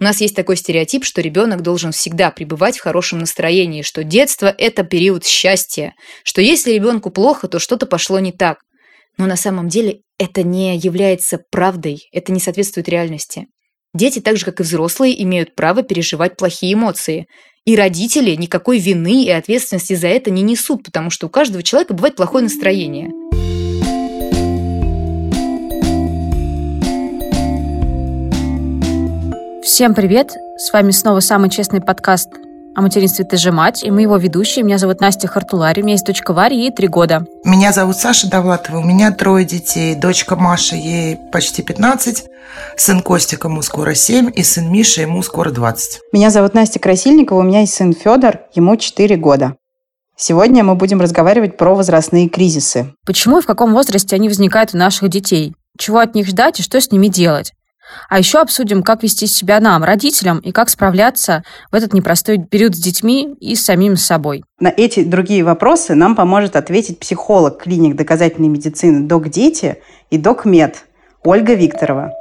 У 0.00 0.04
нас 0.04 0.20
есть 0.20 0.36
такой 0.36 0.56
стереотип, 0.56 1.04
что 1.04 1.20
ребенок 1.20 1.62
должен 1.62 1.90
всегда 1.90 2.30
пребывать 2.30 2.78
в 2.78 2.82
хорошем 2.82 3.18
настроении, 3.18 3.82
что 3.82 4.04
детство– 4.04 4.54
это 4.58 4.84
период 4.84 5.26
счастья, 5.26 5.94
что 6.22 6.40
если 6.40 6.72
ребенку 6.72 7.10
плохо, 7.10 7.48
то 7.48 7.58
что-то 7.58 7.86
пошло 7.86 8.20
не 8.20 8.30
так. 8.30 8.58
Но 9.16 9.26
на 9.26 9.36
самом 9.36 9.68
деле 9.68 10.02
это 10.18 10.44
не 10.44 10.76
является 10.76 11.40
правдой, 11.50 12.08
это 12.12 12.30
не 12.30 12.38
соответствует 12.38 12.88
реальности. 12.88 13.46
Дети, 13.92 14.20
так 14.20 14.36
же 14.36 14.44
как 14.44 14.60
и 14.60 14.62
взрослые, 14.62 15.20
имеют 15.24 15.56
право 15.56 15.82
переживать 15.82 16.36
плохие 16.36 16.74
эмоции. 16.74 17.26
И 17.64 17.74
родители 17.74 18.36
никакой 18.36 18.78
вины 18.78 19.24
и 19.24 19.30
ответственности 19.30 19.94
за 19.94 20.08
это 20.08 20.30
не 20.30 20.42
несут, 20.42 20.84
потому 20.84 21.10
что 21.10 21.26
у 21.26 21.30
каждого 21.30 21.62
человека 21.62 21.94
бывает 21.94 22.14
плохое 22.14 22.44
настроение. 22.44 23.10
Всем 29.78 29.94
привет! 29.94 30.36
С 30.56 30.72
вами 30.72 30.90
снова 30.90 31.20
самый 31.20 31.50
честный 31.50 31.80
подкаст 31.80 32.30
о 32.74 32.80
материнстве 32.82 33.24
«Ты 33.24 33.36
же 33.36 33.52
мать», 33.52 33.84
и 33.84 33.92
мы 33.92 34.02
его 34.02 34.16
ведущие. 34.16 34.64
Меня 34.64 34.76
зовут 34.76 35.00
Настя 35.00 35.28
Хартулари, 35.28 35.82
у 35.82 35.84
меня 35.84 35.92
есть 35.92 36.04
дочка 36.04 36.32
Варя, 36.32 36.56
ей 36.56 36.72
три 36.72 36.88
года. 36.88 37.24
Меня 37.44 37.70
зовут 37.72 37.94
Саша 37.94 38.28
Довлатова, 38.28 38.78
у 38.78 38.82
меня 38.82 39.12
трое 39.12 39.44
детей. 39.44 39.94
Дочка 39.94 40.34
Маша, 40.34 40.74
ей 40.74 41.16
почти 41.30 41.62
15, 41.62 42.24
сын 42.76 43.02
Костика, 43.02 43.46
ему 43.46 43.62
скоро 43.62 43.94
7, 43.94 44.32
и 44.34 44.42
сын 44.42 44.68
Миша, 44.68 45.02
ему 45.02 45.22
скоро 45.22 45.52
20. 45.52 46.00
Меня 46.12 46.30
зовут 46.30 46.54
Настя 46.54 46.80
Красильникова, 46.80 47.38
у 47.38 47.44
меня 47.44 47.60
есть 47.60 47.74
сын 47.74 47.92
Федор, 47.92 48.40
ему 48.54 48.76
4 48.76 49.14
года. 49.14 49.54
Сегодня 50.16 50.64
мы 50.64 50.74
будем 50.74 51.00
разговаривать 51.00 51.56
про 51.56 51.76
возрастные 51.76 52.28
кризисы. 52.28 52.94
Почему 53.06 53.38
и 53.38 53.42
в 53.42 53.46
каком 53.46 53.74
возрасте 53.74 54.16
они 54.16 54.26
возникают 54.26 54.74
у 54.74 54.76
наших 54.76 55.08
детей? 55.08 55.54
Чего 55.78 56.00
от 56.00 56.16
них 56.16 56.26
ждать 56.26 56.58
и 56.58 56.64
что 56.64 56.80
с 56.80 56.90
ними 56.90 57.06
делать? 57.06 57.52
А 58.08 58.18
еще 58.18 58.38
обсудим, 58.40 58.82
как 58.82 59.02
вести 59.02 59.26
себя 59.26 59.60
нам, 59.60 59.84
родителям, 59.84 60.38
и 60.38 60.52
как 60.52 60.68
справляться 60.68 61.44
в 61.70 61.74
этот 61.74 61.92
непростой 61.92 62.38
период 62.38 62.74
с 62.74 62.78
детьми 62.78 63.34
и 63.40 63.54
с 63.54 63.64
самим 63.64 63.96
собой. 63.96 64.44
На 64.60 64.68
эти 64.68 65.04
другие 65.04 65.44
вопросы 65.44 65.94
нам 65.94 66.16
поможет 66.16 66.56
ответить 66.56 66.98
психолог 66.98 67.62
клиник 67.62 67.96
доказательной 67.96 68.48
медицины 68.48 69.06
«Док 69.06 69.28
Дети» 69.28 69.78
и 70.10 70.18
«Док 70.18 70.44
Мед» 70.44 70.84
Ольга 71.24 71.54
Викторова. 71.54 72.12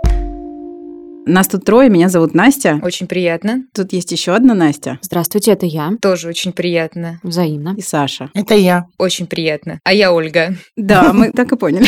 Нас 1.28 1.47
тут 1.47 1.66
трое, 1.66 1.89
меня 1.89 2.08
зовут 2.08 2.33
Настя. 2.33 2.80
Очень 2.81 3.06
приятно. 3.06 3.64
Тут 3.73 3.92
есть 3.92 4.11
еще 4.14 4.33
одна 4.33 4.53
Настя. 4.53 4.97
Здравствуйте, 5.02 5.52
это 5.52 5.66
я. 5.66 5.92
Тоже 6.02 6.30
очень 6.30 6.53
приятно. 6.53 7.20
Взаимно. 7.22 7.75
И 7.78 7.81
Саша. 7.81 8.31
Это 8.33 8.56
я. 8.56 8.86
Очень 8.97 9.28
приятно. 9.28 9.80
А 9.83 9.94
я 9.94 10.14
Ольга. 10.14 10.55
Да, 10.78 11.11
мы 11.11 11.31
так 11.36 11.52
и 11.52 11.58
поняли. 11.58 11.88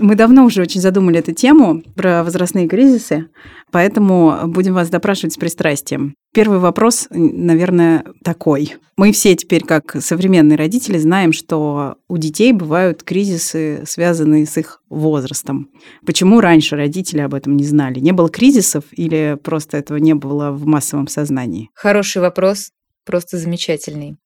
Мы 0.00 0.14
давно 0.14 0.44
уже 0.44 0.62
очень 0.62 0.80
задумали 0.80 1.18
эту 1.18 1.32
тему 1.32 1.82
про 1.96 2.22
возрастные 2.22 2.68
кризисы, 2.68 3.28
поэтому 3.70 4.42
будем 4.46 4.74
вас 4.74 4.88
допрашивать 4.90 5.34
с 5.34 5.36
пристрастием. 5.36 6.14
Первый 6.32 6.60
вопрос, 6.60 7.08
наверное, 7.10 8.04
такой. 8.22 8.76
Мы 8.96 9.10
все 9.10 9.34
теперь, 9.34 9.64
как 9.64 9.96
современные 10.00 10.56
родители, 10.56 10.96
знаем, 10.96 11.32
что 11.32 11.96
у 12.08 12.18
детей 12.18 12.52
бывают 12.52 13.02
кризисы, 13.02 13.82
связанные 13.84 14.46
с 14.46 14.56
их 14.56 14.80
возрастом. 14.88 15.70
Почему 16.06 16.40
раньше 16.40 16.76
родители 16.76 17.20
об 17.20 17.34
этом 17.34 17.56
не 17.56 17.64
знали? 17.64 17.98
Не 17.98 18.12
было 18.12 18.28
кризисов 18.28 18.84
или 18.92 19.36
просто 19.42 19.76
этого 19.76 19.96
не 19.96 20.14
было 20.14 20.52
в 20.52 20.66
массовом 20.66 21.08
сознании? 21.08 21.70
Хороший 21.74 22.22
вопрос, 22.22 22.70
просто 23.04 23.36
замечательный. 23.36 24.16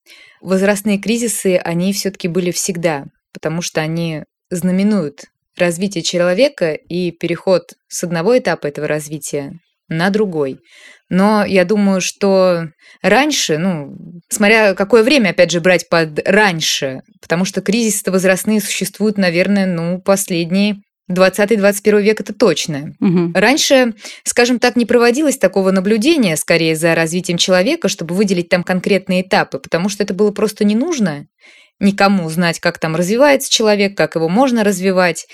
Возрастные 0.42 0.98
кризисы, 0.98 1.56
они 1.56 1.94
все-таки 1.94 2.28
были 2.28 2.50
всегда, 2.50 3.06
потому 3.32 3.62
что 3.62 3.80
они 3.80 4.24
знаменуют 4.50 5.30
развитие 5.56 6.02
человека 6.02 6.72
и 6.72 7.12
переход 7.12 7.74
с 7.88 8.04
одного 8.04 8.36
этапа 8.36 8.66
этого 8.66 8.86
развития 8.86 9.60
на 9.88 10.10
другой. 10.10 10.58
Но 11.10 11.44
я 11.44 11.64
думаю, 11.64 12.00
что 12.00 12.68
раньше, 13.02 13.58
ну, 13.58 13.94
смотря 14.30 14.74
какое 14.74 15.02
время, 15.02 15.30
опять 15.30 15.50
же, 15.50 15.60
брать 15.60 15.88
под 15.88 16.20
раньше, 16.26 17.02
потому 17.20 17.44
что 17.44 17.60
кризисы 17.60 18.10
возрастные 18.10 18.60
существуют, 18.60 19.18
наверное, 19.18 19.66
ну, 19.66 20.00
последние 20.00 20.76
20-21 21.10 22.00
век 22.00 22.20
это 22.20 22.32
точно. 22.32 22.94
Угу. 23.00 23.32
Раньше, 23.34 23.94
скажем 24.24 24.58
так, 24.58 24.76
не 24.76 24.86
проводилось 24.86 25.36
такого 25.36 25.70
наблюдения 25.70 26.36
скорее 26.36 26.76
за 26.76 26.94
развитием 26.94 27.36
человека, 27.36 27.88
чтобы 27.88 28.14
выделить 28.14 28.48
там 28.48 28.64
конкретные 28.64 29.22
этапы, 29.22 29.58
потому 29.58 29.88
что 29.88 30.02
это 30.02 30.14
было 30.14 30.30
просто 30.30 30.64
не 30.64 30.74
нужно 30.74 31.26
никому 31.80 32.30
знать, 32.30 32.60
как 32.60 32.78
там 32.78 32.96
развивается 32.96 33.50
человек, 33.50 33.96
как 33.96 34.14
его 34.14 34.28
можно 34.28 34.64
развивать. 34.64 35.26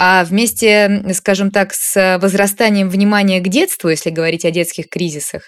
А 0.00 0.24
вместе, 0.24 1.02
скажем 1.12 1.50
так, 1.50 1.74
с 1.74 2.18
возрастанием 2.22 2.88
внимания 2.88 3.40
к 3.40 3.48
детству, 3.48 3.88
если 3.88 4.10
говорить 4.10 4.44
о 4.44 4.52
детских 4.52 4.88
кризисах, 4.88 5.42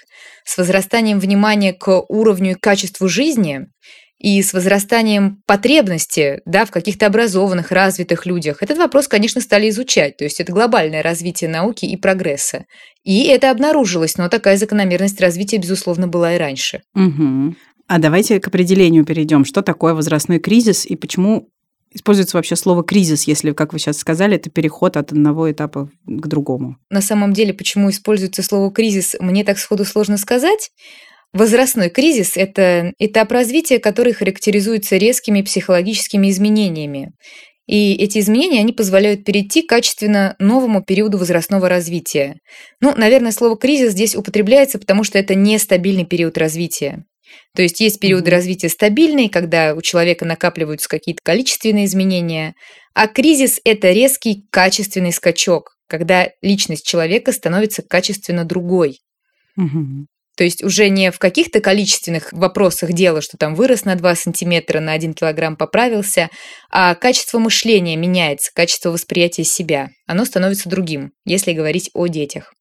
с 0.45 0.59
возрастанием 0.59 1.21
внимания 1.21 1.73
к 1.73 2.05
уровню 2.09 2.53
и 2.53 2.55
качеству 2.55 3.09
жизни 3.09 3.67
и 4.19 4.43
с 4.43 4.53
возрастанием 4.53 5.41
потребности 5.47 6.41
да, 6.47 6.65
в 6.65 6.73
каких-то 6.73 7.07
образованных, 7.07 7.71
развитых 7.71 8.27
людях, 8.27 8.61
этот 8.61 8.77
вопрос, 8.79 9.07
конечно, 9.07 9.41
стали 9.41 9.69
изучать. 9.69 10.17
То 10.17 10.25
есть 10.25 10.41
это 10.41 10.53
глобальное 10.53 11.05
развитие 11.05 11.49
науки 11.49 11.85
и 11.85 11.97
прогресса. 11.97 12.65
И 13.05 13.29
это 13.29 13.53
обнаружилось, 13.53 14.19
но 14.19 14.29
такая 14.29 14.57
закономерность 14.57 15.21
развития, 15.21 15.59
безусловно, 15.59 16.09
была 16.09 16.35
и 16.35 16.39
раньше. 16.39 16.83
Угу. 16.97 17.55
А 17.87 17.99
давайте 18.01 18.41
к 18.41 18.49
определению 18.49 19.05
перейдем. 19.05 19.45
Что 19.45 19.63
такое 19.63 19.95
возрастной 19.95 20.41
кризис 20.41 20.87
и 20.87 20.97
почему 20.97 21.51
используется 21.93 22.37
вообще 22.37 22.57
слово 22.57 22.83
кризис, 22.83 23.25
если, 23.25 23.53
как 23.53 23.73
вы 23.73 23.79
сейчас 23.79 23.99
сказали, 23.99 24.37
это 24.37 24.51
переход 24.51 24.97
от 24.97 25.13
одного 25.13 25.51
этапа 25.51 25.91
к 26.07 26.27
другому? 26.27 26.77
На 26.91 27.01
самом 27.01 27.33
деле, 27.33 27.53
почему 27.53 27.91
используется 27.91 28.43
слово 28.43 28.71
кризис, 28.73 29.17
мне 29.21 29.45
так 29.45 29.59
сходу 29.59 29.85
сложно 29.85 30.17
сказать. 30.17 30.71
Возрастной 31.33 31.91
кризис– 31.91 32.33
это 32.37 32.93
этап 32.99 33.31
развития, 33.31 33.79
который 33.79 34.13
характеризуется 34.13 34.97
резкими 34.97 35.43
психологическими 35.43 36.29
изменениями. 36.29 37.13
И 37.71 37.95
эти 37.95 38.19
изменения, 38.19 38.59
они 38.59 38.73
позволяют 38.73 39.25
перейти 39.25 39.63
качественно 39.63 40.35
новому 40.41 40.83
периоду 40.83 41.19
возрастного 41.19 41.69
развития. 41.69 42.35
Ну, 42.81 42.93
наверное, 42.97 43.31
слово 43.31 43.57
«кризис» 43.57 43.93
здесь 43.93 44.17
употребляется, 44.17 44.81
потому 44.81 45.05
что 45.05 45.21
это 45.21 45.37
нестабильный 45.37 46.05
период 46.05 46.37
развития. 46.37 47.05
То 47.55 47.63
есть 47.63 47.81
есть 47.81 48.01
периоды 48.01 48.31
развития 48.31 48.69
стабильные, 48.69 49.29
когда 49.29 49.75
у 49.75 49.83
человека 49.83 50.25
накапливаются 50.25 50.89
какие-то 50.89 51.21
количественные 51.23 51.87
изменения, 51.87 52.55
а 52.95 53.07
кризис– 53.07 53.61
это 53.65 53.91
резкий 53.93 54.45
качественный 54.51 55.13
скачок, 55.13 55.77
когда 55.89 56.29
личность 56.43 56.87
человека 56.87 57.33
становится 57.33 57.83
качественно 57.83 58.45
другой. 58.45 58.99
Угу. 59.57 60.07
То 60.37 60.45
есть 60.45 60.63
уже 60.63 60.89
не 60.89 61.11
в 61.11 61.19
каких-то 61.19 61.61
количественных 61.61 62.33
вопросах 62.33 62.93
дело, 62.93 63.21
что 63.21 63.37
там 63.37 63.55
вырос 63.55 63.85
на 63.85 63.95
2 63.95 64.15
сантиметра, 64.15 64.81
на 64.81 64.93
1 64.93 65.13
килограмм 65.13 65.57
поправился, 65.57 66.31
а 66.71 66.95
качество 66.95 67.39
мышления 67.39 67.97
меняется, 67.97 68.51
качество 68.55 68.91
восприятия 68.91 69.45
себя. 69.45 69.89
Оно 70.07 70.25
становится 70.25 70.71
другим, 70.71 71.11
если 71.27 71.53
говорить 71.53 71.91
о 71.93 72.07
детях. 72.07 72.55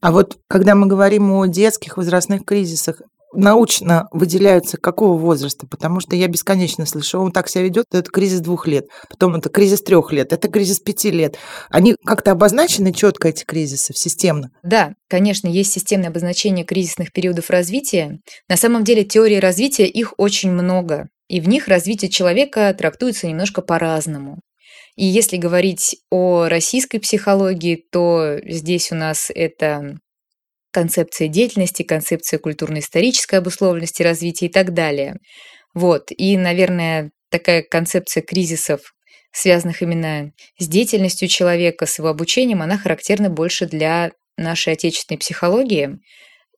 А 0.00 0.12
вот 0.12 0.38
когда 0.48 0.74
мы 0.74 0.86
говорим 0.86 1.30
о 1.32 1.44
детских 1.44 1.98
возрастных 1.98 2.44
кризисах, 2.46 3.02
научно 3.32 4.08
выделяются 4.12 4.76
какого 4.76 5.18
возраста? 5.18 5.66
Потому 5.66 6.00
что 6.00 6.16
я 6.16 6.28
бесконечно 6.28 6.86
слышу, 6.86 7.20
он 7.20 7.32
так 7.32 7.48
себя 7.48 7.64
ведет, 7.64 7.86
это 7.92 8.10
кризис 8.10 8.40
двух 8.40 8.66
лет, 8.66 8.86
потом 9.08 9.34
это 9.36 9.48
кризис 9.48 9.82
трех 9.82 10.12
лет, 10.12 10.32
это 10.32 10.48
кризис 10.48 10.80
пяти 10.80 11.10
лет. 11.10 11.36
Они 11.68 11.96
как-то 12.04 12.32
обозначены 12.32 12.92
четко, 12.92 13.28
эти 13.28 13.44
кризисы, 13.44 13.94
системно? 13.94 14.50
Да, 14.62 14.94
конечно, 15.08 15.48
есть 15.48 15.72
системное 15.72 16.10
обозначение 16.10 16.64
кризисных 16.64 17.12
периодов 17.12 17.50
развития. 17.50 18.20
На 18.48 18.56
самом 18.56 18.84
деле 18.84 19.04
теории 19.04 19.36
развития 19.36 19.86
их 19.86 20.14
очень 20.16 20.50
много, 20.50 21.08
и 21.28 21.40
в 21.40 21.48
них 21.48 21.68
развитие 21.68 22.10
человека 22.10 22.74
трактуется 22.76 23.26
немножко 23.26 23.62
по-разному. 23.62 24.40
И 24.96 25.06
если 25.06 25.36
говорить 25.36 25.96
о 26.10 26.48
российской 26.48 26.98
психологии, 26.98 27.84
то 27.90 28.38
здесь 28.44 28.92
у 28.92 28.96
нас 28.96 29.30
это 29.34 29.96
концепция 30.72 31.28
деятельности, 31.28 31.82
концепция 31.82 32.38
культурно-исторической 32.38 33.36
обусловленности 33.36 34.02
развития 34.02 34.46
и 34.46 34.50
так 34.50 34.72
далее. 34.72 35.16
Вот. 35.74 36.10
И, 36.10 36.36
наверное, 36.36 37.10
такая 37.30 37.62
концепция 37.62 38.22
кризисов, 38.22 38.94
связанных 39.32 39.82
именно 39.82 40.32
с 40.58 40.68
деятельностью 40.68 41.28
человека, 41.28 41.86
с 41.86 41.98
его 41.98 42.08
обучением, 42.08 42.62
она 42.62 42.76
характерна 42.78 43.30
больше 43.30 43.66
для 43.66 44.12
нашей 44.36 44.72
отечественной 44.72 45.18
психологии. 45.18 45.98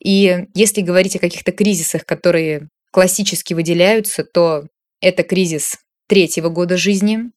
И 0.02 0.46
если 0.54 0.80
говорить 0.80 1.16
о 1.16 1.20
каких-то 1.20 1.52
кризисах, 1.52 2.04
которые 2.04 2.68
классически 2.90 3.54
выделяются, 3.54 4.24
то 4.24 4.66
это 5.00 5.22
кризис 5.22 5.76
третьего 6.08 6.48
года 6.48 6.76
жизни, 6.76 7.30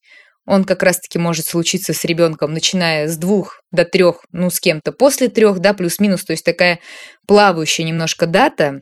он 0.46 0.64
как 0.64 0.82
раз-таки 0.82 1.18
может 1.18 1.46
случиться 1.46 1.92
с 1.92 2.04
ребенком, 2.04 2.52
начиная 2.52 3.08
с 3.08 3.16
двух 3.16 3.60
до 3.72 3.84
трех, 3.84 4.24
ну, 4.32 4.48
с 4.48 4.60
кем-то 4.60 4.92
после 4.92 5.28
трех, 5.28 5.58
да, 5.58 5.74
плюс-минус, 5.74 6.24
то 6.24 6.32
есть 6.32 6.44
такая 6.44 6.80
плавающая 7.26 7.84
немножко 7.84 8.26
дата. 8.26 8.80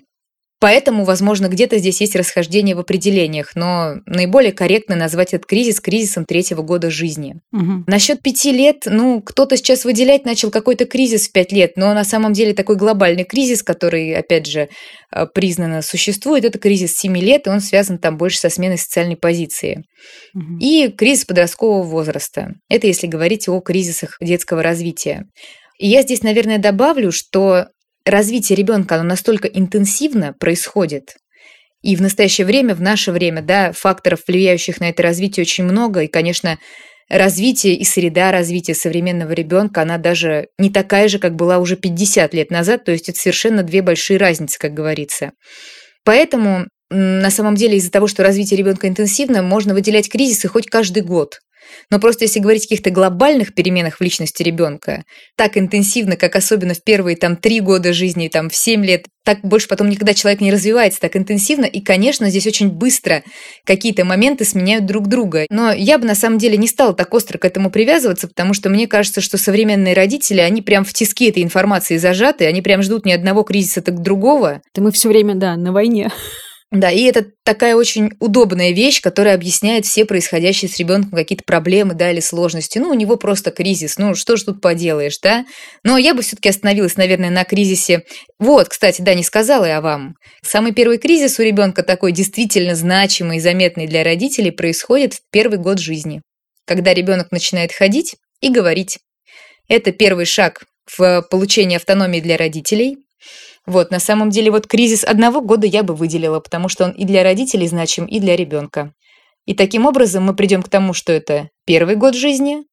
Поэтому, 0.65 1.05
возможно, 1.05 1.49
где-то 1.49 1.77
здесь 1.77 2.01
есть 2.01 2.17
расхождение 2.17 2.75
в 2.75 2.79
определениях, 2.79 3.51
но 3.55 3.97
наиболее 4.07 4.51
корректно 4.51 4.97
назвать 4.97 5.35
этот 5.35 5.45
кризис 5.45 5.79
кризисом 5.79 6.25
третьего 6.25 6.63
года 6.63 6.89
жизни. 6.89 7.35
Угу. 7.53 7.85
Насчет 7.87 8.23
пяти 8.23 8.51
лет, 8.51 8.85
ну, 8.87 9.21
кто-то 9.21 9.59
сейчас 9.59 9.85
выделять 9.85 10.25
начал 10.25 10.51
какой-то 10.51 10.87
кризис 10.87 11.29
в 11.29 11.33
пять 11.33 11.53
лет, 11.53 11.77
но 11.77 11.93
на 11.93 12.03
самом 12.03 12.33
деле 12.33 12.55
такой 12.55 12.77
глобальный 12.77 13.25
кризис, 13.25 13.63
который, 13.63 14.15
опять 14.15 14.47
же, 14.47 14.71
э, 15.15 15.27
признанно 15.35 15.83
существует, 15.83 16.47
это 16.47 16.59
кризис 16.59 16.97
семи 16.97 17.21
лет, 17.21 17.47
и 17.47 17.51
он 17.51 17.61
связан 17.61 17.99
там 17.99 18.17
больше 18.17 18.39
со 18.39 18.49
сменой 18.49 18.79
социальной 18.79 19.17
позиции. 19.17 19.85
Угу. 20.35 20.61
И 20.61 20.89
кризис 20.89 21.27
подросткового 21.27 21.83
возраста. 21.83 22.55
Это 22.71 22.87
если 22.87 23.07
говорить 23.07 23.51
о 23.51 23.61
кризисах 23.61 24.17
детского 24.19 24.63
развития. 24.63 25.27
И 25.79 25.89
я 25.89 26.01
здесь, 26.01 26.23
наверное, 26.23 26.57
добавлю, 26.57 27.13
что 27.13 27.67
развитие 28.05 28.57
ребенка, 28.57 28.97
оно 28.97 29.05
настолько 29.05 29.49
интенсивно 29.49 30.33
происходит, 30.33 31.17
и 31.83 31.97
в 31.97 32.03
настоящее 32.03 32.47
время, 32.47 32.75
в 32.75 32.81
наше 32.81 33.13
время, 33.13 33.43
да, 33.43 33.73
факторов, 33.73 34.21
влияющих 34.27 34.81
на 34.81 34.89
это 34.89 35.03
развитие, 35.03 35.43
очень 35.43 35.65
много, 35.65 36.01
и, 36.01 36.07
конечно, 36.09 36.59
развитие 37.11 37.75
и 37.75 37.85
среда 37.85 38.33
развития 38.33 38.75
современного 38.75 39.33
ребенка, 39.33 39.83
она 39.83 39.99
даже 39.99 40.49
не 40.59 40.71
такая 40.71 41.09
же, 41.09 41.19
как 41.19 41.35
была 41.37 41.59
уже 41.59 41.77
50 41.77 42.33
лет 42.33 42.51
назад, 42.51 42.85
то 42.85 42.93
есть 42.93 43.11
это 43.11 43.19
совершенно 43.19 43.63
две 43.63 43.83
большие 43.83 44.19
разницы, 44.19 44.59
как 44.59 44.73
говорится. 44.73 45.33
Поэтому 46.05 46.69
на 46.95 47.31
самом 47.31 47.57
деле 47.57 47.77
из-за 47.77 47.91
того, 47.91 48.07
что 48.07 48.23
развитие 48.23 48.59
ребенка 48.59 48.89
интенсивно, 48.89 49.43
можно 49.43 49.75
выделять 49.75 50.09
кризисы 50.09 50.49
хоть 50.49 50.67
каждый 50.67 51.03
год. 51.03 51.41
Но 51.91 51.99
просто 51.99 52.25
если 52.25 52.41
говорить 52.41 52.65
о 52.65 52.67
каких-то 52.67 52.91
глобальных 52.91 53.55
переменах 53.55 53.97
в 53.97 54.01
личности 54.01 54.43
ребенка, 54.43 55.05
так 55.37 55.57
интенсивно, 55.57 56.17
как 56.17 56.37
особенно 56.37 56.75
в 56.75 56.83
первые 56.83 57.17
там 57.17 57.37
три 57.37 57.61
года 57.61 57.93
жизни, 57.93 58.29
там 58.29 58.49
в 58.51 58.57
семь 58.57 58.85
лет, 58.85 59.07
так 59.25 59.41
больше 59.41 59.69
потом 59.69 59.89
никогда 59.89 60.13
человек 60.13 60.41
не 60.41 60.53
развивается 60.53 61.01
так 61.01 61.17
интенсивно, 61.17 61.65
и, 61.65 61.81
конечно, 61.81 62.29
здесь 62.29 62.47
очень 62.47 62.71
быстро 62.71 63.23
какие-то 63.65 64.05
моменты 64.05 64.45
сменяют 64.45 64.87
друг 64.87 65.09
друга. 65.09 65.47
Но 65.49 65.73
я 65.73 65.99
бы 65.99 66.07
на 66.07 66.15
самом 66.15 66.39
деле 66.39 66.57
не 66.57 66.69
стала 66.69 66.95
так 66.95 67.13
остро 67.15 67.39
к 67.39 67.45
этому 67.45 67.71
привязываться, 67.71 68.29
потому 68.29 68.55
что 68.55 68.69
мне 68.69 68.87
кажется, 68.87 69.21
что 69.21 69.39
современные 69.39 69.95
родители, 69.95 70.41
они 70.41 70.63
прям 70.63 70.85
в 70.85 70.93
тиски 70.93 71.31
этой 71.31 71.43
информации 71.43 71.97
зажаты, 71.97 72.47
они 72.47 72.61
прям 72.61 72.83
ждут 72.83 73.07
ни 73.07 73.13
одного 73.13 73.43
кризиса, 73.43 73.81
так 73.81 74.01
другого. 74.01 74.61
Да 74.75 74.83
мы 74.83 74.93
все 74.93 75.09
время, 75.09 75.35
да, 75.35 75.57
на 75.57 75.73
войне. 75.73 76.11
Да, 76.71 76.91
и 76.91 77.03
это 77.03 77.27
такая 77.45 77.77
очень 77.77 78.11
удобная 78.19 78.73
вещь, 78.73 79.01
которая 79.01 79.35
объясняет 79.37 79.87
все 79.87 80.05
происходящие 80.05 80.69
с 80.69 80.77
ребенком 80.79 81.13
какие-то 81.13 81.45
проблемы, 81.47 81.95
да, 81.95 82.11
или 82.11 82.19
сложности. 82.19 82.79
Ну, 82.79 82.89
у 82.91 82.95
него 82.95 83.17
просто 83.17 83.53
кризис, 83.53 83.97
ну, 83.97 84.17
что 84.17 84.37
ж 84.37 84.43
тут 84.43 84.61
поделаешь, 84.61 85.19
да? 85.23 85.45
Но 85.85 85.97
я 85.99 86.15
бы 86.15 86.23
все-таки 86.23 86.49
остановилась, 86.49 86.97
наверное, 86.97 87.31
на 87.31 87.45
кризисе. 87.45 88.03
Вот, 88.41 88.69
кстати, 88.69 89.03
да, 89.03 89.15
не 89.15 89.23
сказала 89.23 89.67
я 89.67 89.81
вам. 89.81 90.17
Самый 90.43 90.73
первый 90.73 90.99
кризис 90.99 91.39
у 91.39 91.43
ребенка 91.43 91.85
такой 91.85 92.11
действительно 92.11 92.75
значимый 92.75 93.37
и 93.37 93.41
заметный 93.41 93.87
для 93.87 94.03
родителей 94.03 94.51
происходит 94.51 95.15
в 95.15 95.21
первый 95.31 95.59
год 95.59 95.79
жизни, 95.79 96.23
когда 96.67 96.93
ребенок 96.93 97.31
начинает 97.31 97.73
ходить 97.73 98.17
и 98.41 98.51
говорить. 98.51 98.99
Это 99.69 99.93
первый 99.93 100.25
шаг 100.25 100.65
в 100.99 101.23
получении 101.31 101.77
автономии 101.77 102.21
для 102.21 102.37
родителей, 102.37 102.99
вот, 103.67 103.91
на 103.91 103.99
самом 103.99 104.31
деле, 104.31 104.51
вот 104.51 104.67
кризис 104.67 105.05
одного 105.05 105.41
года 105.41 105.67
я 105.67 105.83
бы 105.83 105.95
выделила, 105.95 106.41
потому 106.41 106.69
что 106.69 106.85
он 106.85 106.91
и 106.91 107.05
для 107.05 107.23
родителей 107.23 107.67
значим, 107.67 108.05
и 108.05 108.21
для 108.21 108.37
ребенка. 108.37 108.93
И 109.47 109.55
таким 109.55 109.87
образом 109.87 110.25
мы 110.25 110.35
придем 110.35 110.63
к 110.63 110.69
тому, 110.69 110.93
что 110.93 111.13
это 111.13 111.49
первый 111.67 111.97
год 111.97 112.15
жизни, 112.15 112.65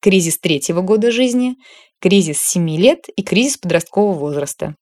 кризис 0.00 0.38
третьего 0.38 0.80
года 0.82 1.10
жизни, 1.10 1.56
кризис 2.00 2.38
семи 2.40 2.78
лет 2.78 3.06
и 3.14 3.22
кризис 3.22 3.58
подросткового 3.58 4.18
возраста. 4.18 4.76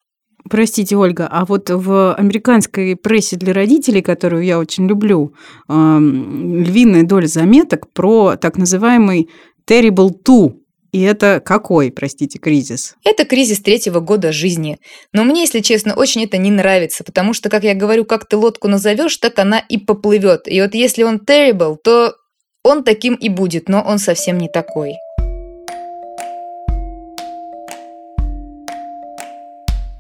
Простите, 0.49 0.97
Ольга, 0.97 1.29
а 1.31 1.45
вот 1.45 1.69
в 1.69 2.15
американской 2.15 2.97
прессе 2.97 3.37
для 3.37 3.53
родителей, 3.53 4.03
которую 4.03 4.45
я 4.45 4.59
очень 4.59 4.87
люблю, 4.87 5.35
львиная 5.69 7.03
доля 7.03 7.27
заметок 7.27 7.93
про 7.93 8.37
так 8.37 8.57
называемый 8.57 9.29
terrible 9.69 10.11
two 10.25 10.55
и 10.91 11.03
это 11.03 11.41
какой, 11.45 11.93
простите, 11.93 12.39
кризис? 12.39 12.95
Это 13.05 13.25
кризис 13.25 13.61
третьего 13.61 14.01
года 14.01 14.33
жизни. 14.33 14.79
Но 15.13 15.25
мне, 15.25 15.43
если 15.43 15.61
честно, 15.61 15.95
очень 15.95 16.25
это 16.25 16.39
не 16.39 16.51
нравится, 16.51 17.05
потому 17.05 17.35
что, 17.35 17.51
как 17.51 17.65
я 17.65 17.75
говорю, 17.75 18.07
как 18.07 18.27
ты 18.27 18.37
лодку 18.37 18.69
назовешь, 18.69 19.17
так 19.19 19.39
она 19.39 19.59
и 19.59 19.77
поплывет. 19.77 20.43
И 20.47 20.61
вот 20.63 20.75
если 20.75 21.03
он 21.03 21.19
terrible, 21.19 21.77
то 21.83 22.15
он 22.63 22.85
таким 22.85 23.15
и 23.15 23.29
будет, 23.29 23.69
но 23.69 23.83
он 23.83 23.99
совсем 23.99 24.39
не 24.39 24.49
такой. 24.49 24.95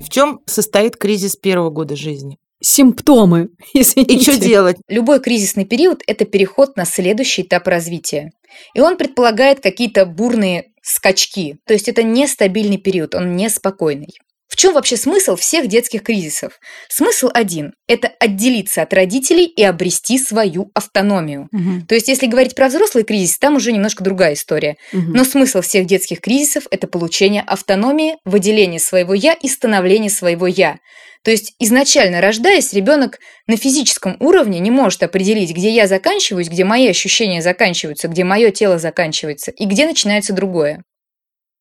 В 0.00 0.10
чем 0.10 0.40
состоит 0.46 0.96
кризис 0.96 1.36
первого 1.36 1.68
года 1.68 1.96
жизни? 1.96 2.38
Симптомы, 2.60 3.50
извините. 3.74 4.14
И 4.14 4.20
что 4.22 4.38
делать? 4.38 4.76
Любой 4.88 5.20
кризисный 5.20 5.66
период– 5.66 6.02
это 6.06 6.24
переход 6.24 6.76
на 6.76 6.86
следующий 6.86 7.42
этап 7.42 7.66
развития. 7.66 8.32
И 8.74 8.80
он 8.80 8.96
предполагает 8.96 9.60
какие-то 9.60 10.06
бурные 10.06 10.72
скачки. 10.82 11.58
То 11.66 11.72
есть 11.72 11.88
это 11.88 12.02
нестабильный 12.02 12.78
период, 12.78 13.14
он 13.14 13.36
неспокойный. 13.36 14.14
В 14.48 14.56
чем 14.56 14.72
вообще 14.72 14.96
смысл 14.96 15.36
всех 15.36 15.68
детских 15.68 16.02
кризисов? 16.02 16.58
Смысл 16.88 17.28
один– 17.32 17.74
это 17.86 18.08
отделиться 18.18 18.82
от 18.82 18.94
родителей 18.94 19.44
и 19.44 19.62
обрести 19.62 20.18
свою 20.18 20.70
автономию. 20.74 21.48
Угу. 21.52 21.86
То 21.86 21.94
есть, 21.94 22.08
если 22.08 22.26
говорить 22.26 22.54
про 22.54 22.68
взрослый 22.68 23.04
кризис, 23.04 23.38
там 23.38 23.56
уже 23.56 23.72
немножко 23.72 24.02
другая 24.02 24.32
история. 24.32 24.76
Угу. 24.92 25.02
Но 25.14 25.24
смысл 25.24 25.60
всех 25.60 25.86
детских 25.86 26.20
кризисов– 26.20 26.64
это 26.70 26.86
получение 26.86 27.42
автономии, 27.42 28.16
выделение 28.24 28.80
своего 28.80 29.12
«я» 29.12 29.34
и 29.34 29.48
становление 29.48 30.10
своего 30.10 30.46
«я». 30.46 30.78
То 31.24 31.30
есть, 31.30 31.54
изначально 31.58 32.20
рождаясь, 32.20 32.72
ребенок 32.72 33.18
на 33.46 33.56
физическом 33.56 34.16
уровне 34.20 34.60
не 34.60 34.70
может 34.70 35.02
определить, 35.02 35.52
где 35.52 35.70
я 35.70 35.86
заканчиваюсь, 35.86 36.48
где 36.48 36.64
мои 36.64 36.88
ощущения 36.88 37.42
заканчиваются, 37.42 38.08
где 38.08 38.24
мое 38.24 38.50
тело 38.50 38.78
заканчивается 38.78 39.50
и 39.50 39.66
где 39.66 39.86
начинается 39.86 40.32
другое. 40.32 40.82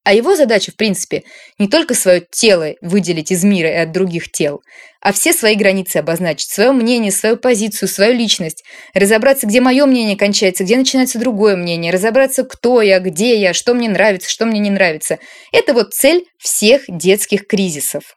А 0.07 0.13
его 0.13 0.37
задача, 0.37 0.71
в 0.71 0.77
принципе, 0.77 1.23
не 1.59 1.67
только 1.67 1.93
свое 1.93 2.25
тело 2.31 2.75
выделить 2.79 3.29
из 3.29 3.43
мира 3.43 3.69
и 3.69 3.75
от 3.75 3.91
других 3.91 4.31
тел, 4.31 4.61
а 5.01 5.11
все 5.11 5.33
свои 5.33 5.55
границы 5.55 5.97
обозначить, 5.97 6.49
свое 6.49 6.71
мнение, 6.71 7.11
свою 7.11 7.35
позицию, 7.35 7.89
свою 7.89 8.13
личность, 8.13 8.63
разобраться, 8.93 9.47
где 9.47 9.59
мое 9.59 9.85
мнение 9.85 10.15
кончается, 10.15 10.63
где 10.63 10.77
начинается 10.77 11.19
другое 11.19 11.57
мнение, 11.57 11.91
разобраться, 11.91 12.45
кто 12.45 12.81
я, 12.81 12.99
где 12.99 13.37
я, 13.37 13.51
что 13.51 13.73
мне 13.73 13.89
нравится, 13.89 14.29
что 14.29 14.45
мне 14.45 14.61
не 14.61 14.69
нравится. 14.69 15.19
Это 15.51 15.73
вот 15.73 15.93
цель 15.93 16.23
всех 16.37 16.83
детских 16.87 17.45
кризисов. 17.45 18.15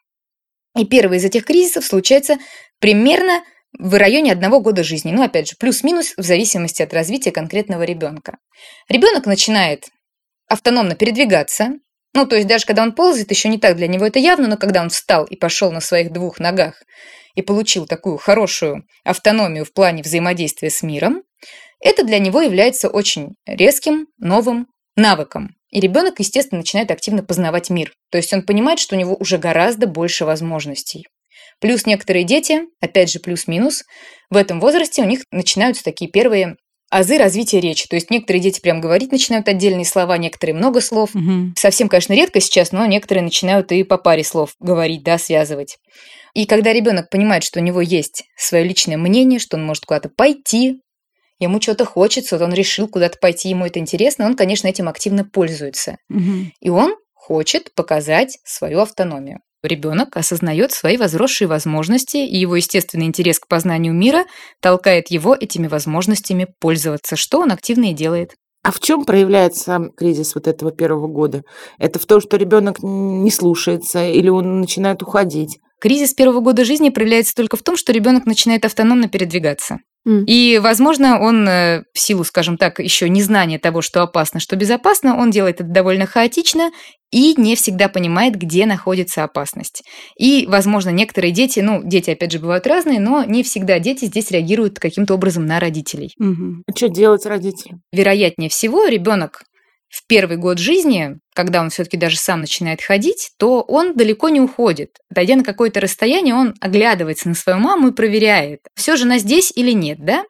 И 0.78 0.84
первый 0.84 1.18
из 1.18 1.24
этих 1.24 1.44
кризисов 1.44 1.84
случается 1.84 2.38
примерно 2.78 3.42
в 3.76 3.98
районе 3.98 4.30
одного 4.30 4.60
года 4.60 4.84
жизни. 4.84 5.10
Ну, 5.10 5.24
опять 5.24 5.48
же, 5.48 5.56
плюс-минус 5.58 6.14
в 6.16 6.22
зависимости 6.22 6.82
от 6.82 6.94
развития 6.94 7.32
конкретного 7.32 7.82
ребенка. 7.82 8.36
Ребенок 8.88 9.26
начинает 9.26 9.86
автономно 10.50 10.96
передвигаться. 10.96 11.70
Ну, 12.12 12.26
то 12.26 12.34
есть 12.34 12.48
даже 12.48 12.66
когда 12.66 12.82
он 12.82 12.92
ползает, 12.92 13.30
еще 13.30 13.48
не 13.48 13.58
так 13.58 13.76
для 13.76 13.86
него 13.86 14.04
это 14.04 14.18
явно, 14.18 14.48
но 14.48 14.56
когда 14.56 14.82
он 14.82 14.90
встал 14.90 15.24
и 15.24 15.36
пошел 15.36 15.70
на 15.70 15.80
своих 15.80 16.12
двух 16.12 16.40
ногах 16.40 16.82
и 17.36 17.42
получил 17.42 17.86
такую 17.86 18.18
хорошую 18.18 18.84
автономию 19.04 19.64
в 19.64 19.72
плане 19.72 20.02
взаимодействия 20.02 20.70
с 20.70 20.82
миром, 20.82 21.22
это 21.78 22.04
для 22.04 22.18
него 22.18 22.40
является 22.40 22.88
очень 22.88 23.36
резким, 23.46 24.08
новым 24.18 24.66
навыком. 24.96 25.54
И 25.70 25.80
ребенок, 25.80 26.18
естественно, 26.18 26.58
начинает 26.58 26.90
активно 26.90 27.22
познавать 27.22 27.70
мир. 27.70 27.92
То 28.10 28.18
есть 28.18 28.32
он 28.32 28.42
понимает, 28.42 28.80
что 28.80 28.96
у 28.96 28.98
него 28.98 29.16
уже 29.18 29.38
гораздо 29.38 29.86
больше 29.86 30.24
возможностей. 30.24 31.06
Плюс 31.60 31.86
некоторые 31.86 32.24
дети, 32.24 32.62
опять 32.80 33.10
же 33.12 33.20
плюс-минус, 33.20 33.84
в 34.30 34.36
этом 34.36 34.60
возрасте 34.60 35.02
у 35.02 35.04
них 35.04 35.20
начинаются 35.30 35.84
такие 35.84 36.10
первые 36.10 36.56
азы 36.90 37.18
развития 37.18 37.60
речи. 37.60 37.88
То 37.88 37.96
есть 37.96 38.10
некоторые 38.10 38.42
дети 38.42 38.60
прям 38.60 38.80
говорить 38.80 39.12
начинают 39.12 39.48
отдельные 39.48 39.84
слова, 39.84 40.18
некоторые 40.18 40.56
много 40.56 40.80
слов. 40.80 41.14
Угу. 41.14 41.54
Совсем, 41.56 41.88
конечно, 41.88 42.12
редко 42.12 42.40
сейчас, 42.40 42.72
но 42.72 42.84
некоторые 42.86 43.24
начинают 43.24 43.72
и 43.72 43.84
по 43.84 43.96
паре 43.96 44.24
слов 44.24 44.54
говорить, 44.58 45.02
да, 45.02 45.16
связывать. 45.16 45.78
И 46.34 46.46
когда 46.46 46.72
ребенок 46.72 47.10
понимает, 47.10 47.44
что 47.44 47.60
у 47.60 47.62
него 47.62 47.80
есть 47.80 48.24
свое 48.36 48.64
личное 48.64 48.96
мнение, 48.96 49.38
что 49.38 49.56
он 49.56 49.64
может 49.64 49.86
куда-то 49.86 50.10
пойти, 50.10 50.80
ему 51.38 51.60
что-то 51.60 51.84
хочется, 51.84 52.36
вот 52.36 52.44
он 52.44 52.52
решил 52.52 52.88
куда-то 52.88 53.18
пойти, 53.18 53.48
ему 53.48 53.66
это 53.66 53.78
интересно, 53.78 54.26
он, 54.26 54.36
конечно, 54.36 54.68
этим 54.68 54.88
активно 54.88 55.24
пользуется. 55.24 55.96
Угу. 56.08 56.52
И 56.60 56.68
он 56.68 56.94
хочет 57.14 57.74
показать 57.74 58.38
свою 58.44 58.80
автономию. 58.80 59.40
Ребенок 59.62 60.16
осознает 60.16 60.72
свои 60.72 60.96
возросшие 60.96 61.46
возможности, 61.46 62.16
и 62.16 62.38
его 62.38 62.56
естественный 62.56 63.06
интерес 63.06 63.38
к 63.38 63.46
познанию 63.46 63.92
мира 63.92 64.24
толкает 64.60 65.10
его 65.10 65.36
этими 65.38 65.66
возможностями 65.66 66.46
пользоваться, 66.60 67.16
что 67.16 67.40
он 67.40 67.52
активно 67.52 67.90
и 67.90 67.94
делает. 67.94 68.34
А 68.62 68.72
в 68.72 68.80
чем 68.80 69.04
проявляется 69.04 69.90
кризис 69.96 70.34
вот 70.34 70.46
этого 70.46 70.70
первого 70.70 71.08
года? 71.08 71.42
Это 71.78 71.98
в 71.98 72.06
том, 72.06 72.20
что 72.20 72.36
ребенок 72.36 72.82
не 72.82 73.30
слушается 73.30 74.06
или 74.06 74.28
он 74.28 74.60
начинает 74.60 75.02
уходить? 75.02 75.58
Кризис 75.80 76.12
первого 76.12 76.40
года 76.40 76.64
жизни 76.64 76.90
проявляется 76.90 77.34
только 77.34 77.56
в 77.56 77.62
том, 77.62 77.76
что 77.76 77.92
ребенок 77.92 78.26
начинает 78.26 78.66
автономно 78.66 79.08
передвигаться. 79.08 79.78
И, 80.06 80.58
возможно, 80.62 81.20
он 81.20 81.46
э, 81.46 81.82
в 81.92 81.98
силу, 81.98 82.24
скажем 82.24 82.56
так, 82.56 82.78
еще 82.78 83.08
незнания 83.08 83.58
того, 83.58 83.82
что 83.82 84.02
опасно, 84.02 84.40
что 84.40 84.56
безопасно, 84.56 85.18
он 85.18 85.30
делает 85.30 85.60
это 85.60 85.68
довольно 85.70 86.06
хаотично 86.06 86.70
и 87.10 87.34
не 87.36 87.56
всегда 87.56 87.88
понимает, 87.88 88.36
где 88.36 88.66
находится 88.66 89.24
опасность. 89.24 89.82
И, 90.18 90.46
возможно, 90.48 90.90
некоторые 90.90 91.32
дети, 91.32 91.60
ну, 91.60 91.82
дети, 91.84 92.10
опять 92.10 92.32
же, 92.32 92.38
бывают 92.38 92.66
разные, 92.66 93.00
но 93.00 93.24
не 93.24 93.42
всегда 93.42 93.78
дети 93.78 94.06
здесь 94.06 94.30
реагируют 94.30 94.78
каким-то 94.78 95.14
образом 95.14 95.44
на 95.44 95.60
родителей. 95.60 96.12
Мгм. 96.18 96.62
А 96.66 96.76
что 96.76 96.88
делать 96.88 97.26
родителям? 97.26 97.80
Вероятнее 97.92 98.48
всего, 98.48 98.86
ребенок 98.86 99.42
в 99.90 100.06
первый 100.06 100.36
год 100.36 100.58
жизни, 100.58 101.16
когда 101.34 101.60
он 101.60 101.70
все-таки 101.70 101.96
даже 101.96 102.16
сам 102.16 102.40
начинает 102.40 102.80
ходить, 102.80 103.32
то 103.38 103.60
он 103.60 103.96
далеко 103.96 104.28
не 104.28 104.40
уходит. 104.40 104.98
Дойдя 105.10 105.34
на 105.34 105.42
какое-то 105.42 105.80
расстояние, 105.80 106.36
он 106.36 106.54
оглядывается 106.60 107.28
на 107.28 107.34
свою 107.34 107.58
маму 107.58 107.88
и 107.88 107.92
проверяет, 107.92 108.60
все 108.76 108.96
же 108.96 109.04
она 109.04 109.18
здесь 109.18 109.52
или 109.54 109.72
нет, 109.72 109.98
да? 110.00 110.24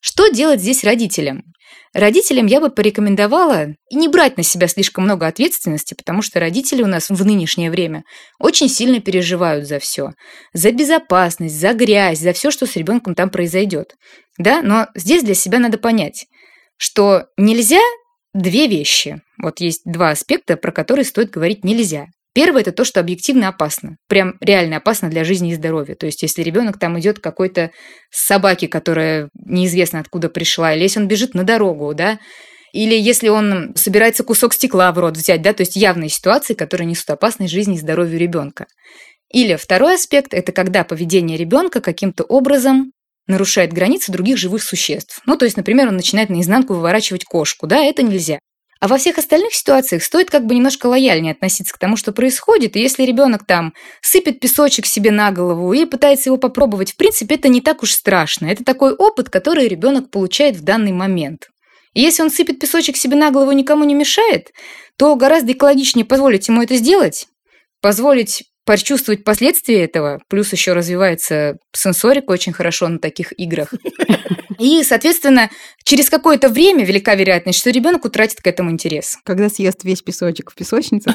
Что 0.00 0.28
делать 0.28 0.60
здесь 0.60 0.82
родителям? 0.82 1.44
Родителям 1.92 2.46
я 2.46 2.60
бы 2.60 2.70
порекомендовала 2.70 3.68
не 3.92 4.08
брать 4.08 4.36
на 4.36 4.42
себя 4.42 4.66
слишком 4.66 5.04
много 5.04 5.28
ответственности, 5.28 5.94
потому 5.94 6.22
что 6.22 6.40
родители 6.40 6.82
у 6.82 6.88
нас 6.88 7.08
в 7.08 7.24
нынешнее 7.24 7.70
время 7.70 8.02
очень 8.40 8.68
сильно 8.68 9.00
переживают 9.00 9.68
за 9.68 9.78
все. 9.78 10.10
За 10.52 10.72
безопасность, 10.72 11.58
за 11.58 11.72
грязь, 11.72 12.18
за 12.18 12.32
все, 12.32 12.50
что 12.50 12.66
с 12.66 12.74
ребенком 12.74 13.14
там 13.14 13.30
произойдет. 13.30 13.94
Да, 14.38 14.60
но 14.60 14.88
здесь 14.96 15.22
для 15.22 15.34
себя 15.34 15.60
надо 15.60 15.78
понять, 15.78 16.26
что 16.76 17.26
нельзя 17.36 17.80
две 18.34 18.66
вещи. 18.66 19.22
Вот 19.40 19.60
есть 19.60 19.82
два 19.84 20.10
аспекта, 20.10 20.56
про 20.56 20.72
которые 20.72 21.04
стоит 21.04 21.30
говорить 21.30 21.64
нельзя. 21.64 22.06
Первое– 22.34 22.60
это 22.62 22.72
то, 22.72 22.84
что 22.84 22.98
объективно 22.98 23.46
опасно. 23.46 23.96
Прям 24.08 24.34
реально 24.40 24.78
опасно 24.78 25.08
для 25.08 25.22
жизни 25.22 25.52
и 25.52 25.54
здоровья. 25.54 25.94
То 25.94 26.06
есть, 26.06 26.20
если 26.22 26.42
ребенок 26.42 26.80
там 26.80 26.98
идет 26.98 27.20
какой-то 27.20 27.70
собаке, 28.10 28.66
которая 28.66 29.28
неизвестно 29.34 30.00
откуда 30.00 30.28
пришла, 30.28 30.74
или 30.74 30.82
если 30.82 30.98
он 30.98 31.06
бежит 31.06 31.34
на 31.34 31.44
дорогу, 31.44 31.94
да, 31.94 32.18
или 32.72 32.96
если 32.96 33.28
он 33.28 33.72
собирается 33.76 34.24
кусок 34.24 34.52
стекла 34.52 34.90
в 34.90 34.98
рот 34.98 35.16
взять, 35.16 35.42
да, 35.42 35.52
то 35.52 35.60
есть 35.60 35.76
явные 35.76 36.08
ситуации, 36.08 36.54
которые 36.54 36.88
несут 36.88 37.08
опасность 37.10 37.52
жизни 37.52 37.76
и 37.76 37.78
здоровью 37.78 38.18
ребенка. 38.18 38.66
Или 39.32 39.54
второй 39.54 39.94
аспект– 39.94 40.32
это 40.34 40.50
когда 40.50 40.82
поведение 40.82 41.38
ребенка 41.38 41.80
каким-то 41.80 42.24
образом 42.24 42.90
нарушает 43.26 43.72
границы 43.72 44.12
других 44.12 44.36
живых 44.36 44.62
существ. 44.62 45.20
Ну, 45.26 45.36
то 45.36 45.44
есть, 45.44 45.56
например, 45.56 45.88
он 45.88 45.96
начинает 45.96 46.30
наизнанку 46.30 46.74
выворачивать 46.74 47.24
кошку, 47.24 47.66
да, 47.66 47.82
это 47.82 48.02
нельзя. 48.02 48.38
А 48.80 48.88
во 48.88 48.98
всех 48.98 49.16
остальных 49.16 49.54
ситуациях 49.54 50.02
стоит 50.02 50.30
как 50.30 50.44
бы 50.44 50.54
немножко 50.54 50.88
лояльнее 50.88 51.32
относиться 51.32 51.72
к 51.72 51.78
тому, 51.78 51.96
что 51.96 52.12
происходит. 52.12 52.76
И 52.76 52.80
если 52.80 53.04
ребенок 53.04 53.46
там 53.46 53.72
сыпет 54.02 54.40
песочек 54.40 54.84
себе 54.84 55.10
на 55.10 55.30
голову 55.30 55.72
и 55.72 55.86
пытается 55.86 56.28
его 56.28 56.36
попробовать, 56.36 56.92
в 56.92 56.96
принципе, 56.96 57.36
это 57.36 57.48
не 57.48 57.62
так 57.62 57.82
уж 57.82 57.92
страшно. 57.92 58.44
Это 58.46 58.62
такой 58.62 58.92
опыт, 58.94 59.30
который 59.30 59.68
ребенок 59.68 60.10
получает 60.10 60.56
в 60.56 60.64
данный 60.64 60.92
момент. 60.92 61.48
И 61.94 62.02
если 62.02 62.22
он 62.22 62.30
сыпет 62.30 62.58
песочек 62.58 62.98
себе 62.98 63.16
на 63.16 63.30
голову 63.30 63.52
и 63.52 63.54
никому 63.54 63.84
не 63.84 63.94
мешает, 63.94 64.50
то 64.98 65.16
гораздо 65.16 65.52
экологичнее 65.52 66.04
позволить 66.04 66.48
ему 66.48 66.60
это 66.60 66.76
сделать, 66.76 67.26
позволить 67.80 68.44
почувствовать 68.64 69.24
последствия 69.24 69.84
этого, 69.84 70.20
плюс 70.28 70.52
еще 70.52 70.72
развивается 70.72 71.58
сенсорика 71.72 72.30
очень 72.30 72.52
хорошо 72.52 72.88
на 72.88 72.98
таких 72.98 73.32
играх. 73.38 73.72
И, 74.58 74.82
соответственно, 74.84 75.50
через 75.84 76.08
какое-то 76.08 76.48
время 76.48 76.84
велика 76.84 77.14
вероятность, 77.14 77.58
что 77.58 77.70
ребенок 77.70 78.04
утратит 78.04 78.40
к 78.40 78.46
этому 78.46 78.70
интерес. 78.70 79.18
Когда 79.24 79.48
съест 79.48 79.84
весь 79.84 80.02
песочек 80.02 80.50
в 80.50 80.54
песочнице. 80.54 81.14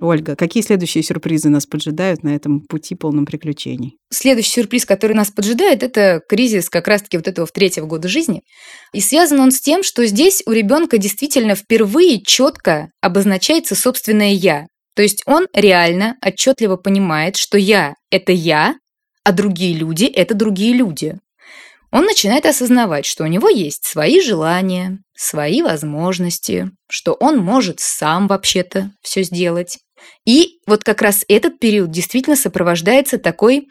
Ольга, 0.00 0.36
какие 0.36 0.62
следующие 0.62 1.02
сюрпризы 1.02 1.48
нас 1.48 1.66
поджидают 1.66 2.22
на 2.22 2.34
этом 2.34 2.60
пути 2.60 2.94
полном 2.94 3.26
приключений? 3.26 3.96
Следующий 4.10 4.52
сюрприз, 4.52 4.84
который 4.84 5.14
нас 5.14 5.30
поджидает, 5.30 5.82
это 5.82 6.20
кризис 6.28 6.70
как 6.70 6.86
раз-таки 6.86 7.16
вот 7.16 7.26
этого 7.26 7.46
в 7.46 7.52
третьего 7.52 7.86
года 7.86 8.08
жизни. 8.08 8.42
И 8.92 9.00
связан 9.00 9.40
он 9.40 9.50
с 9.50 9.60
тем, 9.60 9.82
что 9.82 10.06
здесь 10.06 10.42
у 10.46 10.52
ребенка 10.52 10.98
действительно 10.98 11.56
впервые 11.56 12.22
четко 12.22 12.90
обозначается 13.00 13.74
собственное 13.74 14.32
«я». 14.32 14.66
То 14.94 15.02
есть 15.02 15.22
он 15.26 15.46
реально 15.52 16.16
отчетливо 16.24 16.76
понимает, 16.76 17.36
что 17.36 17.58
«я»— 17.58 17.94
это 18.10 18.32
«я», 18.32 18.76
а 19.24 19.32
другие 19.32 19.74
люди— 19.74 20.04
это 20.06 20.34
другие 20.34 20.74
люди. 20.74 21.18
Он 21.90 22.04
начинает 22.04 22.44
осознавать, 22.46 23.06
что 23.06 23.24
у 23.24 23.26
него 23.26 23.48
есть 23.48 23.84
свои 23.84 24.20
желания, 24.20 24.98
свои 25.16 25.62
возможности, 25.62 26.70
что 26.90 27.14
он 27.14 27.38
может 27.38 27.80
сам 27.80 28.28
вообще-то 28.28 28.90
все 29.02 29.22
сделать. 29.22 29.78
И 30.26 30.58
вот 30.66 30.84
как 30.84 31.02
раз 31.02 31.24
этот 31.28 31.58
период 31.58 31.90
действительно 31.90 32.36
сопровождается 32.36 33.18
такой 33.18 33.68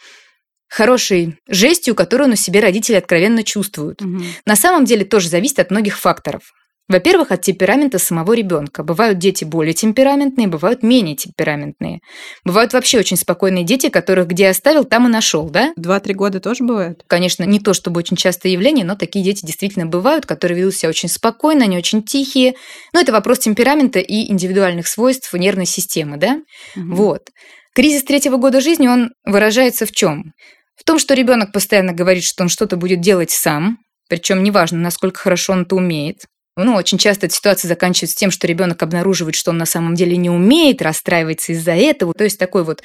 хорошей 0.69 1.37
жестью, 1.47 1.95
которую 1.95 2.29
на 2.29 2.35
себе 2.35 2.59
родители 2.59 2.95
откровенно 2.95 3.43
чувствуют. 3.43 4.01
Мгм. 4.01 4.25
На 4.45 4.55
самом 4.55 4.85
деле 4.85 5.05
тоже 5.05 5.29
зависит 5.29 5.59
от 5.59 5.71
многих 5.71 5.97
факторов. 5.97 6.53
Во-первых, 6.89 7.31
от 7.31 7.41
темперамента 7.41 7.99
самого 7.99 8.33
ребенка. 8.33 8.81
Бывают 8.81 9.17
дети 9.17 9.43
более 9.43 9.73
темпераментные, 9.73 10.47
бывают 10.47 10.83
менее 10.83 11.15
темпераментные. 11.15 11.99
Бывают 12.45 12.71
вообще 12.71 12.99
очень 12.99 13.17
спокойные 13.17 13.65
дети, 13.65 13.89
которых 13.89 14.27
где 14.27 14.47
оставил, 14.47 14.85
там 14.85 15.05
и 15.05 15.09
нашел, 15.09 15.49
да? 15.49 15.73
Два-три 15.75 16.13
года 16.13 16.39
тоже 16.39 16.63
бывает? 16.63 17.03
Конечно, 17.07 17.43
не 17.43 17.59
то 17.59 17.73
чтобы 17.73 17.99
очень 17.99 18.15
частое 18.15 18.53
явление, 18.53 18.85
но 18.85 18.95
такие 18.95 19.23
дети 19.23 19.45
действительно 19.45 19.85
бывают, 19.85 20.25
которые 20.25 20.59
ведут 20.59 20.75
себя 20.75 20.89
очень 20.89 21.09
спокойно, 21.09 21.65
они 21.65 21.77
очень 21.77 22.03
тихие. 22.03 22.55
Но 22.93 23.01
это 23.01 23.11
вопрос 23.11 23.39
темперамента 23.39 23.99
и 23.99 24.31
индивидуальных 24.31 24.87
свойств 24.87 25.33
нервной 25.33 25.65
системы, 25.65 26.15
да? 26.17 26.39
Мгм. 26.75 26.95
Вот. 26.95 27.29
Кризис 27.75 28.03
третьего 28.03 28.37
года 28.37 28.61
жизни, 28.61 28.87
он 28.87 29.11
выражается 29.25 29.85
в 29.85 29.91
чем? 29.91 30.31
В 30.75 30.83
том, 30.83 30.99
что 30.99 31.13
ребенок 31.15 31.51
постоянно 31.51 31.91
говорит, 31.91 32.23
что 32.23 32.43
он 32.43 32.49
что-то 32.49 32.77
будет 32.77 33.01
делать 33.01 33.31
сам, 33.31 33.79
причем 34.09 34.41
неважно, 34.41 34.79
насколько 34.79 35.19
хорошо 35.19 35.53
он 35.53 35.63
это 35.63 35.75
умеет. 35.75 36.19
Ну, 36.57 36.73
очень 36.73 36.97
часто 36.97 37.27
эта 37.27 37.35
ситуация 37.35 37.69
заканчивается 37.69 38.17
тем, 38.17 38.31
что 38.31 38.47
ребенок 38.47 38.81
обнаруживает, 38.81 39.35
что 39.35 39.51
он 39.51 39.57
на 39.59 39.67
самом 39.67 39.93
деле 39.93 40.17
не 40.17 40.31
умеет, 40.31 40.81
расстраивается 40.81 41.53
из-за 41.53 41.73
этого. 41.73 42.13
То 42.13 42.23
есть 42.23 42.39
такой 42.39 42.63
вот 42.63 42.81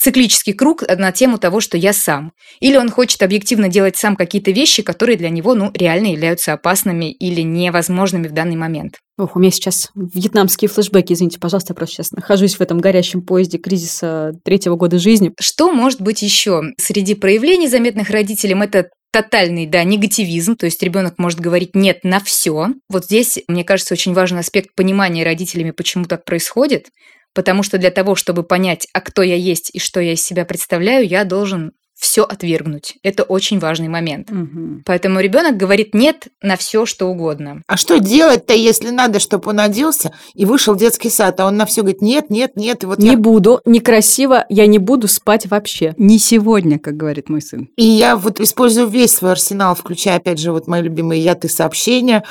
циклический 0.00 0.52
круг 0.52 0.84
на 0.88 1.10
тему 1.10 1.38
того, 1.38 1.60
что 1.60 1.76
я 1.76 1.92
сам. 1.92 2.32
Или 2.60 2.76
он 2.76 2.88
хочет 2.88 3.22
объективно 3.22 3.68
делать 3.68 3.96
сам 3.96 4.14
какие-то 4.14 4.52
вещи, 4.52 4.82
которые 4.82 5.16
для 5.16 5.30
него, 5.30 5.54
ну, 5.54 5.72
реально 5.74 6.12
являются 6.12 6.52
опасными 6.52 7.10
или 7.10 7.40
невозможными 7.40 8.28
в 8.28 8.32
данный 8.32 8.56
момент. 8.56 8.98
Ох, 9.18 9.34
у 9.34 9.40
меня 9.40 9.50
сейчас 9.50 9.90
вьетнамские 9.96 10.68
флешбеки, 10.68 11.14
извините, 11.14 11.40
пожалуйста, 11.40 11.72
я 11.72 11.74
просто 11.74 11.96
сейчас 11.96 12.12
нахожусь 12.12 12.56
в 12.56 12.60
этом 12.60 12.78
горящем 12.78 13.22
поезде 13.22 13.58
кризиса 13.58 14.32
третьего 14.44 14.76
года 14.76 14.98
жизни. 14.98 15.32
Что 15.40 15.72
может 15.72 16.00
быть 16.00 16.22
еще? 16.22 16.62
Среди 16.78 17.14
проявлений, 17.14 17.66
заметных 17.66 18.10
родителям, 18.10 18.62
это 18.62 18.90
тотальный, 19.16 19.64
да, 19.64 19.82
негативизм, 19.82 20.56
то 20.56 20.66
есть 20.66 20.82
ребенок 20.82 21.14
может 21.16 21.40
говорить 21.40 21.74
нет 21.74 22.04
на 22.04 22.20
все. 22.20 22.68
Вот 22.90 23.06
здесь, 23.06 23.38
мне 23.48 23.64
кажется, 23.64 23.94
очень 23.94 24.12
важный 24.12 24.40
аспект 24.40 24.74
понимания 24.74 25.24
родителями, 25.24 25.70
почему 25.70 26.04
так 26.04 26.26
происходит, 26.26 26.90
потому 27.32 27.62
что 27.62 27.78
для 27.78 27.90
того, 27.90 28.14
чтобы 28.14 28.42
понять, 28.42 28.86
а 28.92 29.00
кто 29.00 29.22
я 29.22 29.34
есть 29.34 29.70
и 29.72 29.78
что 29.78 30.00
я 30.00 30.12
из 30.12 30.22
себя 30.22 30.44
представляю, 30.44 31.08
я 31.08 31.24
должен 31.24 31.72
все 31.98 32.22
отвергнуть. 32.22 32.96
Это 33.02 33.22
очень 33.22 33.58
важный 33.58 33.88
момент. 33.88 34.30
Мгм. 34.30 34.82
Поэтому 34.84 35.20
ребенок 35.20 35.56
говорит 35.56 35.94
нет 35.94 36.28
на 36.42 36.56
все, 36.56 36.84
что 36.84 37.06
угодно. 37.06 37.62
А 37.66 37.76
что 37.76 37.98
делать-то, 37.98 38.52
если 38.52 38.90
надо, 38.90 39.18
чтобы 39.18 39.50
он 39.50 39.60
оделся 39.60 40.12
и 40.34 40.44
вышел 40.44 40.74
в 40.74 40.78
детский 40.78 41.10
сад, 41.10 41.40
а 41.40 41.46
он 41.46 41.56
на 41.56 41.64
все 41.64 41.80
говорит 41.80 42.02
нет, 42.02 42.30
нет, 42.30 42.52
нет. 42.56 42.82
И 42.82 42.86
вот 42.86 42.98
Не 42.98 43.12
я... 43.12 43.16
буду, 43.16 43.60
некрасиво, 43.64 44.44
я 44.48 44.66
не 44.66 44.78
буду 44.78 45.08
спать 45.08 45.46
вообще. 45.46 45.94
Не 45.96 46.18
сегодня, 46.18 46.78
как 46.78 46.96
говорит 46.96 47.28
мой 47.28 47.40
сын. 47.40 47.68
И 47.76 47.84
я 47.84 48.16
вот 48.16 48.40
использую 48.40 48.88
весь 48.88 49.14
свой 49.14 49.32
арсенал, 49.32 49.74
включая, 49.74 50.16
опять 50.16 50.38
же, 50.38 50.52
вот 50.52 50.66
мои 50.66 50.82
любимые 50.82 51.22
я-ты 51.22 51.48
сообщения, 51.48 52.24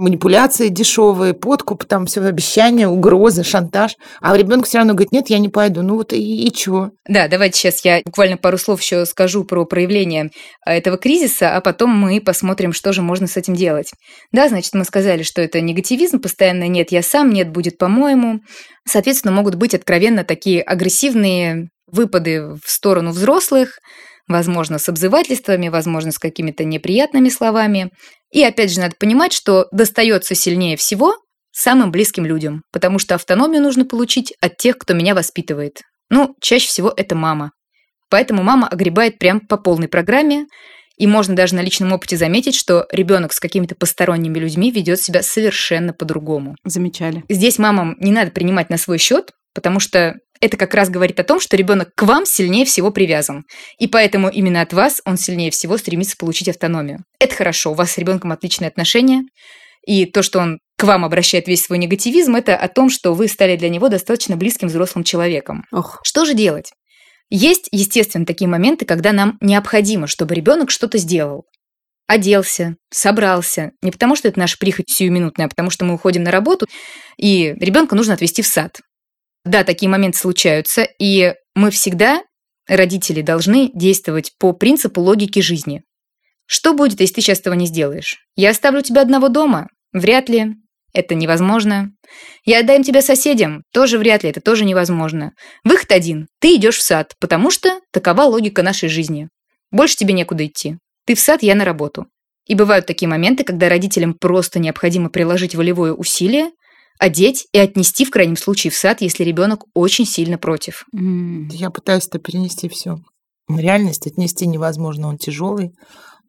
манипуляции 0.00 0.68
дешевые, 0.68 1.34
подкуп, 1.34 1.84
там 1.84 2.06
все 2.06 2.22
обещания, 2.22 2.88
угрозы, 2.88 3.44
шантаж. 3.44 3.96
А 4.20 4.36
ребенок 4.36 4.66
все 4.66 4.78
равно 4.78 4.94
говорит, 4.94 5.12
нет, 5.12 5.30
я 5.30 5.38
не 5.38 5.48
пойду. 5.48 5.82
Ну 5.82 5.96
вот 5.96 6.12
и, 6.12 6.46
и 6.46 6.52
чего? 6.52 6.90
Да, 7.06 7.28
давайте 7.28 7.58
сейчас 7.58 7.84
я 7.84 8.00
буквально 8.04 8.36
пару 8.36 8.58
слов 8.58 8.80
еще 8.80 9.04
скажу 9.06 9.44
про 9.44 9.64
проявление 9.64 10.30
а, 10.64 10.74
этого 10.74 10.96
кризиса, 10.96 11.54
а 11.56 11.60
потом 11.60 11.90
мы 11.90 12.20
посмотрим, 12.20 12.72
что 12.72 12.92
же 12.92 13.02
можно 13.02 13.26
с 13.26 13.36
этим 13.36 13.54
делать. 13.54 13.92
Да, 14.32 14.48
значит, 14.48 14.72
мы 14.74 14.84
сказали, 14.84 15.22
что 15.22 15.42
это 15.42 15.60
негативизм, 15.60 16.20
постоянно 16.20 16.66
нет, 16.66 16.92
я 16.92 17.02
сам, 17.02 17.30
нет, 17.30 17.50
будет 17.50 17.78
по-моему. 17.78 18.40
Соответственно, 18.86 19.32
могут 19.32 19.56
быть 19.56 19.74
откровенно 19.74 20.24
такие 20.24 20.62
агрессивные 20.62 21.68
выпады 21.86 22.54
в 22.64 22.70
сторону 22.70 23.10
взрослых, 23.10 23.78
возможно, 24.30 24.78
с 24.78 24.88
обзывательствами, 24.88 25.68
возможно, 25.68 26.12
с 26.12 26.18
какими-то 26.18 26.64
неприятными 26.64 27.28
словами. 27.28 27.90
И 28.30 28.42
опять 28.42 28.72
же, 28.72 28.80
надо 28.80 28.94
понимать, 28.98 29.32
что 29.32 29.66
достается 29.72 30.34
сильнее 30.34 30.76
всего 30.76 31.16
самым 31.52 31.90
близким 31.90 32.24
людям, 32.24 32.62
потому 32.72 32.98
что 32.98 33.16
автономию 33.16 33.60
нужно 33.60 33.84
получить 33.84 34.32
от 34.40 34.56
тех, 34.56 34.78
кто 34.78 34.94
меня 34.94 35.14
воспитывает. 35.14 35.80
Ну, 36.08 36.34
чаще 36.40 36.68
всего 36.68 36.92
это 36.96 37.14
мама. 37.14 37.50
Поэтому 38.08 38.42
мама 38.42 38.68
огребает 38.68 39.18
прям 39.18 39.40
по 39.40 39.56
полной 39.56 39.88
программе, 39.88 40.46
и 40.96 41.06
можно 41.06 41.34
даже 41.34 41.54
на 41.54 41.62
личном 41.62 41.92
опыте 41.92 42.16
заметить, 42.16 42.54
что 42.54 42.86
ребенок 42.92 43.32
с 43.32 43.40
какими-то 43.40 43.74
посторонними 43.74 44.38
людьми 44.38 44.70
ведет 44.70 45.00
себя 45.00 45.22
совершенно 45.22 45.92
по-другому. 45.92 46.56
Замечали. 46.64 47.24
Здесь 47.28 47.58
мамам 47.58 47.96
не 48.00 48.12
надо 48.12 48.30
принимать 48.32 48.70
на 48.70 48.76
свой 48.76 48.98
счет, 48.98 49.32
потому 49.54 49.80
что 49.80 50.16
это 50.40 50.56
как 50.56 50.74
раз 50.74 50.88
говорит 50.88 51.20
о 51.20 51.24
том, 51.24 51.38
что 51.38 51.56
ребенок 51.56 51.90
к 51.94 52.02
вам 52.02 52.24
сильнее 52.24 52.64
всего 52.64 52.90
привязан. 52.90 53.44
И 53.78 53.86
поэтому 53.86 54.28
именно 54.28 54.62
от 54.62 54.72
вас 54.72 55.02
он 55.04 55.18
сильнее 55.18 55.50
всего 55.50 55.76
стремится 55.76 56.16
получить 56.16 56.48
автономию. 56.48 57.04
Это 57.18 57.34
хорошо, 57.34 57.72
у 57.72 57.74
вас 57.74 57.92
с 57.92 57.98
ребенком 57.98 58.32
отличные 58.32 58.68
отношения. 58.68 59.24
И 59.86 60.06
то, 60.06 60.22
что 60.22 60.40
он 60.40 60.58
к 60.78 60.84
вам 60.84 61.04
обращает 61.04 61.46
весь 61.46 61.64
свой 61.64 61.78
негативизм, 61.78 62.36
это 62.36 62.56
о 62.56 62.68
том, 62.68 62.88
что 62.88 63.14
вы 63.14 63.28
стали 63.28 63.56
для 63.56 63.68
него 63.68 63.88
достаточно 63.88 64.36
близким 64.36 64.68
взрослым 64.68 65.04
человеком. 65.04 65.64
Ох. 65.72 66.00
Что 66.04 66.24
же 66.24 66.34
делать? 66.34 66.72
Есть, 67.28 67.68
естественно, 67.70 68.26
такие 68.26 68.48
моменты, 68.48 68.84
когда 68.84 69.12
нам 69.12 69.36
необходимо, 69.40 70.06
чтобы 70.06 70.34
ребенок 70.34 70.70
что-то 70.70 70.98
сделал. 70.98 71.44
Оделся, 72.06 72.74
собрался. 72.90 73.70
Не 73.82 73.92
потому, 73.92 74.16
что 74.16 74.26
это 74.26 74.38
наша 74.40 74.58
прихоть 74.58 74.90
сиюминутная, 74.90 75.46
а 75.46 75.48
потому 75.48 75.70
что 75.70 75.84
мы 75.84 75.94
уходим 75.94 76.24
на 76.24 76.32
работу, 76.32 76.66
и 77.16 77.54
ребенка 77.60 77.94
нужно 77.94 78.14
отвезти 78.14 78.42
в 78.42 78.48
сад. 78.48 78.80
Да, 79.44 79.64
такие 79.64 79.88
моменты 79.88 80.18
случаются, 80.18 80.86
и 80.98 81.34
мы 81.54 81.70
всегда, 81.70 82.22
родители, 82.68 83.22
должны 83.22 83.70
действовать 83.74 84.32
по 84.38 84.52
принципу 84.52 85.00
логики 85.00 85.40
жизни. 85.40 85.82
Что 86.46 86.74
будет, 86.74 87.00
если 87.00 87.14
ты 87.14 87.20
сейчас 87.20 87.40
этого 87.40 87.54
не 87.54 87.66
сделаешь? 87.66 88.18
Я 88.34 88.50
оставлю 88.50 88.82
тебя 88.82 89.02
одного 89.02 89.28
дома? 89.28 89.68
Вряд 89.92 90.28
ли. 90.28 90.56
Это 90.92 91.14
невозможно. 91.14 91.92
Я 92.44 92.60
отдам 92.60 92.82
тебя 92.82 93.02
соседям? 93.02 93.62
Тоже 93.72 93.98
вряд 93.98 94.24
ли, 94.24 94.30
это 94.30 94.40
тоже 94.40 94.64
невозможно. 94.64 95.32
Выход 95.62 95.92
один. 95.92 96.26
Ты 96.40 96.56
идешь 96.56 96.78
в 96.78 96.82
сад, 96.82 97.14
потому 97.20 97.50
что 97.50 97.80
такова 97.92 98.22
логика 98.22 98.62
нашей 98.62 98.88
жизни. 98.88 99.28
Больше 99.70 99.96
тебе 99.96 100.14
некуда 100.14 100.46
идти. 100.46 100.78
Ты 101.06 101.14
в 101.14 101.20
сад, 101.20 101.42
я 101.44 101.54
на 101.54 101.64
работу. 101.64 102.06
И 102.46 102.56
бывают 102.56 102.86
такие 102.86 103.08
моменты, 103.08 103.44
когда 103.44 103.68
родителям 103.68 104.14
просто 104.14 104.58
необходимо 104.58 105.08
приложить 105.08 105.54
волевое 105.54 105.92
усилие, 105.92 106.50
одеть 107.00 107.48
и 107.52 107.58
отнести 107.58 108.04
в 108.04 108.10
крайнем 108.10 108.36
случае 108.36 108.70
в 108.70 108.76
сад, 108.76 109.00
если 109.00 109.24
ребенок 109.24 109.64
очень 109.74 110.06
сильно 110.06 110.38
против. 110.38 110.84
Я 110.92 111.70
пытаюсь 111.70 112.06
это 112.06 112.18
перенести 112.18 112.68
все. 112.68 112.98
Реальность 113.48 114.06
отнести 114.06 114.46
невозможно, 114.46 115.08
он 115.08 115.18
тяжелый 115.18 115.72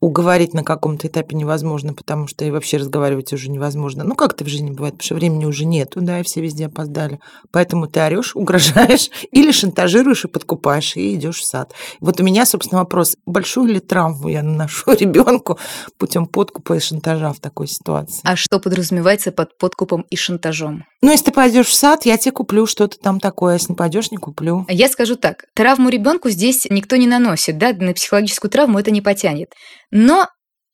уговорить 0.02 0.54
на 0.56 0.64
каком-то 0.64 1.08
этапе 1.08 1.36
невозможно, 1.36 1.94
потому 1.94 2.28
что 2.28 2.44
и 2.44 2.52
вообще 2.52 2.78
разговаривать 2.78 3.32
уже 3.34 3.50
невозможно. 3.50 4.04
Ну, 4.04 4.16
как 4.16 4.34
это 4.34 4.44
в 4.44 4.48
жизни 4.48 4.72
бывает, 4.72 4.96
потому 4.96 5.06
что 5.06 5.16
времени 5.16 5.46
уже 5.46 5.66
нету, 5.66 6.02
да, 6.02 6.20
и 6.20 6.24
все 6.24 6.42
везде 6.42 6.66
опоздали. 6.66 7.20
Поэтому 7.52 7.88
ты 7.88 8.02
орешь, 8.02 8.36
угрожаешь 8.36 9.10
или 9.32 9.52
шантажируешь 9.52 10.26
и 10.26 10.28
подкупаешь, 10.28 10.98
и 10.98 11.16
идешь 11.16 11.40
в 11.40 11.46
сад. 11.46 11.74
Вот 12.00 12.20
у 12.20 12.24
меня, 12.24 12.46
собственно, 12.46 12.82
вопрос, 12.82 13.16
большую 13.26 13.74
ли 13.74 13.80
травму 13.80 14.28
я 14.28 14.42
наношу 14.42 14.92
ребенку 15.00 15.60
путем 15.98 16.26
подкупа 16.26 16.74
и 16.74 16.80
шантажа 16.80 17.32
в 17.32 17.40
такой 17.40 17.68
ситуации? 17.68 18.22
А 18.24 18.36
что 18.36 18.60
подразумевается 18.60 19.32
под 19.32 19.58
подкупом 19.58 20.02
и 20.10 20.16
шантажом? 20.16 20.84
Ну, 21.02 21.10
если 21.12 21.26
ты 21.26 21.32
пойдешь 21.32 21.68
в 21.68 21.74
сад, 21.74 22.06
я 22.06 22.18
тебе 22.18 22.32
куплю 22.32 22.68
что-то 22.68 22.98
там 23.00 23.20
такое, 23.20 23.56
если 23.56 23.70
не 23.70 23.76
пойдешь, 23.76 24.12
не 24.12 24.18
куплю. 24.18 24.66
Я 24.70 24.88
скажу 24.88 25.16
так, 25.16 25.46
травму 25.56 25.90
ребенку 25.90 26.30
здесь 26.30 26.68
никто 26.70 26.96
не 26.96 27.08
наносит, 27.08 27.58
да, 27.58 27.74
на 27.74 27.94
психологическую 27.94 28.52
травму 28.52 28.78
это 28.78 28.92
не 28.92 29.02
потянет. 29.02 29.52
Но 29.90 30.28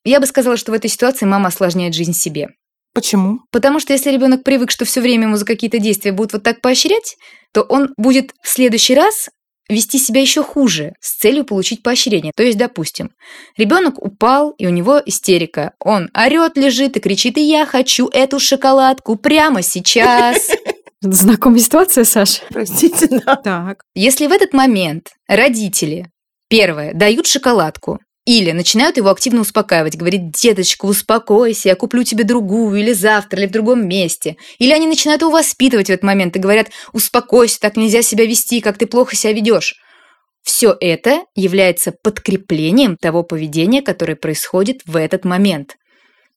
я 0.03 0.19
бы 0.19 0.25
сказала, 0.25 0.57
что 0.57 0.72
в 0.72 0.75
этой 0.75 0.89
ситуации 0.89 1.25
мама 1.25 1.48
осложняет 1.48 1.93
жизнь 1.93 2.13
себе. 2.13 2.50
Почему? 2.93 3.39
Потому 3.51 3.79
что 3.79 3.93
если 3.93 4.12
ребенок 4.12 4.43
привык, 4.43 4.72
что 4.72 4.84
все 4.84 5.01
время 5.01 5.27
ему 5.27 5.38
за 5.38 5.46
какие-то 5.46 5.79
действия 5.79 6.12
будут 6.12 6.34
вот 6.34 6.43
так 6.43 6.62
поощрять, 6.62 7.15
то 7.53 7.62
он 7.62 7.93
будет 7.96 8.31
в 8.41 8.50
следующий 8.50 8.96
раз 8.96 9.29
вести 9.70 10.00
себя 10.00 10.22
еще 10.22 10.44
хуже 10.44 10.94
с 11.00 11.18
целью 11.18 11.46
получить 11.46 11.84
поощрение. 11.84 12.32
То 12.36 12.44
есть, 12.44 12.58
допустим, 12.58 13.12
ребенок 13.58 14.02
упал, 14.02 14.52
и 14.52 14.66
у 14.68 14.70
него 14.70 15.02
истерика. 15.06 15.74
Он 15.80 16.10
орет, 16.14 16.58
лежит 16.58 16.98
и 16.98 17.00
кричит, 17.00 17.38
и 17.38 17.42
я 17.42 17.66
хочу 17.66 18.08
эту 18.08 18.40
шоколадку 18.40 19.16
прямо 19.16 19.62
сейчас. 19.62 20.50
Знакомая 21.02 21.60
ситуация, 21.60 22.04
Саша? 22.06 22.42
Простите, 22.50 23.08
да. 23.08 23.36
Так. 23.36 23.84
Если 23.94 24.28
в 24.28 24.32
этот 24.32 24.54
момент 24.54 25.12
родители, 25.28 26.10
первое, 26.50 26.94
дают 26.94 27.28
шоколадку, 27.28 28.00
или 28.27 28.51
начинают 28.51 28.98
его 28.98 29.10
активно 29.10 29.39
успокаивать, 29.39 29.96
говорить, 29.96 30.31
деточка, 30.31 30.86
успокойся, 30.86 31.69
я 31.69 31.75
куплю 31.75 32.03
тебе 32.03 32.25
другую, 32.25 32.77
или 32.77 32.91
завтра, 32.91 33.39
или 33.39 33.48
в 33.48 33.51
другом 33.51 33.88
месте. 33.88 34.36
Или 34.60 34.74
они 34.74 34.86
начинают 34.86 35.22
его 35.22 35.31
воспитывать 35.31 35.88
в 35.88 35.91
этот 35.91 36.03
момент 36.03 36.36
и 36.36 36.39
говорят, 36.39 36.67
успокойся, 36.91 37.57
так 37.62 37.77
нельзя 37.77 38.01
себя 38.01 38.25
вести, 38.25 38.60
как 38.60 38.77
ты 38.77 38.86
плохо 38.86 39.15
себя 39.15 39.31
ведешь. 39.31 39.75
Все 40.43 40.75
это 40.81 41.22
является 41.36 41.93
подкреплением 42.03 42.98
того 42.98 43.24
поведения, 43.24 43.81
которое 43.81 44.17
происходит 44.17 44.81
в 44.86 44.98
этот 44.98 45.24
момент. 45.24 45.77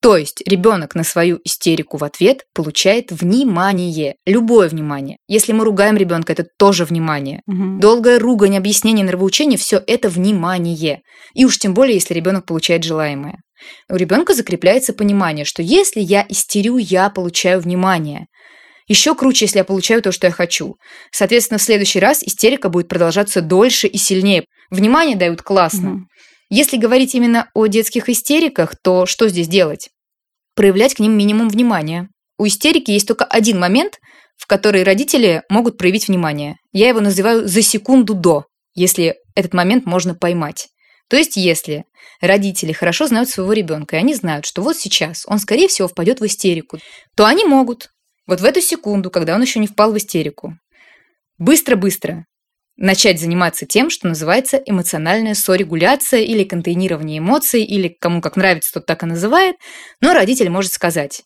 То 0.01 0.17
есть 0.17 0.41
ребенок 0.47 0.95
на 0.95 1.03
свою 1.03 1.39
истерику 1.43 1.97
в 1.97 2.03
ответ 2.03 2.45
получает 2.55 3.11
внимание, 3.11 4.15
любое 4.25 4.67
внимание. 4.67 5.17
Если 5.27 5.53
мы 5.53 5.63
ругаем 5.63 5.95
ребенка, 5.95 6.33
это 6.33 6.45
тоже 6.57 6.85
внимание. 6.85 7.41
Мгм. 7.45 7.79
Долгая 7.79 8.17
ругань, 8.17 8.57
объяснение, 8.57 9.05
нравоучение– 9.05 9.57
все 9.59 9.81
это 9.85 10.09
внимание. 10.09 11.01
И 11.35 11.45
уж 11.45 11.59
тем 11.59 11.75
более, 11.75 11.95
если 11.95 12.15
ребенок 12.15 12.47
получает 12.47 12.83
желаемое. 12.83 13.35
У 13.91 13.95
ребенка 13.95 14.33
закрепляется 14.33 14.93
понимание, 14.93 15.45
что 15.45 15.61
если 15.61 15.99
я 15.99 16.25
истерю, 16.27 16.77
я 16.77 17.11
получаю 17.11 17.61
внимание. 17.61 18.25
Еще 18.87 19.13
круче, 19.13 19.45
если 19.45 19.59
я 19.59 19.63
получаю 19.63 20.01
то, 20.01 20.11
что 20.11 20.25
я 20.25 20.33
хочу. 20.33 20.75
Соответственно, 21.11 21.59
в 21.59 21.61
следующий 21.61 21.99
раз 21.99 22.23
истерика 22.23 22.69
будет 22.69 22.87
продолжаться 22.87 23.41
дольше 23.41 23.87
и 23.87 23.97
сильнее. 23.97 24.45
Внимание 24.71 25.15
дают 25.15 25.43
классно. 25.43 25.89
Мгм. 25.91 26.07
Если 26.53 26.75
говорить 26.75 27.15
именно 27.15 27.49
о 27.53 27.67
детских 27.67 28.09
истериках, 28.09 28.75
то 28.75 29.05
что 29.05 29.29
здесь 29.29 29.47
делать? 29.47 29.89
Проявлять 30.53 30.93
к 30.93 30.99
ним 30.99 31.13
минимум 31.17 31.47
внимания. 31.47 32.09
У 32.37 32.45
истерики 32.45 32.91
есть 32.91 33.07
только 33.07 33.23
один 33.23 33.57
момент, 33.57 33.99
в 34.35 34.47
который 34.47 34.83
родители 34.83 35.43
могут 35.47 35.77
проявить 35.77 36.09
внимание. 36.09 36.57
Я 36.73 36.89
его 36.89 36.99
называю 36.99 37.47
«за 37.47 37.61
секунду 37.61 38.15
до», 38.15 38.47
если 38.75 39.15
этот 39.33 39.53
момент 39.53 39.85
можно 39.85 40.13
поймать. 40.13 40.67
То 41.07 41.15
есть, 41.15 41.37
если 41.37 41.85
родители 42.19 42.73
хорошо 42.73 43.07
знают 43.07 43.29
своего 43.29 43.53
ребенка, 43.53 43.95
и 43.95 43.99
они 43.99 44.13
знают, 44.13 44.45
что 44.45 44.61
вот 44.61 44.75
сейчас 44.75 45.23
он, 45.27 45.39
скорее 45.39 45.69
всего, 45.69 45.87
впадет 45.87 46.19
в 46.19 46.25
истерику, 46.25 46.79
то 47.15 47.25
они 47.25 47.45
могут 47.45 47.91
вот 48.27 48.41
в 48.41 48.43
эту 48.43 48.59
секунду, 48.59 49.09
когда 49.09 49.35
он 49.35 49.41
еще 49.41 49.59
не 49.59 49.67
впал 49.67 49.93
в 49.93 49.97
истерику, 49.97 50.57
быстро-быстро 51.37 52.25
начать 52.81 53.19
заниматься 53.19 53.65
тем, 53.65 53.89
что 53.89 54.07
называется 54.07 54.57
эмоциональная 54.65 55.35
сорегуляция 55.35 56.21
или 56.21 56.43
контейнирование 56.43 57.19
эмоций, 57.19 57.63
или 57.63 57.87
кому 57.87 58.21
как 58.21 58.35
нравится, 58.35 58.73
тот 58.73 58.87
так 58.87 59.03
и 59.03 59.05
называет. 59.05 59.55
Но 60.01 60.13
родитель 60.13 60.49
может 60.49 60.73
сказать, 60.73 61.21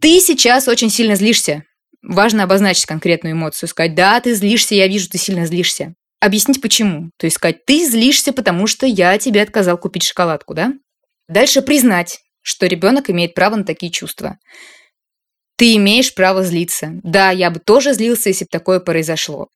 ты 0.00 0.20
сейчас 0.20 0.68
очень 0.68 0.90
сильно 0.90 1.14
злишься. 1.14 1.64
Важно 2.02 2.44
обозначить 2.44 2.86
конкретную 2.86 3.32
эмоцию, 3.34 3.68
сказать, 3.68 3.94
да, 3.94 4.20
ты 4.20 4.34
злишься, 4.34 4.74
я 4.74 4.86
вижу, 4.86 5.08
ты 5.08 5.16
сильно 5.16 5.46
злишься. 5.46 5.94
Объяснить 6.20 6.60
почему. 6.60 7.10
То 7.16 7.26
есть 7.26 7.36
сказать, 7.36 7.64
ты 7.64 7.86
злишься, 7.86 8.32
потому 8.32 8.66
что 8.66 8.86
я 8.86 9.16
тебе 9.18 9.42
отказал 9.42 9.78
купить 9.78 10.02
шоколадку, 10.02 10.52
да? 10.54 10.74
Дальше 11.26 11.62
признать, 11.62 12.20
что 12.42 12.66
ребенок 12.66 13.08
имеет 13.08 13.34
право 13.34 13.56
на 13.56 13.64
такие 13.64 13.90
чувства. 13.90 14.36
Ты 15.56 15.76
имеешь 15.76 16.14
право 16.14 16.42
злиться. 16.42 16.90
Да, 17.02 17.30
я 17.30 17.50
бы 17.50 17.60
тоже 17.60 17.94
злился, 17.94 18.28
если 18.28 18.44
бы 18.44 18.50
такое 18.50 18.80
произошло. 18.80 19.48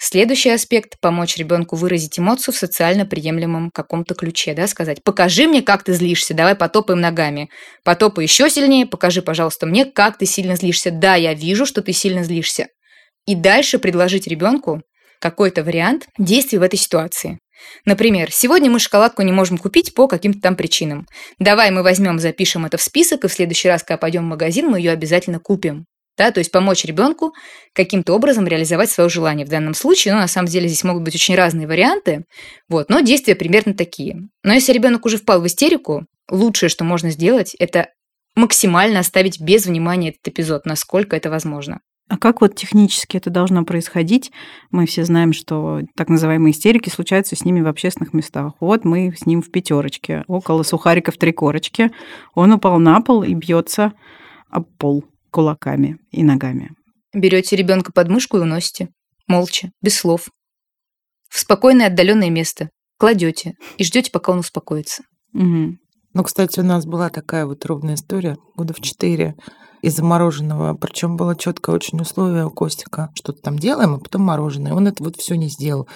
Следующий 0.00 0.50
аспект– 0.50 0.94
помочь 1.00 1.36
ребенку 1.36 1.74
выразить 1.74 2.20
эмоцию 2.20 2.54
в 2.54 2.56
социально 2.56 3.04
приемлемом 3.04 3.72
каком-то 3.72 4.14
ключе, 4.14 4.54
да, 4.54 4.68
сказать, 4.68 5.02
покажи 5.02 5.48
мне, 5.48 5.60
как 5.60 5.82
ты 5.82 5.92
злишься, 5.92 6.34
давай 6.34 6.54
потопаем 6.54 7.00
ногами. 7.00 7.50
Потопай 7.82 8.24
еще 8.24 8.48
сильнее, 8.48 8.86
покажи, 8.86 9.22
пожалуйста, 9.22 9.66
мне, 9.66 9.84
как 9.84 10.16
ты 10.16 10.24
сильно 10.24 10.54
злишься. 10.54 10.92
Да, 10.92 11.16
я 11.16 11.34
вижу, 11.34 11.66
что 11.66 11.82
ты 11.82 11.92
сильно 11.92 12.22
злишься. 12.22 12.68
И 13.26 13.34
дальше 13.34 13.80
предложить 13.80 14.28
ребенку 14.28 14.82
какой-то 15.20 15.64
вариант 15.64 16.06
действий 16.16 16.58
в 16.58 16.62
этой 16.62 16.78
ситуации. 16.78 17.40
Например, 17.84 18.30
сегодня 18.30 18.70
мы 18.70 18.78
шоколадку 18.78 19.22
не 19.22 19.32
можем 19.32 19.58
купить 19.58 19.94
по 19.94 20.06
каким-то 20.06 20.40
там 20.40 20.54
причинам. 20.54 21.08
Давай 21.40 21.72
мы 21.72 21.82
возьмем, 21.82 22.20
запишем 22.20 22.64
это 22.64 22.76
в 22.76 22.82
список, 22.82 23.24
и 23.24 23.28
в 23.28 23.32
следующий 23.32 23.68
раз, 23.68 23.82
когда 23.82 23.98
пойдем 23.98 24.22
в 24.22 24.28
магазин, 24.28 24.68
мы 24.68 24.78
ее 24.78 24.92
обязательно 24.92 25.40
купим. 25.40 25.86
Да, 26.18 26.32
то 26.32 26.40
есть 26.40 26.50
помочь 26.50 26.84
ребенку 26.84 27.32
каким-то 27.72 28.12
образом 28.12 28.46
реализовать 28.46 28.90
свое 28.90 29.08
желание 29.08 29.46
в 29.46 29.50
данном 29.50 29.72
случае. 29.74 30.14
Ну, 30.14 30.20
на 30.20 30.26
самом 30.26 30.48
деле 30.48 30.66
здесь 30.66 30.82
могут 30.82 31.04
быть 31.04 31.14
очень 31.14 31.36
разные 31.36 31.68
варианты, 31.68 32.24
вот, 32.68 32.90
но 32.90 33.00
действия 33.00 33.36
примерно 33.36 33.72
такие. 33.72 34.16
Но 34.42 34.52
если 34.52 34.72
ребенок 34.72 35.06
уже 35.06 35.16
впал 35.16 35.40
в 35.40 35.46
истерику, 35.46 36.04
лучшее, 36.28 36.68
что 36.68 36.84
можно 36.84 37.10
сделать, 37.10 37.54
это 37.58 37.88
максимально 38.34 38.98
оставить 38.98 39.40
без 39.40 39.66
внимания 39.66 40.10
этот 40.10 40.26
эпизод, 40.28 40.66
насколько 40.66 41.16
это 41.16 41.30
возможно. 41.30 41.80
А 42.08 42.16
как 42.16 42.40
вот 42.40 42.54
технически 42.54 43.18
это 43.18 43.28
должно 43.28 43.64
происходить? 43.64 44.32
Мы 44.70 44.86
все 44.86 45.04
знаем, 45.04 45.32
что 45.32 45.82
так 45.94 46.08
называемые 46.08 46.52
истерики 46.52 46.88
случаются 46.88 47.36
с 47.36 47.44
ними 47.44 47.60
в 47.60 47.66
общественных 47.66 48.14
местах. 48.14 48.54
Вот 48.60 48.84
мы 48.84 49.14
с 49.14 49.26
ним 49.26 49.42
в 49.42 49.50
пятерочке, 49.50 50.24
около 50.26 50.62
сухариков 50.62 51.18
три 51.18 51.32
корочки. 51.32 51.90
Он 52.34 52.52
упал 52.52 52.78
на 52.78 53.02
пол 53.02 53.22
и 53.22 53.34
бьется 53.34 53.92
об 54.50 54.64
пол 54.78 55.04
кулаками 55.30 55.98
и 56.10 56.22
ногами. 56.22 56.70
Берете 57.14 57.56
ребенка 57.56 57.92
под 57.92 58.08
мышку 58.08 58.36
и 58.36 58.40
уносите. 58.40 58.88
Молча, 59.26 59.70
без 59.82 59.96
слов. 59.96 60.28
В 61.28 61.38
спокойное 61.38 61.86
отдаленное 61.86 62.30
место. 62.30 62.70
Кладете 62.98 63.54
и 63.76 63.84
ждете, 63.84 64.10
пока 64.10 64.32
он 64.32 64.38
успокоится. 64.40 65.02
Мгм. 65.32 65.78
Ну, 66.14 66.22
кстати, 66.24 66.60
у 66.60 66.64
нас 66.64 66.86
была 66.86 67.10
такая 67.10 67.46
вот 67.46 67.64
ровная 67.64 67.94
история 67.94 68.36
года 68.56 68.74
в 68.74 68.80
четыре 68.80 69.36
из-за 69.82 70.04
мороженого. 70.04 70.74
Причем 70.74 71.16
было 71.16 71.36
четкое 71.36 71.76
очень 71.76 72.00
условие 72.00 72.46
у 72.46 72.50
Костика. 72.50 73.10
Что-то 73.14 73.40
там 73.42 73.58
делаем, 73.58 73.94
а 73.94 73.98
потом 73.98 74.22
мороженое. 74.22 74.72
Он 74.72 74.86
это 74.86 75.04
вот 75.04 75.16
все 75.16 75.36
не 75.36 75.48
сделал. 75.48 75.88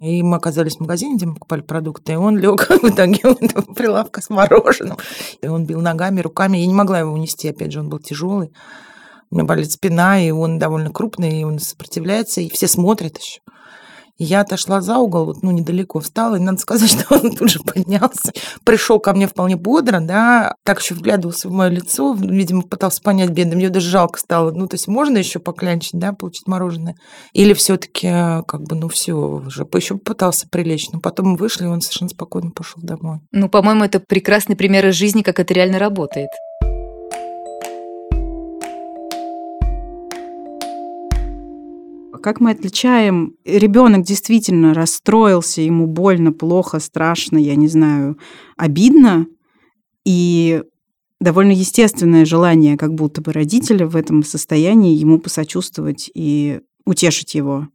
И 0.00 0.22
мы 0.22 0.36
оказались 0.36 0.76
в 0.76 0.80
магазине, 0.80 1.16
где 1.16 1.26
мы 1.26 1.34
покупали 1.34 1.62
продукты, 1.62 2.12
и 2.12 2.16
он 2.16 2.36
лег 2.36 2.68
в 2.82 2.88
итоге 2.88 3.20
у 3.24 3.74
прилавка 3.74 4.20
с 4.20 4.28
мороженым. 4.28 4.98
И 5.40 5.46
он 5.46 5.64
бил 5.64 5.80
ногами, 5.80 6.20
руками. 6.20 6.58
Я 6.58 6.66
не 6.66 6.74
могла 6.74 7.00
его 7.00 7.12
унести, 7.12 7.48
опять 7.48 7.72
же, 7.72 7.80
он 7.80 7.88
был 7.88 7.98
тяжелый. 7.98 8.52
У 9.30 9.36
меня 9.36 9.44
болит 9.44 9.72
спина, 9.72 10.20
и 10.20 10.30
он 10.30 10.58
довольно 10.58 10.90
крупный, 10.90 11.40
и 11.40 11.44
он 11.44 11.58
сопротивляется, 11.58 12.40
и 12.40 12.50
все 12.50 12.68
смотрят 12.68 13.18
еще. 13.18 13.40
Я 14.18 14.40
отошла 14.40 14.80
за 14.80 14.98
угол, 14.98 15.36
ну, 15.42 15.50
недалеко 15.50 16.00
встала, 16.00 16.36
и 16.36 16.40
надо 16.40 16.58
сказать, 16.58 16.90
что 17.00 17.14
он 17.14 17.34
тут 17.34 17.50
же 17.50 17.60
поднялся, 17.60 18.32
пришел 18.64 18.98
ко 18.98 19.12
мне 19.12 19.26
вполне 19.26 19.56
бодро, 19.56 20.00
да, 20.00 20.54
так 20.64 20.80
еще 20.80 20.94
вглядывался 20.94 21.48
в 21.48 21.52
мое 21.52 21.68
лицо, 21.68 22.14
видимо, 22.14 22.62
пытался 22.62 23.02
понять, 23.02 23.30
бедный, 23.30 23.56
мне 23.56 23.68
даже 23.68 23.90
жалко 23.90 24.18
стало. 24.18 24.50
Ну, 24.50 24.66
то 24.66 24.74
есть 24.74 24.88
можно 24.88 25.18
еще 25.18 25.38
поклянчить, 25.38 25.94
да, 25.94 26.12
получить 26.12 26.46
мороженое? 26.46 26.96
Или 27.32 27.52
все-таки, 27.52 28.08
как 28.46 28.62
бы, 28.62 28.76
ну, 28.76 28.88
все, 28.88 29.14
уже 29.14 29.66
еще 29.74 29.96
пытался 29.96 30.48
прилечь, 30.48 30.90
но 30.92 31.00
потом 31.00 31.36
вышли, 31.36 31.64
и 31.64 31.68
он 31.68 31.80
совершенно 31.80 32.08
спокойно 32.08 32.50
пошел 32.50 32.82
домой. 32.82 33.20
Ну, 33.32 33.48
по-моему, 33.48 33.84
это 33.84 34.00
прекрасный 34.00 34.56
пример 34.56 34.86
из 34.86 34.94
жизни, 34.94 35.22
как 35.22 35.40
это 35.40 35.52
реально 35.52 35.78
работает. 35.78 36.30
Как 42.22 42.40
мы 42.40 42.50
отличаем, 42.50 43.34
ребенок 43.44 44.02
действительно 44.02 44.74
расстроился, 44.74 45.60
ему 45.60 45.86
больно, 45.86 46.32
плохо, 46.32 46.80
страшно, 46.80 47.38
я 47.38 47.56
не 47.56 47.68
знаю, 47.68 48.18
обидно, 48.56 49.26
и 50.04 50.62
довольно 51.20 51.52
естественное 51.52 52.24
желание 52.24 52.76
как 52.76 52.94
будто 52.94 53.20
бы 53.20 53.32
родителя 53.32 53.86
в 53.86 53.96
этом 53.96 54.22
состоянии 54.22 54.94
ему 54.94 55.18
посочувствовать 55.18 56.10
и 56.14 56.60
утешить 56.84 57.34
его. 57.34 57.68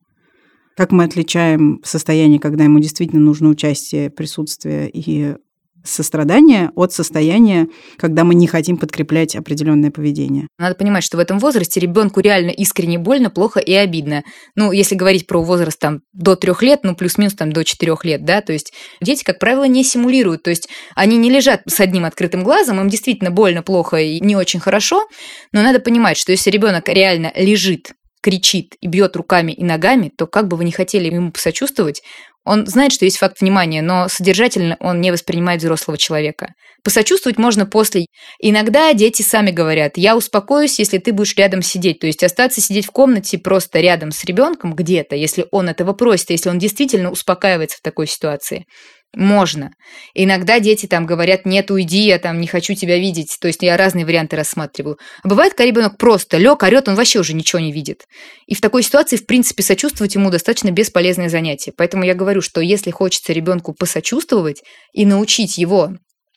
Как 0.78 0.92
мы 0.92 1.04
отличаем 1.04 1.82
состояние, 1.84 2.40
когда 2.40 2.64
ему 2.64 2.80
действительно 2.80 3.22
нужно 3.22 3.50
участие, 3.50 4.10
присутствие 4.10 4.90
и 4.90 5.36
сострадания 5.84 6.72
от 6.76 6.94
состояния, 6.94 7.68
когда 7.98 8.24
мы 8.24 8.36
не 8.36 8.48
хотим 8.48 8.78
подкреплять 8.78 9.36
определенное 9.36 9.92
поведение. 9.92 10.48
Надо 10.58 10.76
понимать, 10.76 11.04
что 11.04 11.18
в 11.18 11.20
этом 11.20 11.40
возрасте 11.40 11.80
ребенку 11.80 12.20
реально 12.20 12.50
искренне 12.52 12.98
больно, 12.98 13.30
плохо 13.30 13.60
и 13.60 13.74
обидно. 13.74 14.24
Ну, 14.56 14.72
если 14.72 14.96
говорить 14.96 15.28
про 15.28 15.42
возраст 15.42 15.80
там 15.80 16.02
до 16.14 16.36
трех 16.36 16.62
лет, 16.62 16.82
ну, 16.84 16.96
плюс-минус 16.96 17.34
там 17.34 17.52
до 17.52 17.64
четырех 17.64 18.06
лет, 18.06 18.26
да, 18.26 18.42
то 18.42 18.54
есть 18.54 18.74
дети, 19.02 19.24
как 19.24 19.40
правило, 19.40 19.66
не 19.66 19.84
симулируют, 19.84 20.44
то 20.44 20.50
есть 20.50 20.70
они 20.96 21.18
не 21.18 21.30
лежат 21.30 21.62
с 21.68 21.80
одним 21.80 22.06
открытым 22.06 22.44
глазом, 22.44 22.80
им 22.80 22.90
действительно 22.90 23.32
больно, 23.32 23.64
плохо 23.64 23.98
и 23.98 24.20
не 24.20 24.36
очень 24.36 24.60
хорошо, 24.60 25.08
но 25.52 25.62
надо 25.62 25.80
понимать, 25.80 26.18
что 26.18 26.32
если 26.32 26.50
ребенок 26.50 26.90
реально 26.90 27.32
лежит 27.36 27.94
кричит 28.22 28.76
и 28.80 28.88
бьет 28.88 29.16
руками 29.16 29.52
и 29.52 29.64
ногами, 29.64 30.12
то 30.16 30.28
как 30.28 30.48
бы 30.48 30.56
вы 30.56 30.64
ни 30.64 30.72
хотели 30.72 31.14
ему 31.14 31.32
посочувствовать, 31.32 32.04
он 32.44 32.66
знает, 32.66 32.92
что 32.92 33.06
есть 33.06 33.18
факт 33.18 33.40
внимания, 33.42 33.82
но 33.82 34.08
содержательно 34.08 34.78
он 34.80 35.00
не 35.00 35.12
воспринимает 35.12 35.62
взрослого 35.62 35.98
человека. 35.98 36.54
Посочувствовать 36.84 37.38
можно 37.38 37.66
после. 37.68 38.08
Иногда 38.40 38.92
дети 38.94 39.22
сами 39.22 39.52
говорят, 39.52 39.98
я 39.98 40.18
успокоюсь, 40.18 40.80
если 40.80 40.98
ты 40.98 41.14
будешь 41.14 41.36
рядом 41.36 41.62
сидеть. 41.62 42.00
То 42.00 42.08
есть 42.08 42.24
остаться 42.24 42.60
сидеть 42.60 42.88
в 42.88 42.92
комнате 42.92 43.38
просто 43.38 43.80
рядом 43.80 44.12
с 44.12 44.24
ребенком 44.24 44.74
где-то, 44.74 45.16
если 45.16 45.46
он 45.52 45.70
этого 45.70 45.94
просит, 45.94 46.32
если 46.32 46.50
он 46.50 46.58
действительно 46.58 47.12
успокаивается 47.12 47.78
в 47.78 47.82
такой 47.82 48.08
ситуации. 48.08 48.66
Можно. 49.14 49.72
Иногда 50.14 50.62
дети 50.62 50.86
там 50.86 51.06
говорят, 51.06 51.46
нет, 51.46 51.70
уйди, 51.70 52.06
я 52.06 52.18
там 52.18 52.40
не 52.40 52.48
хочу 52.48 52.76
тебя 52.76 52.98
видеть. 52.98 53.38
То 53.42 53.48
есть 53.48 53.62
я 53.62 53.76
разные 53.76 54.06
варианты 54.06 54.38
рассматриваю. 54.38 54.98
А 55.22 55.28
бывает, 55.28 55.54
когда 55.54 55.66
ребенок 55.66 55.98
просто 55.98 56.38
лег, 56.38 56.64
орет, 56.64 56.88
он 56.88 56.96
вообще 56.96 57.20
уже 57.20 57.34
ничего 57.34 57.60
не 57.60 57.74
видит. 57.74 58.06
И 58.48 58.56
в 58.56 58.62
такой 58.62 58.84
ситуации, 58.84 59.18
в 59.18 59.26
принципе, 59.26 59.64
сочувствовать 59.64 60.16
ему 60.16 60.30
достаточно 60.30 60.72
бесполезное 60.72 61.28
занятие. 61.28 61.74
Поэтому 61.76 62.06
я 62.06 62.14
говорю, 62.14 62.42
что 62.42 62.62
если 62.62 62.92
хочется 62.92 63.34
ребенку 63.34 63.74
посочувствовать 63.74 64.64
и 64.94 65.06
научить 65.06 65.58
его 65.58 65.92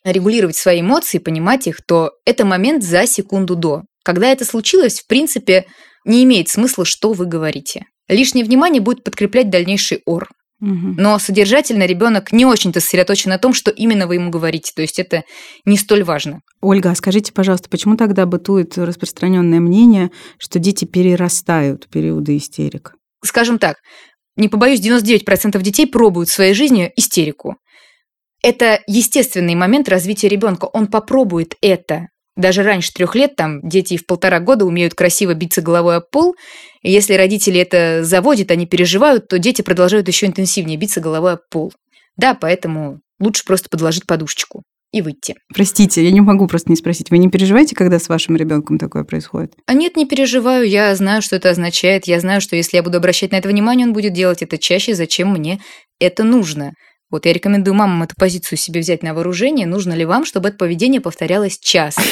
регулировать 0.05 0.57
свои 0.57 0.81
эмоции, 0.81 1.19
понимать 1.19 1.69
их, 1.69 1.81
то 1.87 2.11
это 2.27 2.45
момент 2.45 2.83
за 2.83 3.07
секунду 3.07 3.55
до. 3.55 3.83
Когда 4.05 4.29
это 4.29 4.45
случилось, 4.45 5.01
в 5.01 5.07
принципе, 5.07 5.65
не 6.05 6.25
имеет 6.25 6.49
смысла, 6.49 6.85
что 6.85 7.13
вы 7.13 7.27
говорите. 7.27 7.87
Лишнее 8.09 8.45
внимание 8.45 8.83
будет 8.83 9.03
подкреплять 9.05 9.49
дальнейший 9.49 10.03
ор. 10.05 10.29
Но 10.67 11.19
содержательно 11.19 11.85
ребенок 11.85 12.33
не 12.33 12.47
очень-то 12.47 12.81
сосредоточен 12.81 13.31
на 13.31 13.39
том, 13.39 13.53
что 13.53 13.71
именно 13.71 14.07
вы 14.07 14.15
ему 14.15 14.31
говорите. 14.31 14.73
То 14.75 14.83
есть 14.83 14.99
это 14.99 15.25
не 15.65 15.77
столь 15.77 16.05
важно. 16.05 16.41
Ольга, 16.63 16.91
а 16.91 16.95
скажите, 16.95 17.33
пожалуйста, 17.33 17.69
почему 17.69 17.97
тогда 17.97 18.25
бытует 18.25 18.79
распространенное 18.79 19.61
мнение, 19.61 20.11
что 20.39 20.59
дети 20.59 20.87
перерастают 20.87 21.89
периоды 21.89 22.37
истерик? 22.39 22.95
Скажем 23.23 23.59
так, 23.59 23.77
не 24.37 24.49
побоюсь, 24.49 24.81
99% 24.81 25.61
детей 25.61 25.87
пробуют 25.87 26.29
в 26.29 26.35
своей 26.35 26.55
жизни 26.55 26.91
истерику. 26.97 27.57
Это 28.43 28.81
естественный 28.87 29.55
момент 29.55 29.89
развития 29.89 30.29
ребенка. 30.29 30.67
Он 30.67 30.87
попробует 30.87 31.55
это. 31.61 32.09
Даже 32.37 32.63
раньше 32.63 32.93
трех 32.93 33.15
лет 33.15 33.37
там 33.37 33.61
дети 33.63 33.97
в 33.97 34.07
полтора 34.07 34.41
года 34.41 34.65
умеют 34.65 34.95
красиво 34.95 35.35
биться 35.35 35.63
головой 35.63 35.97
об 35.97 36.11
пол. 36.11 36.35
И 36.83 36.91
если 36.91 37.15
родители 37.15 37.61
это 37.61 38.03
заводят, 38.03 38.51
они 38.51 38.67
переживают, 38.67 39.29
то 39.29 39.39
дети 39.39 39.63
продолжают 39.63 40.09
еще 40.09 40.27
интенсивнее 40.27 40.77
биться 40.77 41.01
головой 41.01 41.35
об 41.35 41.41
пол. 41.51 41.73
Да, 42.17 42.35
поэтому 42.35 43.01
лучше 43.21 43.45
просто 43.45 43.69
подложить 43.69 44.07
подушечку 44.07 44.63
и 44.93 45.03
выйти. 45.03 45.35
Простите, 45.53 46.05
я 46.05 46.11
не 46.13 46.21
могу 46.21 46.47
просто 46.47 46.71
не 46.71 46.77
спросить. 46.77 47.11
Вы 47.11 47.19
не 47.19 47.29
переживаете, 47.29 47.75
когда 47.75 47.99
с 47.99 48.09
вашим 48.09 48.37
ребенком 48.37 48.79
такое 48.79 49.03
происходит? 49.03 49.55
А 49.67 49.75
нет, 49.75 49.97
не 49.97 50.07
переживаю. 50.07 50.69
Я 50.69 50.95
знаю, 50.95 51.21
что 51.23 51.35
это 51.35 51.51
означает. 51.51 52.07
Я 52.07 52.21
знаю, 52.21 52.41
что 52.41 52.55
если 52.55 52.77
я 52.77 52.83
буду 52.83 52.99
обращать 52.99 53.33
на 53.33 53.37
это 53.37 53.49
внимание, 53.49 53.87
он 53.87 53.93
будет 53.93 54.13
делать 54.13 54.43
это 54.43 54.57
чаще. 54.57 54.95
Зачем 54.95 55.31
мне 55.31 55.61
это 55.99 56.23
нужно? 56.23 56.73
Вот 57.15 57.27
я 57.27 57.33
рекомендую 57.33 57.75
мамам 57.75 58.03
эту 58.03 58.17
позицию 58.17 58.59
себе 58.59 58.81
взять 58.81 59.05
на 59.05 59.15
вооружение. 59.15 59.69
Нужно 59.69 59.93
ли 59.93 60.05
вам, 60.05 60.25
чтобы 60.25 60.49
это 60.49 60.59
поведение 60.59 61.01
повторялось 61.01 61.61
часто? 61.61 62.03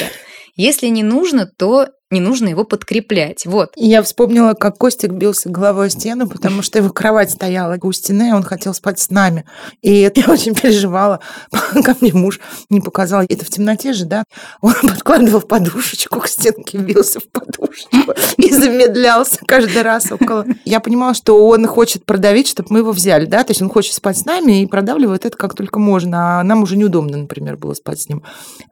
Если 0.55 0.87
не 0.87 1.03
нужно, 1.03 1.45
то 1.45 1.87
не 2.13 2.21
нужно 2.21 2.47
его 2.47 2.63
подкреплять. 2.63 3.45
Вот. 3.45 3.71
Я 3.75 4.01
вспомнила, 4.03 4.53
как 4.53 4.77
Костик 4.77 5.11
бился 5.11 5.49
головой 5.49 5.87
о 5.87 5.89
стену, 5.89 6.29
потому 6.29 6.61
что 6.61 6.79
его 6.79 6.89
кровать 6.89 7.31
стояла 7.31 7.77
у 7.81 7.91
стены, 7.91 8.29
и 8.29 8.31
он 8.31 8.43
хотел 8.43 8.73
спать 8.73 8.99
с 8.99 9.09
нами. 9.09 9.45
И 9.81 10.11
я 10.15 10.31
очень 10.31 10.55
переживала, 10.55 11.19
пока 11.51 11.95
мне 11.99 12.13
муж 12.13 12.39
не 12.69 12.79
показал. 12.79 13.23
Это 13.27 13.43
в 13.43 13.49
темноте 13.49 13.93
же, 13.93 14.05
да? 14.05 14.23
Он 14.61 14.73
подкладывал 14.81 15.41
подушечку 15.41 16.21
к 16.21 16.27
стенке, 16.27 16.77
бился 16.77 17.19
в 17.19 17.27
подушечку 17.29 18.13
и 18.37 18.53
замедлялся 18.53 19.39
каждый 19.45 19.81
раз 19.81 20.11
около. 20.11 20.45
Я 20.65 20.79
понимала, 20.79 21.13
что 21.13 21.47
он 21.47 21.67
хочет 21.67 22.05
продавить, 22.05 22.47
чтобы 22.47 22.69
мы 22.71 22.79
его 22.79 22.91
взяли, 22.91 23.25
да? 23.25 23.43
То 23.43 23.51
есть 23.51 23.61
он 23.61 23.69
хочет 23.69 23.93
спать 23.93 24.17
с 24.17 24.25
нами 24.25 24.61
и 24.61 24.67
продавливает 24.67 25.25
это 25.25 25.35
как 25.35 25.55
только 25.55 25.79
можно, 25.79 26.39
а 26.39 26.43
нам 26.43 26.63
уже 26.63 26.77
неудобно, 26.77 27.17
например, 27.17 27.57
было 27.57 27.73
спать 27.73 28.01
с 28.01 28.09
ним. 28.09 28.23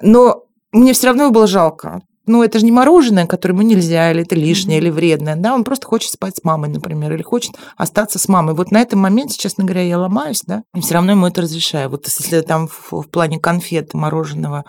Но 0.01 0.45
мне 0.71 0.93
все 0.93 1.07
равно 1.07 1.31
было 1.31 1.47
жалко. 1.47 2.01
Ну, 2.27 2.43
это 2.43 2.59
же 2.59 2.65
не 2.65 2.71
мороженое, 2.71 3.25
которое 3.25 3.55
ему 3.55 3.63
нельзя, 3.63 4.11
или 4.11 4.21
это 4.21 4.35
лишнее, 4.35 4.77
mm-hmm. 4.77 4.83
или 4.83 4.89
вредное. 4.89 5.35
Да, 5.35 5.55
он 5.55 5.63
просто 5.63 5.87
хочет 5.87 6.11
спать 6.11 6.37
с 6.37 6.43
мамой, 6.43 6.69
например, 6.69 7.13
или 7.13 7.23
хочет 7.23 7.55
остаться 7.77 8.19
с 8.19 8.27
мамой. 8.27 8.53
Вот 8.53 8.71
на 8.71 8.81
этом 8.81 8.99
моменте, 8.99 9.37
честно 9.37 9.63
говоря, 9.63 9.81
я 9.81 9.97
ломаюсь, 9.97 10.43
да, 10.45 10.63
и 10.75 10.81
все 10.81 10.93
равно 10.93 11.11
ему 11.11 11.27
это 11.27 11.41
разрешаю. 11.41 11.89
Вот 11.89 12.07
если 12.07 12.41
там 12.41 12.67
в, 12.67 12.91
в 12.91 13.09
плане 13.09 13.39
конфет, 13.39 13.93
мороженого 13.93 14.65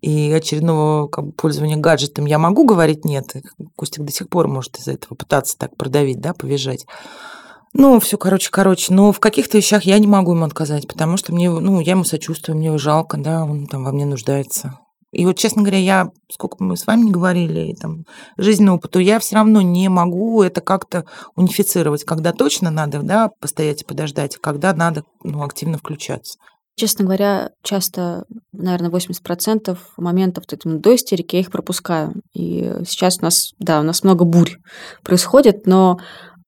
и 0.00 0.32
очередного 0.32 1.08
как 1.08 1.26
бы, 1.26 1.32
пользования 1.32 1.76
гаджетом 1.76 2.26
я 2.26 2.38
могу 2.38 2.64
говорить 2.64 3.04
нет, 3.04 3.32
Костик 3.76 4.04
до 4.04 4.12
сих 4.12 4.28
пор 4.28 4.48
может 4.48 4.78
из-за 4.78 4.92
этого 4.92 5.14
пытаться 5.14 5.56
так 5.58 5.76
продавить, 5.76 6.20
да, 6.20 6.34
повизжать. 6.34 6.86
Ну, 7.74 8.00
все, 8.00 8.16
короче, 8.16 8.50
короче. 8.50 8.92
Но 8.92 9.12
в 9.12 9.20
каких-то 9.20 9.56
вещах 9.56 9.84
я 9.84 9.98
не 9.98 10.06
могу 10.06 10.34
ему 10.34 10.44
отказать, 10.44 10.88
потому 10.88 11.16
что 11.16 11.32
мне, 11.32 11.50
ну, 11.50 11.80
я 11.80 11.92
ему 11.92 12.04
сочувствую, 12.04 12.56
мне 12.56 12.68
его 12.68 12.78
жалко, 12.78 13.18
да, 13.18 13.44
он 13.44 13.66
там 13.66 13.84
во 13.84 13.92
мне 13.92 14.06
нуждается. 14.06 14.78
И 15.10 15.24
вот, 15.24 15.38
честно 15.38 15.62
говоря, 15.62 15.78
я, 15.78 16.10
сколько 16.30 16.62
мы 16.62 16.76
с 16.76 16.86
вами 16.86 17.10
говорили, 17.10 17.74
там, 17.80 18.04
жизненного 18.36 18.76
опыта, 18.76 18.98
я 18.98 19.18
все 19.18 19.36
равно 19.36 19.62
не 19.62 19.88
могу 19.88 20.42
это 20.42 20.60
как-то 20.60 21.04
унифицировать, 21.34 22.04
когда 22.04 22.32
точно 22.32 22.70
надо, 22.70 23.00
да, 23.02 23.30
постоять 23.40 23.82
и 23.82 23.86
подождать, 23.86 24.36
а 24.36 24.40
когда 24.40 24.74
надо, 24.74 25.04
ну, 25.24 25.42
активно 25.42 25.78
включаться. 25.78 26.38
Честно 26.76 27.06
говоря, 27.06 27.50
часто, 27.64 28.24
наверное, 28.52 28.90
80% 28.90 29.76
моментов 29.96 30.44
до 30.46 30.94
истерики 30.94 31.34
я 31.34 31.40
их 31.40 31.50
пропускаю. 31.50 32.12
И 32.34 32.72
сейчас 32.86 33.18
у 33.18 33.24
нас, 33.24 33.50
да, 33.58 33.80
у 33.80 33.82
нас 33.82 34.04
много 34.04 34.24
бурь 34.24 34.58
происходит, 35.02 35.66
но 35.66 35.98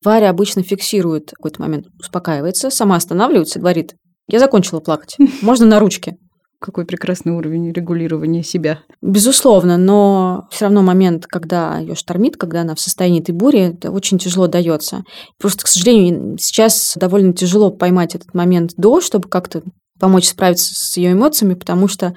Варя 0.05 0.29
обычно 0.29 0.63
фиксирует 0.63 1.31
какой-то 1.31 1.61
момент, 1.61 1.87
успокаивается, 1.99 2.69
сама 2.69 2.95
останавливается 2.95 3.59
и 3.59 3.61
говорит, 3.61 3.95
я 4.27 4.39
закончила 4.39 4.79
плакать, 4.79 5.17
можно 5.41 5.65
на 5.65 5.79
ручке. 5.79 6.15
Какой 6.61 6.85
прекрасный 6.85 7.33
уровень 7.33 7.71
регулирования 7.71 8.43
себя. 8.43 8.81
Безусловно, 9.01 9.77
но 9.77 10.47
все 10.51 10.65
равно 10.65 10.83
момент, 10.83 11.25
когда 11.25 11.79
ее 11.79 11.95
штормит, 11.95 12.37
когда 12.37 12.61
она 12.61 12.75
в 12.75 12.79
состоянии 12.79 13.19
этой 13.19 13.31
бури, 13.31 13.73
это 13.73 13.89
очень 13.89 14.19
тяжело 14.19 14.45
дается. 14.45 15.03
Просто, 15.39 15.63
к 15.63 15.67
сожалению, 15.67 16.37
сейчас 16.37 16.93
довольно 16.95 17.33
тяжело 17.33 17.71
поймать 17.71 18.13
этот 18.13 18.35
момент 18.35 18.73
до, 18.77 19.01
чтобы 19.01 19.27
как-то 19.27 19.63
помочь 19.99 20.27
справиться 20.27 20.75
с 20.75 20.97
ее 20.97 21.13
эмоциями, 21.13 21.55
потому 21.55 21.87
что 21.87 22.13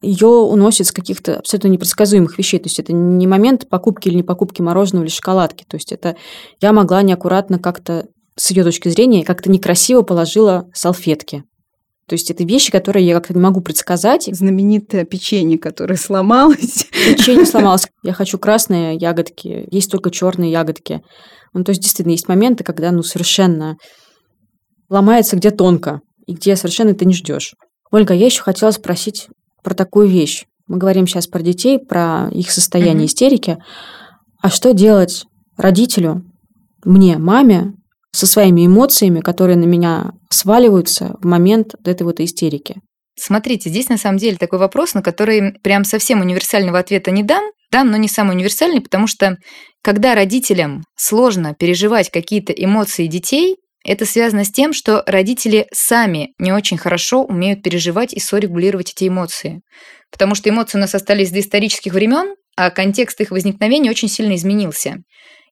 ее 0.00 0.28
уносит 0.28 0.86
с 0.86 0.92
каких-то 0.92 1.38
абсолютно 1.38 1.66
непредсказуемых 1.66 2.38
вещей. 2.38 2.60
То 2.60 2.66
есть 2.66 2.78
это 2.78 2.92
не 2.92 3.26
момент 3.26 3.68
покупки 3.68 4.06
или 4.06 4.14
не 4.14 4.22
покупки 4.22 4.62
мороженого 4.62 5.04
или 5.04 5.10
шоколадки. 5.10 5.64
То 5.68 5.76
есть 5.76 5.90
это 5.90 6.16
я 6.60 6.72
могла 6.72 7.02
неаккуратно 7.02 7.58
как-то 7.58 8.06
с 8.36 8.52
ее 8.52 8.62
точки 8.62 8.88
зрения 8.88 9.24
как-то 9.24 9.50
некрасиво 9.50 10.02
положила 10.02 10.68
салфетки. 10.72 11.42
То 12.08 12.14
есть 12.14 12.30
это 12.30 12.42
вещи, 12.42 12.72
которые 12.72 13.06
я 13.06 13.14
как-то 13.14 13.34
не 13.34 13.40
могу 13.40 13.60
предсказать. 13.60 14.28
Знаменитое 14.32 15.04
печенье, 15.04 15.58
которое 15.58 15.96
сломалось. 15.96 16.86
Печенье 16.90 17.44
сломалось. 17.46 17.86
Я 18.02 18.14
хочу 18.14 18.38
красные 18.38 18.96
ягодки, 18.96 19.68
есть 19.70 19.90
только 19.90 20.10
черные 20.10 20.50
ягодки. 20.50 21.02
Ну, 21.52 21.64
то 21.64 21.70
есть 21.70 21.82
действительно 21.82 22.12
есть 22.12 22.28
моменты, 22.28 22.64
когда 22.64 22.90
ну 22.92 23.02
совершенно 23.02 23.76
ломается 24.88 25.36
где 25.36 25.50
тонко, 25.50 26.00
и 26.26 26.32
где 26.32 26.56
совершенно 26.56 26.94
ты 26.94 27.04
не 27.04 27.14
ждешь. 27.14 27.54
Ольга, 27.90 28.14
я 28.14 28.26
еще 28.26 28.42
хотела 28.42 28.70
спросить 28.70 29.28
про 29.62 29.74
такую 29.74 30.08
вещь. 30.08 30.44
Мы 30.66 30.78
говорим 30.78 31.06
сейчас 31.06 31.26
про 31.26 31.42
детей, 31.42 31.78
про 31.78 32.28
их 32.32 32.50
состояние 32.50 33.04
mm-hmm. 33.04 33.06
истерики. 33.06 33.58
А 34.40 34.48
что 34.48 34.72
делать 34.72 35.24
родителю, 35.56 36.24
мне, 36.84 37.18
маме, 37.18 37.74
со 38.12 38.26
своими 38.26 38.66
эмоциями, 38.66 39.20
которые 39.20 39.56
на 39.56 39.64
меня 39.64 40.12
сваливаются 40.30 41.16
в 41.20 41.26
момент 41.26 41.74
этой 41.84 42.02
вот 42.02 42.20
истерики? 42.20 42.76
Смотрите, 43.16 43.68
здесь 43.68 43.88
на 43.88 43.98
самом 43.98 44.18
деле 44.18 44.36
такой 44.36 44.58
вопрос, 44.58 44.94
на 44.94 45.02
который 45.02 45.58
прям 45.62 45.84
совсем 45.84 46.20
универсального 46.20 46.78
ответа 46.78 47.10
не 47.10 47.22
дам, 47.22 47.44
дам, 47.72 47.90
но 47.90 47.96
не 47.96 48.08
самый 48.08 48.36
универсальный, 48.36 48.80
потому 48.80 49.06
что 49.06 49.36
когда 49.82 50.14
родителям 50.14 50.84
сложно 50.96 51.54
переживать 51.54 52.10
какие-то 52.10 52.52
эмоции 52.52 53.06
детей, 53.06 53.56
это 53.84 54.04
связано 54.04 54.44
с 54.44 54.50
тем, 54.50 54.72
что 54.72 55.02
родители 55.06 55.66
сами 55.72 56.34
не 56.38 56.52
очень 56.52 56.78
хорошо 56.78 57.24
умеют 57.24 57.62
переживать 57.62 58.12
и 58.12 58.20
сорегулировать 58.20 58.92
эти 58.92 59.08
эмоции. 59.08 59.62
Потому 60.10 60.34
что 60.34 60.50
эмоции 60.50 60.78
у 60.78 60.80
нас 60.80 60.94
остались 60.94 61.30
до 61.30 61.40
исторических 61.40 61.92
времен, 61.92 62.34
а 62.56 62.70
контекст 62.70 63.20
их 63.20 63.30
возникновения 63.30 63.90
очень 63.90 64.08
сильно 64.08 64.34
изменился. 64.34 64.98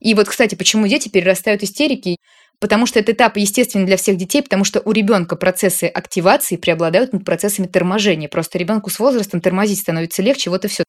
И 0.01 0.15
вот, 0.15 0.29
кстати, 0.29 0.55
почему 0.55 0.87
дети 0.87 1.09
перерастают 1.09 1.63
истерики? 1.63 2.17
Потому 2.59 2.87
что 2.87 2.99
этот 2.99 3.17
этап 3.17 3.37
естественный 3.37 3.87
для 3.87 3.97
всех 3.97 4.17
детей, 4.17 4.43
потому 4.43 4.65
что 4.65 4.81
у 4.85 4.93
ребенка 4.93 5.37
процессы 5.37 5.85
активации 5.85 6.57
преобладают 6.57 7.13
над 7.13 7.25
процессами 7.25 7.67
торможения. 7.67 8.29
Просто 8.29 8.59
ребенку 8.59 8.91
с 8.91 8.99
возрастом 8.99 9.41
тормозить 9.41 9.81
становится 9.81 10.23
легче, 10.23 10.51
вот 10.51 10.65
и 10.65 10.69
все. 10.69 10.85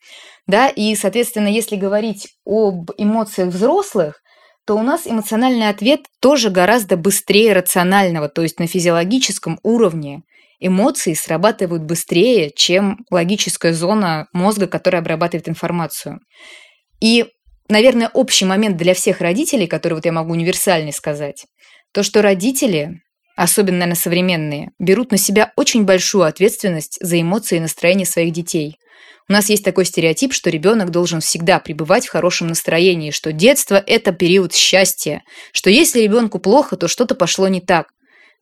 Да, 0.48 0.70
и, 0.70 0.96
соответственно, 0.96 1.48
если 1.48 1.76
говорить 1.76 2.30
об 2.46 2.92
эмоциях 2.98 3.50
взрослых, 3.50 4.22
то 4.68 4.76
у 4.76 4.82
нас 4.82 5.08
эмоциональный 5.08 5.70
ответ 5.70 6.02
тоже 6.22 6.50
гораздо 6.50 6.98
быстрее 6.98 7.54
рационального, 7.54 8.28
то 8.28 8.44
есть 8.44 8.60
на 8.60 8.68
физиологическом 8.68 9.60
уровне. 9.64 10.24
Эмоции 10.60 11.14
срабатывают 11.14 11.84
быстрее, 11.84 12.52
чем 12.54 12.98
логическая 13.10 13.74
зона 13.74 14.28
мозга, 14.34 14.68
которая 14.68 15.02
обрабатывает 15.02 15.48
информацию. 15.48 16.20
И, 17.00 17.28
наверное, 17.70 18.10
общий 18.14 18.44
момент 18.44 18.76
для 18.76 18.94
всех 18.94 19.22
родителей, 19.22 19.68
который 19.68 19.94
вот 19.94 20.06
я 20.06 20.12
могу 20.12 20.34
универсальный 20.34 20.92
сказать, 20.92 21.46
то, 21.98 22.04
что 22.04 22.22
родители, 22.22 23.02
особенно, 23.36 23.80
наверное, 23.80 24.00
современные, 24.00 24.70
берут 24.78 25.10
на 25.10 25.18
себя 25.18 25.52
очень 25.56 25.84
большую 25.84 26.26
ответственность 26.26 27.00
за 27.02 27.20
эмоции 27.20 27.58
и 27.58 27.60
настроение 27.60 28.06
своих 28.06 28.32
детей– 28.34 28.78
у 29.30 29.34
нас 29.34 29.50
есть 29.50 29.66
такой 29.66 29.84
стереотип, 29.84 30.32
что 30.32 30.50
ребенок 30.50 30.90
должен 30.90 31.20
всегда 31.20 31.60
пребывать 31.60 32.08
в 32.08 32.12
хорошем 32.12 32.48
настроении, 32.48 33.12
что 33.12 33.34
детство– 33.34 33.76
это 33.86 34.14
период 34.14 34.56
счастья, 34.56 35.22
что 35.52 35.70
если 35.70 36.00
ребенку 36.00 36.40
плохо, 36.40 36.78
то 36.78 36.88
что-то 36.88 37.14
пошло 37.14 37.50
не 37.50 37.60
так. 37.60 37.88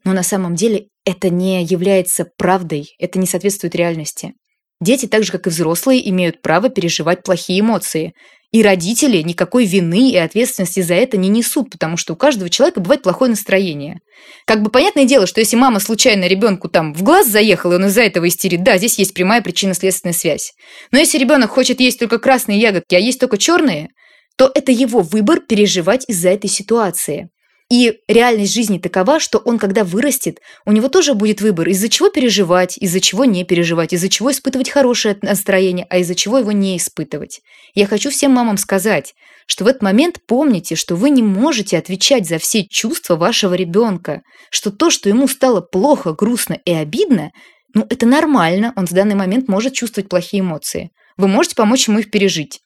Но 0.04 0.14
на 0.14 0.22
самом 0.22 0.54
деле 0.54 0.90
это 1.04 1.32
не 1.32 1.64
является 1.64 2.28
правдой, 2.38 2.94
это 3.00 3.18
не 3.18 3.26
соответствует 3.26 3.74
реальности. 3.74 4.34
Дети, 4.80 5.08
так 5.08 5.24
же 5.24 5.32
как 5.32 5.48
и 5.48 5.50
взрослые, 5.50 6.08
имеют 6.08 6.44
право 6.44 6.70
переживать 6.70 7.24
плохие 7.24 7.62
эмоции. 7.62 8.14
И 8.56 8.64
родители 8.64 9.18
никакой 9.18 9.66
вины 9.66 10.12
и 10.12 10.16
ответственности 10.16 10.80
за 10.80 10.94
это 10.94 11.18
не 11.18 11.28
несут, 11.28 11.72
потому 11.72 11.98
что 11.98 12.14
у 12.14 12.16
каждого 12.16 12.50
человека 12.50 12.80
бывает 12.80 13.04
плохое 13.04 13.30
настроение. 13.30 14.00
Как 14.46 14.62
бы 14.62 14.70
понятное 14.70 15.04
дело, 15.04 15.28
что 15.28 15.42
если 15.42 15.58
мама 15.58 15.82
случайно 15.82 16.24
ребенку 16.24 16.70
там 16.70 16.94
в 16.94 17.04
глаз 17.04 17.28
заехала, 17.28 17.74
и 17.74 17.76
он 17.76 17.88
из-за 17.88 18.04
этого 18.04 18.26
истерит, 18.30 18.64
да, 18.64 18.78
здесь 18.78 18.98
есть 18.98 19.14
прямая 19.14 19.42
причинно-следственная 19.42 20.14
связь. 20.14 20.54
Но 20.92 20.98
если 20.98 21.18
ребенок 21.18 21.50
хочет 21.50 21.82
есть 21.82 22.00
только 22.00 22.18
красные 22.18 22.58
ягодки, 22.58 22.96
а 22.96 22.98
есть 22.98 23.20
только 23.20 23.38
черные, 23.38 23.90
то 24.38 24.50
это 24.56 24.72
его 24.72 25.02
выбор 25.02 25.42
переживать 25.42 26.06
из-за 26.08 26.30
этой 26.30 26.50
ситуации. 26.50 27.28
И 27.72 27.98
реальность 28.08 28.54
жизни 28.54 28.78
такова, 28.78 29.20
что 29.20 29.40
он, 29.40 29.58
когда 29.58 29.84
вырастет, 29.84 30.40
у 30.66 30.72
него 30.72 30.88
тоже 30.88 31.16
будет 31.16 31.42
выбор, 31.42 31.68
из-за 31.70 31.90
чего 31.90 32.10
переживать, 32.10 32.78
из-за 32.78 33.00
чего 33.00 33.26
не 33.26 33.44
переживать, 33.44 33.92
из-за 33.92 34.08
чего 34.08 34.32
испытывать 34.32 34.70
хорошее 34.70 35.18
настроение, 35.24 35.88
а 35.90 35.98
из-за 35.98 36.14
чего 36.14 36.38
его 36.38 36.52
не 36.52 36.78
испытывать. 36.78 37.42
Я 37.74 37.88
хочу 37.88 38.12
всем 38.12 38.34
мамам 38.34 38.58
сказать, 38.58 39.16
что 39.48 39.64
в 39.64 39.68
этот 39.68 39.82
момент 39.82 40.20
помните, 40.28 40.76
что 40.76 40.96
вы 40.96 41.10
не 41.10 41.24
можете 41.24 41.80
отвечать 41.80 42.28
за 42.28 42.38
все 42.38 42.68
чувства 42.68 43.16
вашего 43.16 43.56
ребенка, 43.56 44.22
что 44.52 44.72
то, 44.72 44.92
что 44.92 45.10
ему 45.10 45.28
стало 45.28 45.62
плохо, 45.62 46.14
грустно 46.14 46.60
и 46.66 46.72
обидно, 46.72 47.32
ну, 47.74 47.86
это 47.90 48.06
нормально, 48.06 48.74
он 48.76 48.86
в 48.86 48.94
данный 48.94 49.16
момент 49.16 49.48
может 49.48 49.74
чувствовать 49.74 50.08
плохие 50.08 50.42
эмоции. 50.42 50.92
Вы 51.18 51.28
можете 51.28 51.56
помочь 51.56 51.88
ему 51.88 52.00
их 52.00 52.12
пережить. 52.12 52.60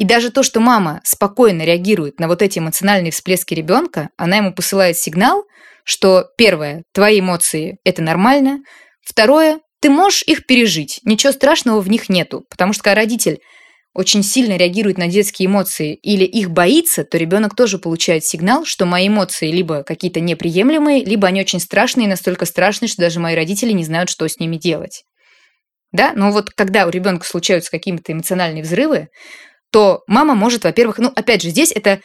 И 0.00 0.04
даже 0.04 0.30
то, 0.30 0.42
что 0.42 0.60
мама 0.60 1.02
спокойно 1.04 1.62
реагирует 1.62 2.20
на 2.20 2.26
вот 2.26 2.40
эти 2.40 2.58
эмоциональные 2.58 3.12
всплески 3.12 3.52
ребенка, 3.52 4.08
она 4.16 4.38
ему 4.38 4.54
посылает 4.54 4.96
сигнал, 4.96 5.44
что 5.84 6.24
первое, 6.38 6.84
твои 6.94 7.20
эмоции– 7.20 7.76
это 7.84 8.00
нормально, 8.00 8.60
второе, 9.02 9.60
ты 9.78 9.90
можешь 9.90 10.22
их 10.22 10.46
пережить, 10.46 11.00
ничего 11.04 11.34
страшного 11.34 11.82
в 11.82 11.90
них 11.90 12.08
нету, 12.08 12.46
потому 12.48 12.72
что 12.72 12.82
когда 12.82 12.94
родитель 12.94 13.40
очень 13.92 14.22
сильно 14.22 14.56
реагирует 14.56 14.96
на 14.96 15.06
детские 15.06 15.48
эмоции 15.48 15.96
или 15.96 16.24
их 16.24 16.50
боится, 16.50 17.04
то 17.04 17.18
ребенок 17.18 17.54
тоже 17.54 17.76
получает 17.76 18.24
сигнал, 18.24 18.64
что 18.64 18.86
мои 18.86 19.08
эмоции 19.08 19.52
либо 19.52 19.82
какие-то 19.82 20.20
неприемлемые, 20.20 21.04
либо 21.04 21.28
они 21.28 21.42
очень 21.42 21.60
страшные, 21.60 22.08
настолько 22.08 22.46
страшные, 22.46 22.88
что 22.88 23.02
даже 23.02 23.20
мои 23.20 23.34
родители 23.34 23.72
не 23.72 23.84
знают, 23.84 24.08
что 24.08 24.26
с 24.26 24.38
ними 24.38 24.56
делать. 24.56 25.02
Да, 25.92 26.12
но 26.14 26.30
вот 26.30 26.50
когда 26.50 26.86
у 26.86 26.90
ребенка 26.90 27.26
случаются 27.26 27.70
какие-то 27.70 28.12
эмоциональные 28.12 28.62
взрывы, 28.62 29.08
то 29.70 30.02
мама 30.06 30.34
может, 30.34 30.64
во-первых, 30.64 30.98
ну, 30.98 31.12
опять 31.14 31.42
же, 31.42 31.50
здесь 31.50 31.72
это 31.72 32.00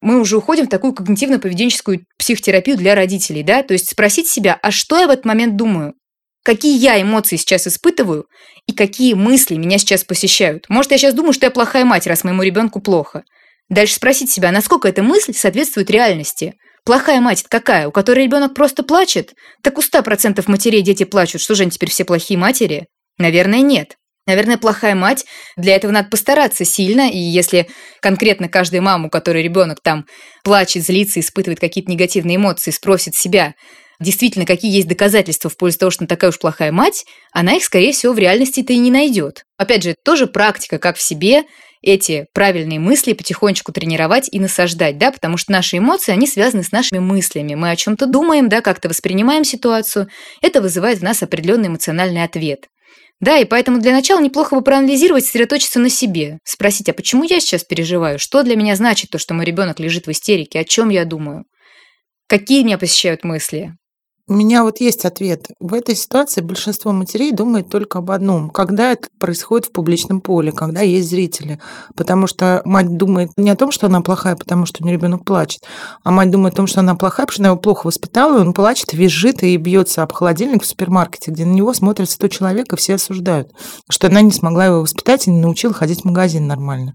мы 0.00 0.18
уже 0.18 0.36
уходим 0.36 0.66
в 0.66 0.70
такую 0.70 0.94
когнитивно-поведенческую 0.94 2.00
психотерапию 2.18 2.76
для 2.76 2.94
родителей, 2.94 3.42
да, 3.42 3.62
то 3.62 3.74
есть 3.74 3.90
спросить 3.90 4.28
себя, 4.28 4.58
а 4.62 4.70
что 4.70 4.98
я 4.98 5.06
в 5.06 5.10
этот 5.10 5.24
момент 5.24 5.56
думаю? 5.56 5.94
Какие 6.42 6.78
я 6.78 7.00
эмоции 7.00 7.36
сейчас 7.36 7.66
испытываю 7.66 8.24
и 8.66 8.72
какие 8.72 9.12
мысли 9.12 9.56
меня 9.56 9.76
сейчас 9.76 10.04
посещают? 10.04 10.64
Может, 10.70 10.92
я 10.92 10.98
сейчас 10.98 11.12
думаю, 11.12 11.34
что 11.34 11.46
я 11.46 11.50
плохая 11.50 11.84
мать, 11.84 12.06
раз 12.06 12.24
моему 12.24 12.42
ребенку 12.42 12.80
плохо. 12.80 13.24
Дальше 13.68 13.96
спросить 13.96 14.30
себя, 14.30 14.50
насколько 14.50 14.88
эта 14.88 15.02
мысль 15.02 15.34
соответствует 15.34 15.90
реальности. 15.90 16.54
Плохая 16.84 17.20
мать 17.20 17.44
какая? 17.46 17.88
У 17.88 17.92
которой 17.92 18.24
ребенок 18.24 18.54
просто 18.54 18.82
плачет? 18.82 19.34
Так 19.62 19.76
у 19.76 19.82
100% 19.82 20.42
матерей 20.46 20.80
дети 20.80 21.04
плачут. 21.04 21.42
Что 21.42 21.54
же 21.54 21.62
они 21.64 21.70
теперь 21.70 21.90
все 21.90 22.06
плохие 22.06 22.38
матери? 22.38 22.86
Наверное, 23.18 23.60
нет. 23.60 23.96
Наверное, 24.30 24.58
плохая 24.58 24.94
мать. 24.94 25.24
Для 25.56 25.74
этого 25.74 25.90
надо 25.90 26.08
постараться 26.08 26.64
сильно. 26.64 27.10
И 27.10 27.18
если 27.18 27.68
конкретно 28.00 28.48
каждая 28.48 28.80
мама, 28.80 29.08
у 29.08 29.10
которой 29.10 29.42
ребенок 29.42 29.80
там 29.82 30.06
плачет, 30.44 30.84
злится, 30.84 31.18
испытывает 31.18 31.58
какие-то 31.58 31.90
негативные 31.90 32.36
эмоции, 32.36 32.70
спросит 32.70 33.16
себя, 33.16 33.54
действительно, 33.98 34.46
какие 34.46 34.72
есть 34.72 34.86
доказательства 34.86 35.50
в 35.50 35.56
пользу 35.56 35.80
того, 35.80 35.90
что 35.90 36.02
она 36.02 36.06
такая 36.06 36.30
уж 36.30 36.38
плохая 36.38 36.70
мать, 36.70 37.06
она 37.32 37.54
их, 37.54 37.64
скорее 37.64 37.90
всего, 37.92 38.12
в 38.12 38.20
реальности-то 38.20 38.72
и 38.72 38.78
не 38.78 38.92
найдет. 38.92 39.42
Опять 39.58 39.82
же, 39.82 39.96
тоже 40.04 40.28
практика, 40.28 40.78
как 40.78 40.96
в 40.96 41.02
себе 41.02 41.42
эти 41.82 42.26
правильные 42.32 42.78
мысли 42.78 43.12
потихонечку 43.12 43.72
тренировать 43.72 44.28
и 44.30 44.38
насаждать, 44.38 44.96
да, 44.96 45.10
потому 45.10 45.38
что 45.38 45.50
наши 45.50 45.78
эмоции, 45.78 46.12
они 46.12 46.28
связаны 46.28 46.62
с 46.62 46.70
нашими 46.70 47.00
мыслями. 47.00 47.56
Мы 47.56 47.68
о 47.68 47.74
чем-то 47.74 48.06
думаем, 48.06 48.48
да, 48.48 48.60
как-то 48.60 48.88
воспринимаем 48.88 49.42
ситуацию. 49.42 50.06
Это 50.40 50.62
вызывает 50.62 51.00
в 51.00 51.02
нас 51.02 51.20
определенный 51.20 51.66
эмоциональный 51.66 52.22
ответ. 52.22 52.66
Да, 53.20 53.36
и 53.36 53.44
поэтому 53.44 53.80
для 53.80 53.92
начала 53.92 54.20
неплохо 54.20 54.56
бы 54.56 54.62
проанализировать, 54.62 55.26
сосредоточиться 55.26 55.78
на 55.78 55.90
себе. 55.90 56.38
Спросить, 56.44 56.88
а 56.88 56.94
почему 56.94 57.22
я 57.24 57.40
сейчас 57.40 57.64
переживаю? 57.64 58.18
Что 58.18 58.42
для 58.42 58.56
меня 58.56 58.76
значит 58.76 59.10
то, 59.10 59.18
что 59.18 59.34
мой 59.34 59.44
ребенок 59.44 59.78
лежит 59.78 60.06
в 60.06 60.10
истерике? 60.10 60.60
О 60.60 60.64
чем 60.64 60.88
я 60.88 61.04
думаю? 61.04 61.44
Какие 62.28 62.64
меня 62.64 62.78
посещают 62.78 63.24
мысли? 63.24 63.74
У 64.30 64.32
меня 64.32 64.62
вот 64.62 64.80
есть 64.80 65.04
ответ. 65.06 65.48
В 65.58 65.74
этой 65.74 65.96
ситуации 65.96 66.40
большинство 66.40 66.92
матерей 66.92 67.32
думает 67.32 67.68
только 67.68 67.98
об 67.98 68.12
одном. 68.12 68.48
Когда 68.48 68.92
это 68.92 69.08
происходит 69.18 69.66
в 69.66 69.72
публичном 69.72 70.20
поле, 70.20 70.52
когда 70.52 70.82
есть 70.82 71.10
зрители. 71.10 71.58
Потому 71.96 72.28
что 72.28 72.62
мать 72.64 72.96
думает 72.96 73.32
не 73.36 73.50
о 73.50 73.56
том, 73.56 73.72
что 73.72 73.88
она 73.88 74.02
плохая, 74.02 74.36
потому 74.36 74.66
что 74.66 74.84
у 74.84 74.86
нее 74.86 74.98
ребенок 74.98 75.24
плачет, 75.24 75.64
а 76.04 76.12
мать 76.12 76.30
думает 76.30 76.54
о 76.54 76.58
том, 76.58 76.68
что 76.68 76.78
она 76.78 76.94
плохая, 76.94 77.26
потому 77.26 77.34
что 77.34 77.42
она 77.42 77.48
его 77.48 77.58
плохо 77.58 77.88
воспитала, 77.88 78.38
и 78.38 78.40
он 78.40 78.52
плачет, 78.52 78.92
визжит 78.92 79.42
и 79.42 79.56
бьется 79.56 80.04
об 80.04 80.12
холодильник 80.12 80.62
в 80.62 80.66
супермаркете, 80.66 81.32
где 81.32 81.44
на 81.44 81.52
него 81.52 81.74
смотрят 81.74 82.08
100 82.08 82.28
человек, 82.28 82.72
и 82.72 82.76
все 82.76 82.94
осуждают, 82.94 83.50
что 83.88 84.06
она 84.06 84.20
не 84.20 84.30
смогла 84.30 84.66
его 84.66 84.82
воспитать 84.82 85.26
и 85.26 85.32
не 85.32 85.40
научила 85.40 85.74
ходить 85.74 86.02
в 86.02 86.04
магазин 86.04 86.46
нормально. 86.46 86.94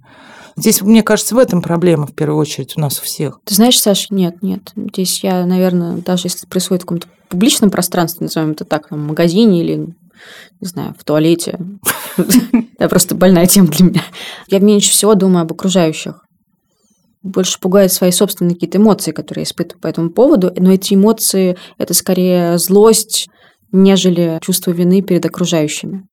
Здесь, 0.58 0.82
мне 0.82 1.04
кажется, 1.04 1.36
в 1.36 1.38
этом 1.38 1.62
проблема 1.62 2.08
в 2.08 2.14
первую 2.14 2.40
очередь 2.40 2.74
у 2.78 2.80
нас 2.80 3.00
у 3.00 3.04
всех. 3.04 3.40
Ты 3.44 3.56
знаешь, 3.56 3.80
Саша, 3.80 4.08
нет, 4.14 4.42
нет. 4.42 4.72
Здесь 4.76 5.22
я, 5.24 5.46
наверное, 5.46 5.98
даже 5.98 6.28
если 6.28 6.40
это 6.40 6.48
происходит 6.48 6.84
в 6.84 6.86
каком-то 6.86 7.08
публичном 7.28 7.70
пространстве, 7.70 8.26
назовем 8.26 8.52
это 8.52 8.64
так, 8.64 8.90
в 8.90 8.96
магазине 8.96 9.62
или 9.62 9.96
не 10.62 10.68
знаю, 10.68 10.96
в 10.98 11.04
туалете. 11.04 11.60
Это 12.78 12.90
просто 12.90 13.16
больная 13.16 13.46
тема 13.46 13.68
для 13.68 13.86
меня. 13.86 14.02
Я 14.48 14.60
меньше 14.60 14.92
всего 14.92 15.14
думаю 15.16 15.44
об 15.44 15.52
окружающих. 15.52 16.26
Больше 17.22 17.60
пугает 17.60 17.92
свои 17.92 18.12
собственные 18.12 18.54
какие-то 18.54 18.78
эмоции, 18.78 19.12
которые 19.12 19.42
я 19.42 19.46
испытываю 19.46 19.82
по 19.82 19.88
этому 19.88 20.10
поводу. 20.12 20.54
Но 20.56 20.72
эти 20.72 20.94
эмоции– 20.94 21.58
это 21.78 21.94
скорее 21.94 22.58
злость, 22.58 23.28
нежели 23.72 24.40
чувство 24.42 24.72
вины 24.72 25.02
перед 25.02 25.26
окружающими. 25.26 26.06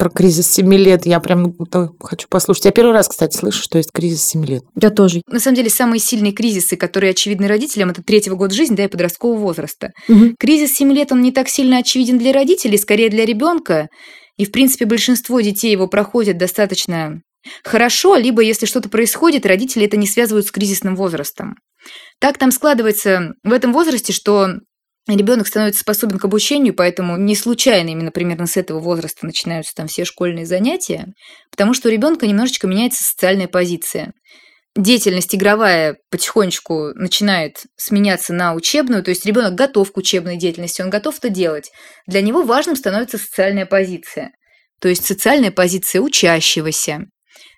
Про 0.00 0.08
кризис 0.08 0.50
7 0.50 0.74
лет. 0.76 1.04
Я 1.04 1.20
прям 1.20 1.54
хочу 2.00 2.26
послушать. 2.30 2.64
Я 2.64 2.70
первый 2.70 2.94
раз, 2.94 3.06
кстати, 3.06 3.36
слышу, 3.36 3.62
что 3.62 3.76
есть 3.76 3.92
кризис 3.92 4.24
7 4.24 4.46
лет. 4.46 4.62
Я 4.80 4.88
тоже. 4.88 5.20
На 5.26 5.38
самом 5.40 5.56
деле, 5.56 5.68
самые 5.68 6.00
сильные 6.00 6.32
кризисы, 6.32 6.78
которые 6.78 7.10
очевидны 7.10 7.46
родителям, 7.46 7.90
это 7.90 8.02
третьего 8.02 8.34
года 8.34 8.54
жизни, 8.54 8.76
да, 8.76 8.84
и 8.84 8.88
подросткового 8.88 9.38
возраста. 9.38 9.90
Мгм. 10.08 10.36
Кризис 10.38 10.74
7 10.74 10.90
лет, 10.94 11.12
он 11.12 11.20
не 11.20 11.32
так 11.32 11.50
сильно 11.50 11.76
очевиден 11.76 12.16
для 12.16 12.32
родителей, 12.32 12.78
скорее 12.78 13.10
для 13.10 13.26
ребенка. 13.26 13.88
И, 14.38 14.46
в 14.46 14.52
принципе, 14.52 14.86
большинство 14.86 15.38
детей 15.42 15.70
его 15.70 15.86
проходят 15.86 16.38
достаточно 16.38 17.20
хорошо, 17.62 18.16
либо 18.16 18.40
если 18.40 18.64
что-то 18.64 18.88
происходит, 18.88 19.44
родители 19.44 19.84
это 19.84 19.98
не 19.98 20.06
связывают 20.06 20.46
с 20.46 20.50
кризисным 20.50 20.96
возрастом. 20.96 21.56
Так 22.20 22.38
там 22.38 22.52
складывается 22.52 23.34
в 23.44 23.52
этом 23.52 23.74
возрасте, 23.74 24.14
что 24.14 24.48
ребенок 25.08 25.46
становится 25.46 25.80
способен 25.80 26.18
к 26.18 26.24
обучению, 26.24 26.74
поэтому 26.74 27.16
не 27.16 27.34
случайно 27.34 27.88
именно 27.90 28.10
примерно 28.10 28.46
с 28.46 28.56
этого 28.56 28.80
возраста 28.80 29.26
начинаются 29.26 29.74
там 29.74 29.88
все 29.88 30.04
школьные 30.04 30.46
занятия, 30.46 31.06
потому 31.50 31.74
что 31.74 31.88
у 31.88 31.92
ребенка 31.92 32.26
немножечко 32.26 32.66
меняется 32.66 33.02
социальная 33.02 33.48
позиция. 33.48 34.12
Деятельность 34.76 35.34
игровая 35.34 35.96
потихонечку 36.10 36.92
начинает 36.94 37.64
сменяться 37.76 38.32
на 38.32 38.54
учебную, 38.54 39.02
то 39.02 39.10
есть 39.10 39.26
ребенок 39.26 39.54
готов 39.54 39.90
к 39.90 39.96
учебной 39.96 40.36
деятельности, 40.36 40.80
он 40.80 40.90
готов 40.90 41.18
это 41.18 41.28
делать. 41.28 41.72
Для 42.06 42.20
него 42.20 42.42
важным 42.42 42.76
становится 42.76 43.18
социальная 43.18 43.66
позиция, 43.66 44.30
то 44.80 44.88
есть 44.88 45.04
социальная 45.04 45.50
позиция 45.50 46.00
учащегося. 46.00 47.06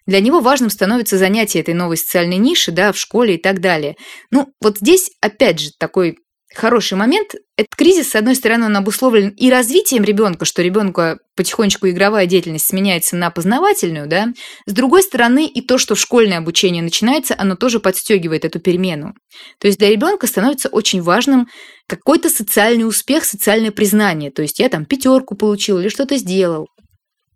Для 0.07 0.21
него 0.21 0.41
важным 0.41 0.71
становится 0.71 1.19
занятие 1.19 1.61
этой 1.61 1.75
новой 1.75 1.97
социальной 1.97 2.39
ниши, 2.39 2.73
да, 2.73 2.93
в 2.93 2.99
школе 2.99 3.37
и 3.37 3.39
так 3.41 3.61
далее. 3.61 3.97
Ну, 4.31 4.49
вот 4.61 4.79
здесь, 4.79 5.11
опять 5.21 5.61
же, 5.61 5.71
такой 5.79 6.17
хороший 6.55 6.95
момент. 6.95 7.35
Этот 7.57 7.75
кризис, 7.77 8.11
с 8.11 8.15
одной 8.15 8.35
стороны, 8.35 8.67
он 8.67 8.77
обусловлен 8.77 9.29
и 9.31 9.51
развитием 9.51 10.05
ребенка, 10.05 10.45
что 10.45 10.63
ребенка 10.63 11.19
потихонечку 11.37 11.89
игровая 11.89 12.27
деятельность 12.27 12.67
сменяется 12.67 13.17
на 13.17 13.31
познавательную, 13.31 14.07
да. 14.07 14.29
С 14.67 14.73
другой 14.73 15.03
стороны, 15.03 15.47
и 15.47 15.61
то, 15.61 15.79
что 15.79 15.95
школьное 15.95 16.39
обучение 16.39 16.83
начинается, 16.83 17.35
оно 17.39 17.57
тоже 17.57 17.81
подстегивает 17.81 18.45
эту 18.45 18.61
перемену. 18.61 19.15
То 19.59 19.67
есть 19.67 19.79
для 19.79 19.91
ребенка 19.91 20.27
становится 20.27 20.69
очень 20.69 21.03
важным 21.03 21.49
какой-то 21.87 22.31
социальный 22.31 22.87
успех, 22.87 23.25
социальное 23.25 23.71
признание. 23.71 24.31
То 24.31 24.43
есть 24.43 24.59
я 24.59 24.69
там 24.69 24.85
пятерку 24.85 25.37
получил 25.37 25.79
или 25.79 25.89
что-то 25.89 26.17
сделал. 26.17 26.69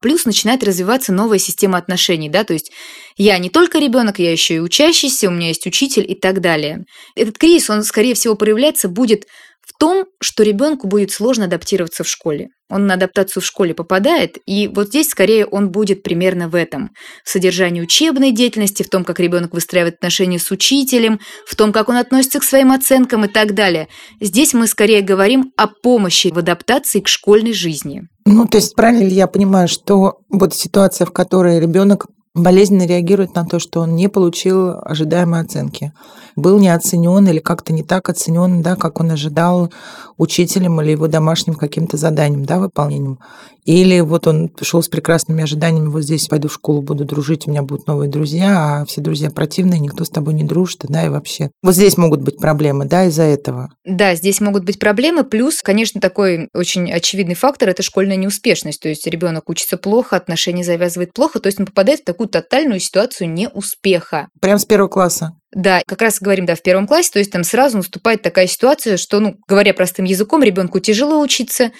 Плюс 0.00 0.24
начинает 0.24 0.62
развиваться 0.62 1.12
новая 1.12 1.38
система 1.38 1.78
отношений, 1.78 2.28
да, 2.28 2.44
то 2.44 2.52
есть 2.52 2.70
я 3.16 3.38
не 3.38 3.50
только 3.50 3.78
ребенок, 3.78 4.18
я 4.18 4.30
еще 4.30 4.56
и 4.56 4.60
учащийся, 4.60 5.28
у 5.28 5.32
меня 5.32 5.48
есть 5.48 5.66
учитель 5.66 6.04
и 6.10 6.14
так 6.14 6.40
далее. 6.40 6.84
Этот 7.14 7.38
кризис, 7.38 7.70
он, 7.70 7.82
скорее 7.82 8.14
всего, 8.14 8.34
проявляться 8.34 8.88
будет 8.88 9.26
в 9.66 9.76
том, 9.78 10.06
что 10.20 10.44
ребенку 10.44 10.86
будет 10.86 11.10
сложно 11.10 11.46
адаптироваться 11.46 12.04
в 12.04 12.08
школе. 12.08 12.48
Он 12.68 12.86
на 12.86 12.94
адаптацию 12.94 13.42
в 13.42 13.46
школе 13.46 13.74
попадает, 13.74 14.38
и 14.46 14.68
вот 14.68 14.88
здесь 14.88 15.08
скорее 15.08 15.44
он 15.44 15.70
будет 15.70 16.04
примерно 16.04 16.48
в 16.48 16.54
этом. 16.54 16.90
В 17.24 17.30
содержании 17.30 17.80
учебной 17.80 18.30
деятельности, 18.30 18.84
в 18.84 18.88
том, 18.88 19.04
как 19.04 19.18
ребенок 19.18 19.54
выстраивает 19.54 19.96
отношения 19.96 20.38
с 20.38 20.50
учителем, 20.52 21.20
в 21.46 21.56
том, 21.56 21.72
как 21.72 21.88
он 21.88 21.96
относится 21.96 22.38
к 22.38 22.44
своим 22.44 22.70
оценкам 22.70 23.24
и 23.24 23.28
так 23.28 23.54
далее. 23.54 23.88
Здесь 24.20 24.54
мы 24.54 24.68
скорее 24.68 25.00
говорим 25.00 25.52
о 25.56 25.66
помощи 25.66 26.28
в 26.28 26.38
адаптации 26.38 27.00
к 27.00 27.08
школьной 27.08 27.52
жизни. 27.52 28.02
Ну, 28.26 28.44
то 28.46 28.58
есть 28.58 28.74
правильно 28.74 29.04
ли 29.04 29.14
я 29.14 29.28
понимаю, 29.28 29.68
что 29.68 30.18
вот 30.28 30.52
ситуация, 30.52 31.06
в 31.06 31.12
которой 31.12 31.60
ребенок 31.60 32.06
болезненно 32.36 32.86
реагирует 32.86 33.34
на 33.34 33.44
то, 33.44 33.58
что 33.58 33.80
он 33.80 33.96
не 33.96 34.08
получил 34.08 34.78
ожидаемой 34.82 35.40
оценки, 35.40 35.92
был 36.36 36.58
не 36.58 36.68
оценен 36.68 37.26
или 37.26 37.38
как-то 37.38 37.72
не 37.72 37.82
так 37.82 38.08
оценен, 38.08 38.62
да, 38.62 38.76
как 38.76 39.00
он 39.00 39.10
ожидал 39.10 39.72
учителем 40.18 40.80
или 40.80 40.92
его 40.92 41.08
домашним 41.08 41.54
каким-то 41.54 41.96
заданием, 41.96 42.44
да, 42.44 42.58
выполнением. 42.58 43.18
Или 43.64 43.98
вот 44.00 44.28
он 44.28 44.52
шел 44.62 44.80
с 44.80 44.88
прекрасными 44.88 45.42
ожиданиями, 45.42 45.88
вот 45.88 46.02
здесь 46.02 46.28
пойду 46.28 46.48
в 46.48 46.54
школу, 46.54 46.82
буду 46.82 47.04
дружить, 47.04 47.46
у 47.46 47.50
меня 47.50 47.62
будут 47.62 47.88
новые 47.88 48.08
друзья, 48.08 48.80
а 48.80 48.84
все 48.84 49.00
друзья 49.00 49.28
противные, 49.28 49.80
никто 49.80 50.04
с 50.04 50.08
тобой 50.08 50.34
не 50.34 50.44
дружит, 50.44 50.82
да, 50.88 51.04
и 51.04 51.08
вообще. 51.08 51.50
Вот 51.64 51.74
здесь 51.74 51.96
могут 51.96 52.20
быть 52.20 52.38
проблемы, 52.38 52.84
да, 52.84 53.06
из-за 53.06 53.24
этого. 53.24 53.70
Да, 53.84 54.14
здесь 54.14 54.40
могут 54.40 54.64
быть 54.64 54.78
проблемы, 54.78 55.24
плюс, 55.24 55.62
конечно, 55.62 56.00
такой 56.00 56.48
очень 56.54 56.92
очевидный 56.92 57.34
фактор– 57.34 57.68
это 57.70 57.82
школьная 57.82 58.16
неуспешность. 58.16 58.80
То 58.80 58.88
есть 58.88 59.04
ребенок 59.06 59.50
учится 59.50 59.76
плохо, 59.76 60.14
отношения 60.14 60.62
завязывает 60.62 61.12
плохо, 61.12 61.40
то 61.40 61.48
есть 61.48 61.58
он 61.58 61.66
попадает 61.66 62.00
в 62.00 62.04
такую 62.04 62.25
тотальную 62.28 62.80
ситуацию 62.80 63.30
неуспеха. 63.30 64.28
Прям 64.40 64.58
с 64.58 64.64
первого 64.64 64.88
класса. 64.88 65.32
Да, 65.52 65.82
как 65.86 66.02
раз 66.02 66.20
говорим, 66.20 66.44
да, 66.46 66.54
в 66.54 66.62
первом 66.62 66.86
классе, 66.86 67.10
то 67.12 67.18
есть 67.18 67.32
там 67.32 67.44
сразу 67.44 67.78
наступает 67.78 68.22
такая 68.22 68.46
ситуация, 68.46 68.96
что, 68.96 69.20
ну, 69.20 69.36
говоря 69.48 69.72
простым 69.72 70.04
языком, 70.04 70.42
ребенку 70.42 70.80
тяжело 70.80 71.20
учиться, 71.20 71.72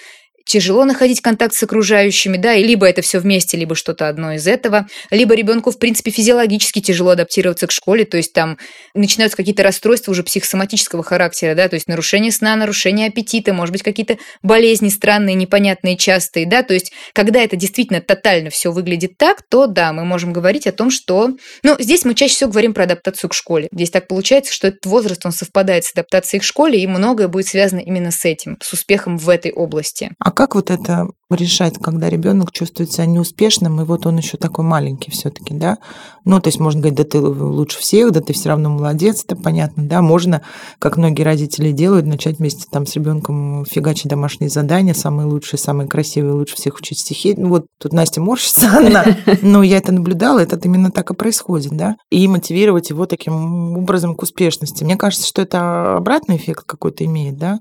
тяжело 0.47 0.85
находить 0.85 1.21
контакт 1.21 1.53
с 1.53 1.63
окружающими, 1.63 2.37
да, 2.37 2.53
и 2.55 2.63
либо 2.63 2.87
это 2.87 3.01
все 3.01 3.19
вместе, 3.19 3.57
либо 3.57 3.75
что-то 3.75 4.07
одно 4.07 4.33
из 4.33 4.47
этого, 4.47 4.87
либо 5.11 5.35
ребенку, 5.35 5.71
в 5.71 5.79
принципе, 5.79 6.11
физиологически 6.11 6.81
тяжело 6.81 7.11
адаптироваться 7.11 7.67
к 7.67 7.71
школе, 7.71 8.05
то 8.05 8.17
есть 8.17 8.33
там 8.33 8.57
начинаются 8.93 9.37
какие-то 9.37 9.63
расстройства 9.63 10.11
уже 10.11 10.23
психосоматического 10.23 11.03
характера, 11.03 11.53
да, 11.55 11.67
то 11.67 11.75
есть 11.75 11.87
нарушение 11.87 12.31
сна, 12.31 12.55
нарушение 12.55 13.07
аппетита, 13.07 13.53
может 13.53 13.73
быть, 13.73 13.83
какие-то 13.83 14.17
болезни 14.41 14.89
странные, 14.89 15.35
непонятные, 15.35 15.97
частые, 15.97 16.47
да, 16.47 16.63
то 16.63 16.73
есть 16.73 16.91
когда 17.13 17.41
это 17.41 17.55
действительно 17.55 18.01
тотально 18.01 18.49
все 18.49 18.71
выглядит 18.71 19.17
так, 19.17 19.41
то 19.49 19.67
да, 19.67 19.93
мы 19.93 20.05
можем 20.05 20.33
говорить 20.33 20.67
о 20.67 20.71
том, 20.71 20.89
что... 20.89 21.31
Ну, 21.63 21.75
здесь 21.79 22.05
мы 22.05 22.15
чаще 22.15 22.33
всего 22.33 22.49
говорим 22.49 22.73
про 22.73 22.83
адаптацию 22.83 23.29
к 23.29 23.33
школе. 23.33 23.67
Здесь 23.71 23.89
так 23.89 24.07
получается, 24.07 24.53
что 24.53 24.67
этот 24.67 24.85
возраст, 24.85 25.25
он 25.25 25.31
совпадает 25.31 25.83
с 25.83 25.91
адаптацией 25.91 26.41
к 26.41 26.43
школе, 26.43 26.81
и 26.81 26.87
многое 26.87 27.27
будет 27.27 27.47
связано 27.47 27.79
именно 27.79 28.11
с 28.11 28.25
этим, 28.25 28.57
с 28.61 28.73
успехом 28.73 29.17
в 29.17 29.29
этой 29.29 29.51
области. 29.51 30.11
А 30.19 30.31
как 30.37 30.53
вот 30.53 30.69
это 30.69 31.07
решать, 31.31 31.79
когда 31.81 32.09
ребенок 32.09 32.51
чувствует 32.51 32.91
себя 32.91 33.07
неуспешным, 33.07 33.81
и 33.81 33.85
вот 33.85 34.05
он 34.05 34.17
еще 34.17 34.37
такой 34.37 34.63
маленький 34.63 35.09
все-таки, 35.09 35.55
да? 35.55 35.79
Ну, 36.25 36.39
то 36.39 36.49
есть 36.49 36.59
можно 36.59 36.79
говорить, 36.79 36.99
да 36.99 37.03
ты 37.05 37.19
лучше 37.19 37.79
всех, 37.79 38.11
да 38.11 38.21
ты 38.21 38.33
все 38.33 38.49
равно 38.49 38.69
молодец, 38.69 39.23
это 39.25 39.35
понятно, 39.35 39.87
да? 39.87 40.03
Можно, 40.03 40.43
как 40.77 40.97
многие 40.97 41.23
родители 41.23 41.71
делают, 41.71 42.05
начать 42.05 42.37
вместе 42.37 42.65
там 42.71 42.85
с 42.85 42.93
ребенком 42.93 43.65
фигачить 43.65 44.11
домашние 44.11 44.51
задания, 44.51 44.93
самые 44.93 45.25
лучшие, 45.25 45.59
самые 45.59 45.87
красивые, 45.87 46.33
лучше 46.33 46.55
всех 46.55 46.75
учить 46.75 46.99
стихи. 46.99 47.33
Ну, 47.35 47.49
вот 47.49 47.65
тут 47.79 47.91
Настя 47.91 48.21
морщится, 48.21 48.69
она, 48.77 49.03
но 49.41 49.63
я 49.63 49.77
это 49.77 49.91
наблюдала, 49.91 50.37
это 50.37 50.55
именно 50.63 50.91
так 50.91 51.09
и 51.09 51.15
происходит, 51.15 51.75
да? 51.75 51.95
И 52.11 52.27
мотивировать 52.27 52.91
его 52.91 53.07
таким 53.07 53.75
образом 53.75 54.15
к 54.15 54.21
успешности. 54.21 54.83
Мне 54.83 54.97
кажется, 54.97 55.25
что 55.25 55.41
это 55.41 55.97
обратный 55.97 56.37
эффект 56.37 56.63
какой-то 56.67 57.03
имеет, 57.05 57.37
да? 57.39 57.57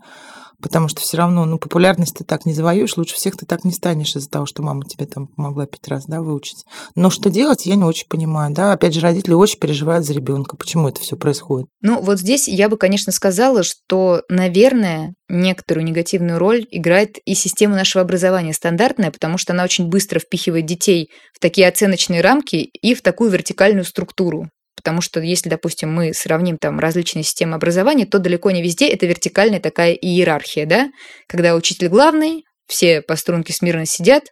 Потому 0.67 0.89
что 0.89 1.01
все 1.01 1.17
равно, 1.17 1.45
ну, 1.45 1.59
популярность 1.59 2.17
ты 2.17 2.25
так 2.25 2.45
не 2.45 2.53
завоюешь, 2.53 2.97
лучше 2.97 3.15
всех 3.15 3.37
ты 3.37 3.47
так 3.47 3.63
не 3.63 3.71
станешь 3.71 4.17
из-за 4.17 4.29
того, 4.29 4.47
что 4.47 4.65
мама 4.65 4.85
тебе 4.85 5.07
там 5.07 5.29
помогла 5.29 5.65
пять 5.65 5.87
раз, 5.87 6.07
да, 6.07 6.21
выучить. 6.21 6.65
Но 6.97 7.09
что 7.09 7.31
делать, 7.31 7.67
я 7.67 7.77
не 7.77 7.85
очень 7.85 8.09
понимаю, 8.09 8.53
да. 8.53 8.73
Опять 8.73 8.93
же, 8.93 9.01
родители 9.01 9.33
очень 9.33 9.61
переживают 9.61 10.05
за 10.05 10.13
ребенка. 10.13 10.57
Почему 10.57 10.89
это 10.89 11.01
все 11.01 11.17
происходит? 11.17 11.69
Ну, 11.83 12.01
вот 12.01 12.19
здесь 12.19 12.49
я 12.49 12.69
бы, 12.69 12.77
конечно, 12.77 13.13
сказала, 13.13 13.63
что, 13.63 14.23
наверное, 14.29 15.15
некоторую 15.29 15.85
негативную 15.85 16.41
роль 16.41 16.67
играет 16.69 17.19
и 17.25 17.35
система 17.35 17.77
нашего 17.77 18.03
образования 18.03 18.53
стандартная, 18.53 19.13
потому 19.13 19.39
что 19.39 19.53
она 19.53 19.63
очень 19.63 19.87
быстро 19.87 20.19
впихивает 20.19 20.67
детей 20.67 21.11
в 21.33 21.39
такие 21.39 21.69
оценочные 21.69 22.23
рамки 22.23 22.57
и 22.57 22.93
в 22.95 23.03
такую 23.03 23.31
вертикальную 23.31 23.85
структуру. 23.85 24.49
Потому 24.77 25.01
что 25.01 25.21
если, 25.21 25.49
допустим, 25.49 25.93
мы 25.93 26.13
сравним 26.13 26.59
там 26.59 26.79
различные 26.79 27.25
системы 27.25 27.57
образования, 27.57 28.07
то 28.07 28.19
далеко 28.19 28.51
не 28.51 28.63
везде 28.63 28.89
это 28.89 29.07
вертикальная 29.07 29.61
такая 29.61 29.93
иерархия, 29.93 30.67
да? 30.67 30.91
Когда 31.27 31.55
учитель 31.55 31.89
главный, 31.89 32.45
все 32.69 33.01
по 33.01 33.17
струнке 33.17 33.53
смирно 33.53 33.87
сидят, 33.87 34.25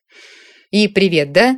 и 0.70 0.88
привет, 0.88 1.32
да? 1.32 1.56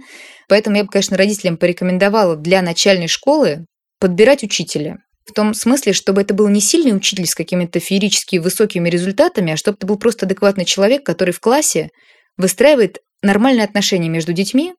Поэтому 0.49 0.77
я 0.77 0.85
бы, 0.85 0.90
конечно, 0.90 1.16
родителям 1.16 1.57
порекомендовала 1.57 2.37
для 2.37 2.62
начальной 2.62 3.09
школы 3.09 3.66
подбирать 3.99 4.44
учителя. 4.44 4.99
В 5.25 5.33
том 5.33 5.55
смысле, 5.55 5.92
чтобы 5.92 6.20
это 6.20 6.35
был 6.35 6.46
не 6.49 6.61
сильный 6.61 6.96
учитель 6.96 7.27
с 7.27 7.35
какими-то 7.35 7.81
феерически 7.81 8.37
высокими 8.37 8.88
результатами, 8.88 9.53
а 9.53 9.57
чтобы 9.57 9.79
это 9.79 9.87
был 9.87 9.99
просто 9.99 10.27
адекватный 10.27 10.64
человек, 10.64 11.05
который 11.05 11.33
в 11.33 11.40
классе 11.40 11.90
выстраивает 12.37 12.99
нормальные 13.22 13.64
отношения 13.64 14.09
между 14.09 14.33
детьми, 14.33 14.75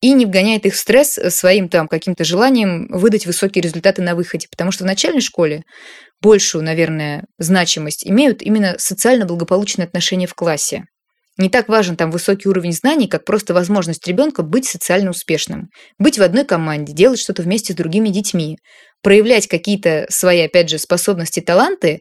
и 0.00 0.12
не 0.12 0.26
вгоняет 0.26 0.66
их 0.66 0.74
в 0.74 0.78
стресс 0.78 1.18
своим 1.28 1.68
там 1.68 1.88
каким-то 1.88 2.24
желанием 2.24 2.88
выдать 2.90 3.26
высокие 3.26 3.62
результаты 3.62 4.02
на 4.02 4.14
выходе. 4.14 4.48
Потому 4.50 4.70
что 4.70 4.84
в 4.84 4.86
начальной 4.86 5.20
школе 5.20 5.62
большую, 6.20 6.62
наверное, 6.64 7.24
значимость 7.38 8.06
имеют 8.06 8.42
именно 8.42 8.76
социально 8.78 9.24
благополучные 9.24 9.86
отношения 9.86 10.26
в 10.26 10.34
классе. 10.34 10.84
Не 11.36 11.48
так 11.48 11.68
важен 11.68 11.96
там 11.96 12.12
высокий 12.12 12.48
уровень 12.48 12.72
знаний, 12.72 13.08
как 13.08 13.24
просто 13.24 13.54
возможность 13.54 14.06
ребенка 14.06 14.42
быть 14.42 14.66
социально 14.66 15.10
успешным, 15.10 15.68
быть 15.98 16.16
в 16.16 16.22
одной 16.22 16.44
команде, 16.44 16.92
делать 16.92 17.18
что-то 17.18 17.42
вместе 17.42 17.72
с 17.72 17.76
другими 17.76 18.10
детьми, 18.10 18.56
проявлять 19.02 19.48
какие-то 19.48 20.06
свои, 20.10 20.42
опять 20.42 20.70
же, 20.70 20.78
способности, 20.78 21.40
таланты 21.40 22.00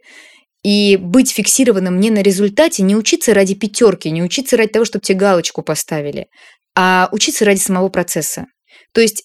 И 0.63 0.95
быть 0.97 1.31
фиксированным 1.31 1.99
не 1.99 2.09
на 2.09 2.21
результате, 2.21 2.83
не 2.83 2.95
учиться 2.95 3.33
ради 3.33 3.53
пятерки, 3.53 4.09
не 4.09 4.23
учиться 4.23 4.55
ради 4.55 4.69
того, 4.71 4.85
чтобы 4.85 5.03
тебе 5.03 5.17
галочку 5.17 5.61
поставили, 5.61 6.27
а 6.75 7.09
учиться 7.11 7.45
ради 7.45 7.59
самого 7.59 7.89
процесса. 7.89 8.45
То 8.93 9.01
есть 9.01 9.23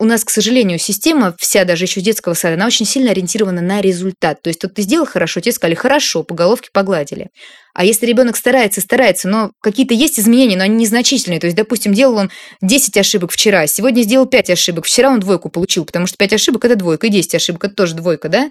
у 0.00 0.04
нас, 0.04 0.24
к 0.24 0.30
сожалению, 0.30 0.78
система 0.78 1.34
вся, 1.38 1.64
даже 1.64 1.84
еще 1.84 2.00
с 2.00 2.04
детского 2.04 2.34
сада, 2.34 2.54
она 2.54 2.66
очень 2.66 2.86
сильно 2.86 3.10
ориентирована 3.10 3.60
на 3.60 3.80
результат. 3.80 4.40
То 4.42 4.48
есть, 4.48 4.62
вот 4.62 4.74
ты 4.74 4.82
сделал 4.82 5.06
хорошо, 5.06 5.40
тебе 5.40 5.52
сказали 5.52 5.74
хорошо, 5.74 6.22
по 6.22 6.34
головке 6.34 6.68
погладили. 6.72 7.30
А 7.74 7.84
если 7.84 8.06
ребенок 8.06 8.36
старается, 8.36 8.80
старается, 8.80 9.28
но 9.28 9.50
какие-то 9.60 9.94
есть 9.94 10.20
изменения, 10.20 10.56
но 10.56 10.64
они 10.64 10.76
незначительные. 10.76 11.40
То 11.40 11.48
есть, 11.48 11.56
допустим, 11.56 11.94
делал 11.94 12.16
он 12.16 12.30
10 12.62 12.96
ошибок 12.96 13.32
вчера, 13.32 13.66
сегодня 13.66 14.02
сделал 14.02 14.26
5 14.26 14.50
ошибок, 14.50 14.84
вчера 14.84 15.10
он 15.10 15.18
двойку 15.18 15.48
получил, 15.48 15.84
потому 15.84 16.06
что 16.06 16.16
5 16.16 16.32
ошибок– 16.32 16.64
это 16.66 16.76
двойка, 16.76 17.08
и 17.08 17.10
10 17.10 17.34
ошибок– 17.34 17.64
это 17.66 17.74
тоже 17.74 17.94
двойка, 17.94 18.28
да? 18.28 18.50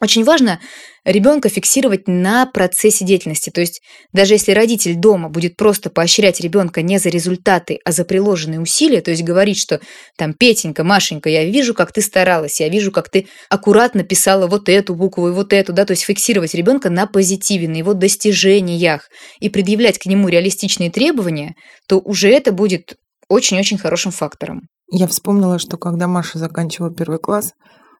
Очень 0.00 0.24
важно 0.24 0.60
ребенка 1.04 1.48
фиксировать 1.48 2.08
на 2.08 2.46
процессе 2.46 3.04
деятельности. 3.04 3.50
То 3.50 3.60
есть 3.60 3.82
даже 4.12 4.34
если 4.34 4.52
родитель 4.52 4.94
дома 4.94 5.28
будет 5.28 5.56
просто 5.56 5.90
поощрять 5.90 6.40
ребенка 6.40 6.82
не 6.82 6.98
за 6.98 7.10
результаты, 7.10 7.78
а 7.84 7.92
за 7.92 8.04
приложенные 8.04 8.60
усилия, 8.60 9.00
то 9.00 9.10
есть 9.10 9.22
говорить, 9.22 9.58
что 9.58 9.80
там 10.16 10.32
Петенька, 10.34 10.84
Машенька, 10.84 11.28
я 11.28 11.44
вижу, 11.44 11.74
как 11.74 11.92
ты 11.92 12.00
старалась, 12.00 12.60
я 12.60 12.68
вижу, 12.68 12.90
как 12.90 13.10
ты 13.10 13.28
аккуратно 13.50 14.02
писала 14.02 14.46
вот 14.46 14.68
эту 14.68 14.94
букву 14.94 15.28
и 15.28 15.32
вот 15.32 15.52
эту, 15.52 15.72
да, 15.72 15.84
то 15.84 15.92
есть 15.92 16.04
фиксировать 16.04 16.54
ребенка 16.54 16.90
на 16.90 17.06
позитиве, 17.06 17.68
на 17.68 17.76
его 17.76 17.94
достижениях 17.94 19.08
и 19.40 19.48
предъявлять 19.48 19.98
к 19.98 20.06
нему 20.06 20.28
реалистичные 20.28 20.90
требования, 20.90 21.54
то 21.88 21.98
уже 21.98 22.30
это 22.30 22.52
будет 22.52 22.96
очень-очень 23.28 23.78
хорошим 23.78 24.12
фактором. 24.12 24.62
Я 24.90 25.06
вспомнила, 25.06 25.58
что 25.58 25.76
когда 25.76 26.06
Маша 26.06 26.38
заканчивала 26.38 26.94
первый 26.94 27.18
класс, 27.18 27.52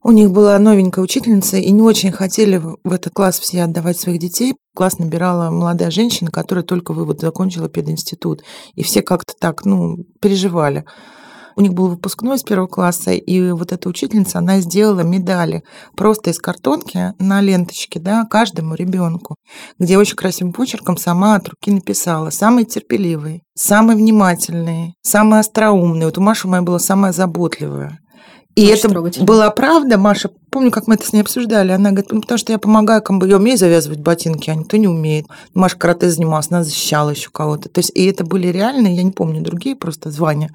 у 0.05 0.13
них 0.13 0.31
была 0.31 0.59
новенькая 0.59 1.03
учительница, 1.03 1.57
и 1.57 1.71
не 1.71 1.81
очень 1.81 2.13
хотели 2.13 2.59
в 2.59 2.93
этот 2.93 3.15
класс 3.15 3.39
все 3.41 3.63
отдавать 3.63 3.99
своих 3.99 4.21
детей. 4.21 4.55
Класс 4.77 4.99
набирала 4.99 5.51
молодая 5.51 5.91
женщина, 5.91 6.31
которая 6.31 6.63
только 6.63 6.93
вывод 6.93 7.21
закончила 7.21 7.71
пединститут. 7.71 8.43
И 8.75 8.83
все 8.83 9.01
как-то 9.01 9.33
так, 9.41 9.65
ну, 9.65 9.97
переживали. 10.21 10.85
У 11.57 11.63
них 11.63 11.73
был 11.73 11.89
выпускной 11.89 12.37
из 12.37 12.43
первого 12.43 12.67
класса, 12.67 13.13
и 13.13 13.53
вот 13.53 13.73
эта 13.73 13.89
учительница, 13.89 14.41
она 14.41 14.61
сделала 14.61 15.01
медали 15.01 15.63
просто 15.97 16.31
из 16.31 16.39
картонки 16.39 17.15
на 17.19 17.41
ленточке, 17.41 17.99
да, 17.99 18.27
каждому 18.29 18.75
ребенку, 18.75 19.37
где 19.79 19.97
очень 19.97 20.17
красивым 20.17 20.53
почерком 20.53 20.99
сама 20.99 21.37
от 21.37 21.49
руки 21.49 21.71
написала. 21.71 22.29
Самый 22.29 22.67
терпеливый, 22.67 23.43
самый 23.55 23.97
внимательный, 23.97 24.97
самый 25.01 25.41
остроумный. 25.41 26.07
Вот 26.07 26.19
у 26.19 26.21
Маши 26.21 26.47
моя 26.47 26.63
была 26.63 26.79
самая 26.79 27.13
заботливая. 27.13 28.01
И 28.57 28.71
Очень 28.71 28.91
это 28.91 29.25
была 29.25 29.51
правда, 29.51 29.99
Маша. 29.99 30.31
Помню, 30.51 30.71
как 30.71 30.87
мы 30.87 30.95
это 30.95 31.05
с 31.05 31.13
ней 31.13 31.23
обсуждали. 31.23 31.73
Она 31.73 31.91
говорит, 31.91 32.13
ну, 32.13 32.21
потому 32.21 32.39
что 32.39 32.53
я 32.53 32.59
помогаю, 32.61 33.03
как 33.03 33.19
бы 33.19 33.29
я 33.29 33.37
умею 33.37 33.59
завязывать 33.59 33.99
ботинки, 33.99 34.49
а 34.49 34.55
никто 34.55 34.77
не 34.77 34.87
умеет. 34.87 35.27
Маша 35.55 35.77
карате 35.77 36.09
занималась, 36.09 36.47
она 36.51 36.63
защищала 36.63 37.11
еще 37.11 37.31
кого-то. 37.31 37.69
То 37.69 37.81
есть, 37.81 37.91
и 37.97 38.07
это 38.07 38.25
были 38.25 38.47
реальные, 38.47 38.95
я 38.95 39.03
не 39.03 39.11
помню 39.11 39.43
другие 39.43 39.75
просто 39.75 40.13
звания, 40.13 40.55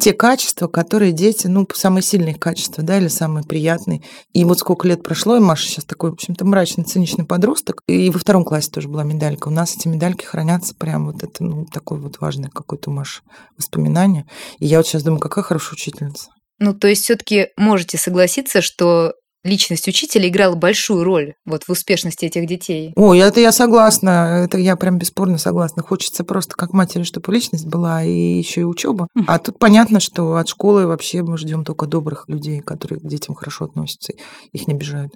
те 0.00 0.14
качества, 0.14 0.68
которые 0.68 1.12
дети, 1.12 1.46
ну, 1.46 1.68
самые 1.74 2.02
сильные 2.02 2.34
качества, 2.34 2.82
да, 2.82 2.96
или 2.96 3.08
самые 3.08 3.44
приятные. 3.44 4.02
И 4.32 4.42
вот 4.46 4.60
сколько 4.60 4.88
лет 4.88 5.02
прошло, 5.02 5.36
и 5.36 5.40
Маша 5.40 5.68
сейчас 5.68 5.84
такой, 5.84 6.10
в 6.10 6.14
общем-то, 6.14 6.46
мрачный, 6.46 6.84
циничный 6.84 7.26
подросток. 7.26 7.82
И 7.86 8.08
во 8.08 8.18
втором 8.18 8.44
классе 8.44 8.70
тоже 8.70 8.88
была 8.88 9.04
медалька. 9.04 9.48
У 9.48 9.50
нас 9.50 9.76
эти 9.76 9.86
медальки 9.86 10.24
хранятся 10.24 10.74
прям 10.74 11.06
вот 11.06 11.22
это, 11.22 11.44
ну, 11.44 11.66
такое 11.66 11.98
вот 11.98 12.20
важное 12.20 12.48
какое-то 12.48 12.88
у 12.88 12.94
Маши 12.94 13.20
воспоминание. 13.58 14.24
И 14.60 14.66
я 14.66 14.78
вот 14.78 14.86
сейчас 14.86 15.02
думаю, 15.02 15.20
какая 15.20 15.44
хорошая 15.44 15.74
учительница. 15.74 16.33
Ну, 16.58 16.74
то 16.74 16.88
есть 16.88 17.04
все-таки 17.04 17.48
можете 17.56 17.98
согласиться, 17.98 18.62
что 18.62 19.14
личность 19.44 19.86
учителя 19.86 20.28
играла 20.28 20.54
большую 20.54 21.04
роль 21.04 21.34
вот 21.44 21.64
в 21.64 21.70
успешности 21.70 22.24
этих 22.24 22.46
детей. 22.46 22.92
О, 22.96 23.14
это 23.14 23.40
я 23.40 23.52
согласна, 23.52 24.42
это 24.44 24.58
я 24.58 24.74
прям 24.76 24.98
бесспорно 24.98 25.38
согласна. 25.38 25.82
Хочется 25.82 26.24
просто 26.24 26.54
как 26.56 26.72
матери, 26.72 27.02
чтобы 27.02 27.32
личность 27.32 27.66
была 27.66 28.02
и 28.02 28.38
еще 28.38 28.62
и 28.62 28.64
учеба. 28.64 29.08
А 29.26 29.38
тут 29.38 29.58
понятно, 29.58 30.00
что 30.00 30.36
от 30.36 30.48
школы 30.48 30.86
вообще 30.86 31.22
мы 31.22 31.36
ждем 31.36 31.64
только 31.64 31.86
добрых 31.86 32.24
людей, 32.28 32.60
которые 32.60 33.00
к 33.00 33.06
детям 33.06 33.34
хорошо 33.34 33.66
относятся, 33.66 34.14
их 34.52 34.66
не 34.66 34.74
обижают. 34.74 35.12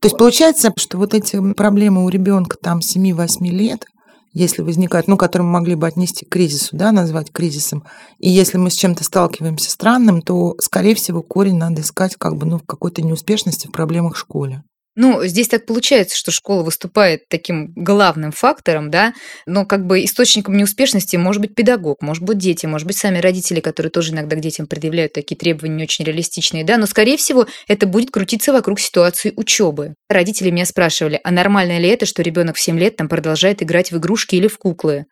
То 0.00 0.08
есть 0.08 0.18
получается, 0.18 0.70
что 0.76 0.98
вот 0.98 1.14
эти 1.14 1.40
проблемы 1.54 2.04
у 2.04 2.10
ребенка 2.10 2.58
там 2.60 2.80
7-8 2.80 3.46
лет, 3.46 3.86
если 4.34 4.62
возникает, 4.62 5.08
ну, 5.08 5.16
который 5.16 5.42
мы 5.42 5.52
могли 5.52 5.76
бы 5.76 5.86
отнести 5.86 6.26
к 6.26 6.28
кризису, 6.28 6.76
да, 6.76 6.92
назвать 6.92 7.32
кризисом, 7.32 7.84
и 8.18 8.28
если 8.28 8.58
мы 8.58 8.70
с 8.70 8.74
чем-то 8.74 9.04
сталкиваемся 9.04 9.70
странным, 9.70 10.20
то, 10.20 10.56
скорее 10.60 10.96
всего, 10.96 11.22
корень 11.22 11.56
надо 11.56 11.80
искать 11.80 12.16
как 12.16 12.36
бы, 12.36 12.44
ну, 12.44 12.58
в 12.58 12.66
какой-то 12.66 13.00
неуспешности 13.00 13.68
в 13.68 13.72
проблемах 13.72 14.16
в 14.16 14.18
школе. 14.18 14.64
Ну, 14.96 15.24
здесь 15.24 15.48
так 15.48 15.66
получается, 15.66 16.16
что 16.16 16.30
школа 16.30 16.62
выступает 16.62 17.28
таким 17.28 17.72
главным 17.74 18.30
фактором, 18.30 18.92
да, 18.92 19.12
но 19.44 19.66
как 19.66 19.86
бы 19.86 20.04
источником 20.04 20.56
неуспешности 20.56 21.16
может 21.16 21.42
быть 21.42 21.56
педагог, 21.56 22.00
может 22.00 22.22
быть 22.22 22.38
дети, 22.38 22.66
может 22.66 22.86
быть 22.86 22.96
сами 22.96 23.18
родители, 23.18 23.58
которые 23.58 23.90
тоже 23.90 24.12
иногда 24.12 24.36
к 24.36 24.40
детям 24.40 24.68
предъявляют 24.68 25.12
такие 25.12 25.36
требования 25.36 25.74
не 25.74 25.82
очень 25.82 26.04
реалистичные, 26.04 26.62
да, 26.62 26.78
но, 26.78 26.86
скорее 26.86 27.16
всего, 27.16 27.46
это 27.66 27.86
будет 27.86 28.12
крутиться 28.12 28.52
вокруг 28.52 28.78
ситуации 28.78 29.32
учебы. 29.36 29.94
Родители 30.08 30.50
меня 30.50 30.64
спрашивали, 30.64 31.20
а 31.24 31.32
нормально 31.32 31.78
ли 31.78 31.88
это, 31.88 32.06
что 32.06 32.22
ребенок 32.22 32.54
в 32.54 32.60
7 32.60 32.78
лет 32.78 32.94
там 32.96 33.08
продолжает 33.08 33.62
играть 33.64 33.90
в 33.90 33.98
игрушки 33.98 34.36
или 34.36 34.46
в 34.46 34.58
куклы? 34.58 35.06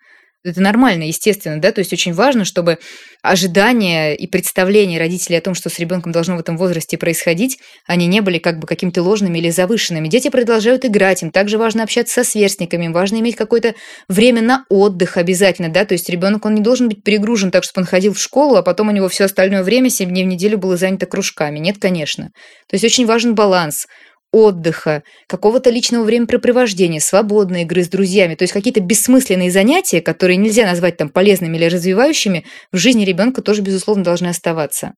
Это 0.45 0.61
нормально, 0.61 1.05
естественно, 1.05 1.61
да, 1.61 1.71
то 1.71 1.79
есть 1.79 1.93
очень 1.93 2.13
важно, 2.13 2.45
чтобы 2.45 2.79
ожидания 3.23 4.17
и 4.17 4.27
представления 4.27 4.99
родителей 4.99 5.37
о 5.37 5.41
том, 5.41 5.55
что 5.55 5.71
с 5.71 5.79
ребенком 5.79 6.11
должно 6.11 6.37
в 6.37 6.41
этом 6.41 6.59
возрасте 6.59 6.99
происходить, 6.99 7.61
они 7.87 8.09
не 8.09 8.21
были 8.23 8.39
как 8.39 8.59
бы 8.59 8.67
какими-то 8.67 9.05
ложными 9.05 9.39
или 9.39 9.51
завышенными. 9.51 10.09
Дети 10.09 10.31
продолжают 10.31 10.85
играть, 10.85 11.23
им 11.23 11.31
также 11.31 11.59
важно 11.59 11.85
общаться 11.85 12.25
со 12.25 12.29
сверстниками, 12.29 12.87
им 12.87 12.93
важно 12.93 13.21
иметь 13.21 13.37
какое-то 13.37 13.77
время 14.09 14.43
на 14.43 14.65
отдых 14.69 15.17
обязательно, 15.17 15.69
да, 15.69 15.85
то 15.85 15.93
есть 15.95 16.09
ребенок, 16.09 16.45
он 16.45 16.57
не 16.57 16.61
должен 16.61 16.89
быть 16.89 17.05
перегружен 17.05 17.53
так, 17.53 17.63
чтобы 17.63 17.83
он 17.83 17.87
ходил 17.87 18.13
в 18.13 18.19
школу, 18.19 18.57
а 18.57 18.63
потом 18.63 18.89
у 18.89 18.93
него 18.93 19.09
все 19.09 19.25
остальное 19.25 19.63
время, 19.63 19.91
7 19.91 20.11
дней 20.11 20.25
в 20.25 20.29
неделю 20.29 20.59
было 20.59 20.77
занято 20.77 21.07
кружками. 21.07 21.61
Нет, 21.61 21.77
конечно. 21.81 22.31
То 22.69 22.75
есть 22.75 22.85
очень 22.85 23.07
важен 23.07 23.37
баланс 23.37 23.87
отдыха, 24.33 25.03
какого-то 25.29 25.71
личного 25.71 26.05
времяпрепровождения, 26.05 27.01
свободной 27.01 27.63
игры 27.63 27.85
с 27.85 27.89
друзьями, 27.89 28.35
то 28.35 28.43
есть 28.43 28.53
какие-то 28.53 28.81
бессмысленные 28.81 29.51
занятия, 29.51 30.01
которые 30.01 30.39
нельзя 30.39 30.67
назвать 30.67 30.97
там 30.97 31.11
полезными 31.11 31.57
или 31.57 31.67
развивающими, 31.67 32.45
в 32.73 32.79
жизни 32.79 33.05
ребенка 33.05 33.43
тоже, 33.43 33.63
безусловно, 33.63 34.03
должны 34.03 34.29
оставаться. 34.29 34.95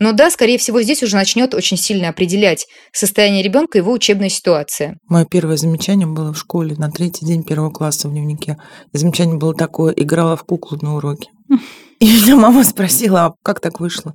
Но 0.00 0.12
да, 0.12 0.30
скорее 0.30 0.58
всего, 0.58 0.80
здесь 0.80 1.02
уже 1.02 1.16
начнет 1.16 1.54
очень 1.54 1.76
сильно 1.76 2.10
определять 2.10 2.66
состояние 2.92 3.42
ребенка 3.42 3.78
его 3.78 3.92
учебная 3.92 4.28
ситуация. 4.28 4.96
Мое 5.08 5.24
первое 5.24 5.56
замечание 5.56 6.06
было 6.06 6.32
в 6.32 6.38
школе 6.38 6.76
на 6.76 6.88
третий 6.88 7.26
день 7.26 7.42
первого 7.42 7.70
класса 7.70 8.06
в 8.06 8.12
дневнике. 8.12 8.58
И 8.92 8.98
замечание 8.98 9.38
было 9.38 9.54
такое, 9.54 9.92
играла 9.92 10.36
в 10.36 10.44
куклу 10.44 10.78
на 10.80 10.94
уроке. 10.94 11.30
И 12.00 12.06
меня 12.06 12.36
мама 12.36 12.62
спросила, 12.62 13.24
а 13.24 13.34
как 13.42 13.58
так 13.58 13.80
вышло? 13.80 14.14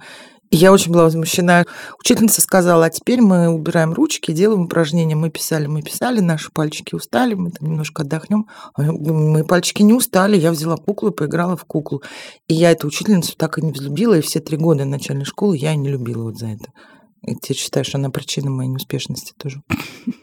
Я 0.56 0.72
очень 0.72 0.92
была 0.92 1.06
возмущена. 1.06 1.66
Учительница 2.00 2.42
сказала, 2.42 2.86
а 2.86 2.90
теперь 2.90 3.22
мы 3.22 3.50
убираем 3.50 3.94
ручки, 3.94 4.32
делаем 4.32 4.64
упражнения. 4.64 5.16
Мы 5.16 5.30
писали, 5.30 5.68
мы 5.68 5.82
писали, 5.82 6.20
наши 6.20 6.52
пальчики 6.52 6.96
устали, 6.96 7.34
мы 7.34 7.52
там 7.52 7.70
немножко 7.70 8.04
отдохнем. 8.04 8.48
Мои 8.78 9.44
пальчики 9.44 9.82
не 9.82 9.94
устали, 9.94 10.38
я 10.38 10.52
взяла 10.52 10.78
куклу 10.78 11.10
и 11.10 11.14
поиграла 11.14 11.56
в 11.56 11.66
куклу. 11.66 12.04
И 12.48 12.54
я 12.54 12.72
эту 12.72 12.88
учительницу 12.88 13.36
так 13.38 13.58
и 13.58 13.62
не 13.62 13.72
взлюбила, 13.72 14.18
и 14.18 14.22
все 14.22 14.40
три 14.40 14.58
года 14.58 14.86
начальной 14.86 15.26
школы 15.26 15.58
я 15.58 15.76
не 15.76 15.90
любила 15.90 16.24
вот 16.24 16.38
за 16.38 16.48
это. 16.48 16.66
Ты 17.42 17.54
считаешь, 17.54 17.96
она 17.96 18.10
причина 18.10 18.50
моей 18.50 18.70
неуспешности 18.70 19.34
тоже? 19.38 19.62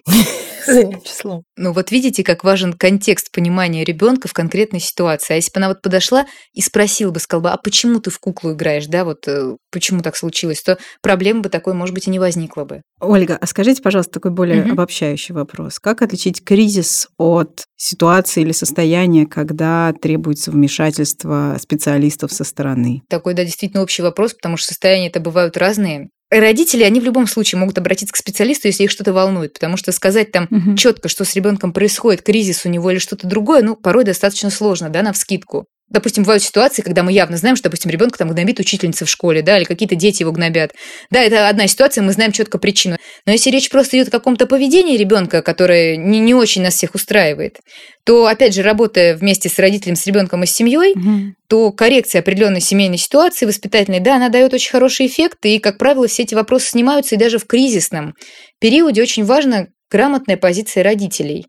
задним 0.67 1.01
числом. 1.03 1.45
Ну 1.57 1.73
вот 1.73 1.91
видите, 1.91 2.23
как 2.23 2.45
важен 2.45 2.73
контекст 2.73 3.31
понимания 3.33 3.85
ребенка 3.85 4.29
в 4.29 4.33
конкретной 4.33 4.81
ситуации. 4.81 5.35
А 5.35 5.37
если 5.37 5.51
бы 5.53 5.59
она 5.59 5.69
вот 5.69 5.83
подошла 5.83 6.27
и 6.53 6.61
спросила 6.61 7.11
бы, 7.11 7.21
сказала 7.21 7.43
бы, 7.43 7.51
а 7.51 7.57
почему 7.57 8.01
ты 8.01 8.11
в 8.11 8.19
куклу 8.19 8.53
играешь, 8.53 8.87
да, 8.87 9.05
вот 9.05 9.27
э, 9.29 9.57
почему 9.71 10.03
так 10.03 10.17
случилось, 10.17 10.63
то 10.63 10.79
проблемы 11.03 11.43
бы 11.43 11.49
такой, 11.49 11.75
может 11.75 11.95
быть, 11.95 12.07
и 12.07 12.11
не 12.11 12.19
возникло 12.19 12.65
бы. 12.65 12.83
Ольга, 13.01 13.39
а 13.41 13.47
скажите, 13.47 13.83
пожалуйста, 13.83 14.13
такой 14.13 14.31
более 14.31 14.63
угу. 14.63 14.73
обобщающий 14.73 15.35
вопрос. 15.35 15.79
Как 15.79 16.03
отличить 16.03 16.45
кризис 16.45 17.09
от 17.19 17.65
ситуации 17.77 18.43
или 18.43 18.53
состояния, 18.53 19.27
когда 19.27 19.93
требуется 20.01 20.51
вмешательство 20.51 21.57
специалистов 21.61 22.33
со 22.33 22.45
стороны? 22.45 23.03
Такой, 23.09 23.35
да, 23.35 23.45
действительно 23.45 23.83
общий 23.83 24.03
вопрос, 24.03 24.35
потому 24.35 24.57
что 24.57 24.69
состояния 24.69 25.09
это 25.09 25.21
бывают 25.21 25.57
разные 25.57 26.11
родители, 26.31 26.85
они 26.85 27.01
в 27.01 27.05
любом 27.05 27.27
случае 27.27 27.59
могут 27.59 27.79
обратиться 27.79 28.13
к 28.13 28.17
специалисту, 28.17 28.69
если 28.69 28.85
их 28.85 28.91
что-то 28.91 29.13
волнует, 29.13 29.53
потому 29.53 29.77
что 29.77 29.93
сказать 29.93 30.33
там 30.33 30.49
угу. 30.51 30.77
четко, 30.77 31.09
что 31.09 31.25
с 31.25 31.35
ребенком 31.35 31.73
происходит, 31.73 32.23
кризис 32.23 32.65
у 32.65 32.69
него 32.69 32.91
или 32.91 32.99
что-то 32.99 33.27
другое, 33.27 33.63
ну, 33.63 33.77
порой 33.77 34.05
достаточно 34.05 34.51
сложно, 34.51 34.89
да, 34.89 35.03
на 35.03 35.13
вскидку 35.13 35.67
допустим, 35.91 36.23
бывают 36.23 36.43
ситуации, 36.43 36.83
когда 36.83 37.03
мы 37.03 37.13
явно 37.13 37.37
знаем, 37.37 37.57
что, 37.57 37.65
допустим, 37.65 37.91
ребенка 37.91 38.19
там 38.19 38.29
гнобит 38.29 38.61
учительница 38.61 39.05
в 39.05 39.11
школе, 39.11 39.43
да, 39.43 39.59
или 39.59 39.65
какие-то 39.65 39.97
дети 39.97 40.23
его 40.23 40.33
гнобят. 40.33 40.73
Да, 41.11 41.21
это 41.21 41.49
одна 41.49 41.67
ситуация, 41.67 42.03
мы 42.03 42.13
знаем 42.13 42.33
четко 42.33 42.59
причину. 42.59 42.97
Но 43.27 43.33
если 43.33 43.51
речь 43.51 43.69
просто 43.69 43.97
идет 43.97 44.09
о 44.09 44.13
каком-то 44.13 44.47
поведении 44.47 44.97
ребенка, 44.97 45.43
которое 45.43 45.97
не, 45.97 46.21
не 46.21 46.35
очень 46.35 46.63
нас 46.63 46.75
всех 46.75 46.95
устраивает, 46.95 47.59
то, 48.05 48.27
опять 48.27 48.55
же, 48.55 48.63
работая 48.63 49.17
вместе 49.17 49.49
с 49.49 49.59
родителем, 49.59 49.97
с 49.97 50.07
ребенком 50.07 50.43
и 50.45 50.47
с 50.47 50.53
семьей, 50.53 50.93
угу. 50.93 51.35
то 51.49 51.73
коррекция 51.73 52.21
определенной 52.21 52.61
семейной 52.61 52.99
ситуации 52.99 53.47
воспитательной, 53.47 54.01
да, 54.01 54.17
она 54.17 54.29
дает 54.29 54.55
очень 54.55 54.71
хороший 54.71 55.07
эффект, 55.07 55.39
и, 55.45 55.59
как 55.59 55.79
правило, 55.79 56.07
все 56.07 56.23
эти 56.23 56.35
вопросы 56.35 56.71
снимаются, 56.71 57.17
и 57.17 57.19
даже 57.19 57.39
в 57.39 57.47
кризисном 57.47 58.15
периоде 58.61 59.03
очень 59.03 59.25
важно 59.25 59.69
грамотная 59.91 60.37
позиция 60.37 60.85
родителей. 60.85 61.47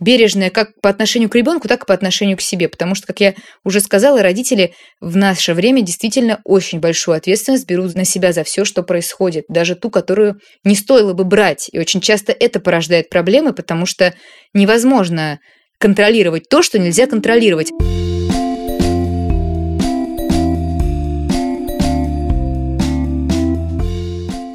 Бережная 0.00 0.50
как 0.50 0.80
по 0.82 0.90
отношению 0.90 1.30
к 1.30 1.34
ребенку, 1.34 1.68
так 1.68 1.84
и 1.84 1.86
по 1.86 1.94
отношению 1.94 2.36
к 2.36 2.40
себе. 2.40 2.68
Потому 2.68 2.94
что, 2.94 3.06
как 3.06 3.20
я 3.20 3.34
уже 3.64 3.80
сказала, 3.80 4.22
родители 4.22 4.74
в 5.00 5.16
наше 5.16 5.54
время 5.54 5.82
действительно 5.82 6.40
очень 6.44 6.80
большую 6.80 7.16
ответственность 7.16 7.66
берут 7.66 7.94
на 7.94 8.04
себя 8.04 8.32
за 8.32 8.42
все, 8.42 8.64
что 8.64 8.82
происходит. 8.82 9.44
Даже 9.48 9.76
ту, 9.76 9.90
которую 9.90 10.40
не 10.64 10.74
стоило 10.74 11.12
бы 11.12 11.24
брать. 11.24 11.68
И 11.72 11.78
очень 11.78 12.00
часто 12.00 12.32
это 12.32 12.58
порождает 12.58 13.08
проблемы, 13.08 13.52
потому 13.52 13.86
что 13.86 14.14
невозможно 14.52 15.38
контролировать 15.78 16.48
то, 16.48 16.62
что 16.62 16.78
нельзя 16.78 17.06
контролировать. 17.06 17.70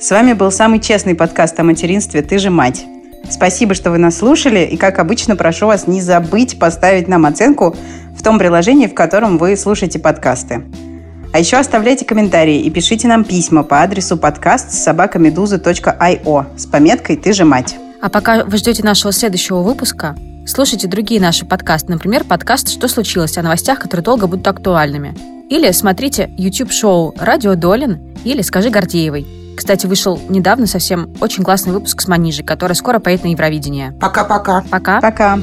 С 0.01 0.11
вами 0.11 0.33
был 0.33 0.51
самый 0.51 0.81
честный 0.81 1.13
подкаст 1.13 1.59
о 1.59 1.63
материнстве 1.63 2.21
«Ты 2.21 2.39
же 2.39 2.49
мать». 2.49 2.85
Спасибо, 3.29 3.73
что 3.73 3.91
вы 3.91 3.97
нас 3.97 4.17
слушали, 4.17 4.59
и, 4.59 4.77
как 4.77 4.99
обычно, 4.99 5.35
прошу 5.35 5.67
вас 5.67 5.87
не 5.87 6.01
забыть 6.01 6.59
поставить 6.59 7.07
нам 7.07 7.25
оценку 7.25 7.75
в 8.17 8.23
том 8.23 8.39
приложении, 8.39 8.87
в 8.87 8.93
котором 8.93 9.37
вы 9.37 9.55
слушаете 9.55 9.99
подкасты. 9.99 10.63
А 11.31 11.39
еще 11.39 11.57
оставляйте 11.57 12.05
комментарии 12.05 12.59
и 12.59 12.69
пишите 12.71 13.07
нам 13.07 13.23
письма 13.23 13.63
по 13.63 13.81
адресу 13.83 14.17
подкаст 14.17 14.71
собакамедуза.io 14.71 16.45
с 16.57 16.65
пометкой 16.65 17.17
«Ты 17.17 17.33
же 17.33 17.45
мать». 17.45 17.75
А 18.01 18.09
пока 18.09 18.45
вы 18.45 18.57
ждете 18.57 18.83
нашего 18.83 19.11
следующего 19.11 19.61
выпуска, 19.61 20.15
слушайте 20.47 20.87
другие 20.87 21.21
наши 21.21 21.45
подкасты. 21.45 21.91
Например, 21.91 22.23
подкаст 22.23 22.69
«Что 22.69 22.87
случилось?» 22.87 23.37
о 23.37 23.43
новостях, 23.43 23.79
которые 23.79 24.03
долго 24.03 24.25
будут 24.25 24.47
актуальными. 24.47 25.15
Или 25.49 25.71
смотрите 25.71 26.31
YouTube-шоу 26.37 27.13
«Радио 27.19 27.55
Долин» 27.55 27.99
или 28.23 28.41
«Скажи 28.41 28.69
Гордеевой». 28.69 29.27
Кстати, 29.59 29.87
вышел 29.87 30.17
недавно 30.29 30.67
совсем 30.67 31.13
очень 31.19 31.43
классный 31.43 31.73
выпуск 31.73 31.99
с 31.99 32.07
Манижей, 32.07 32.45
который 32.45 32.77
скоро 32.77 32.99
поедет 32.99 33.25
на 33.25 33.31
Евровидение. 33.31 33.91
Пока-пока. 33.99 34.63
Пока. 34.71 35.01
Пока. 35.01 35.37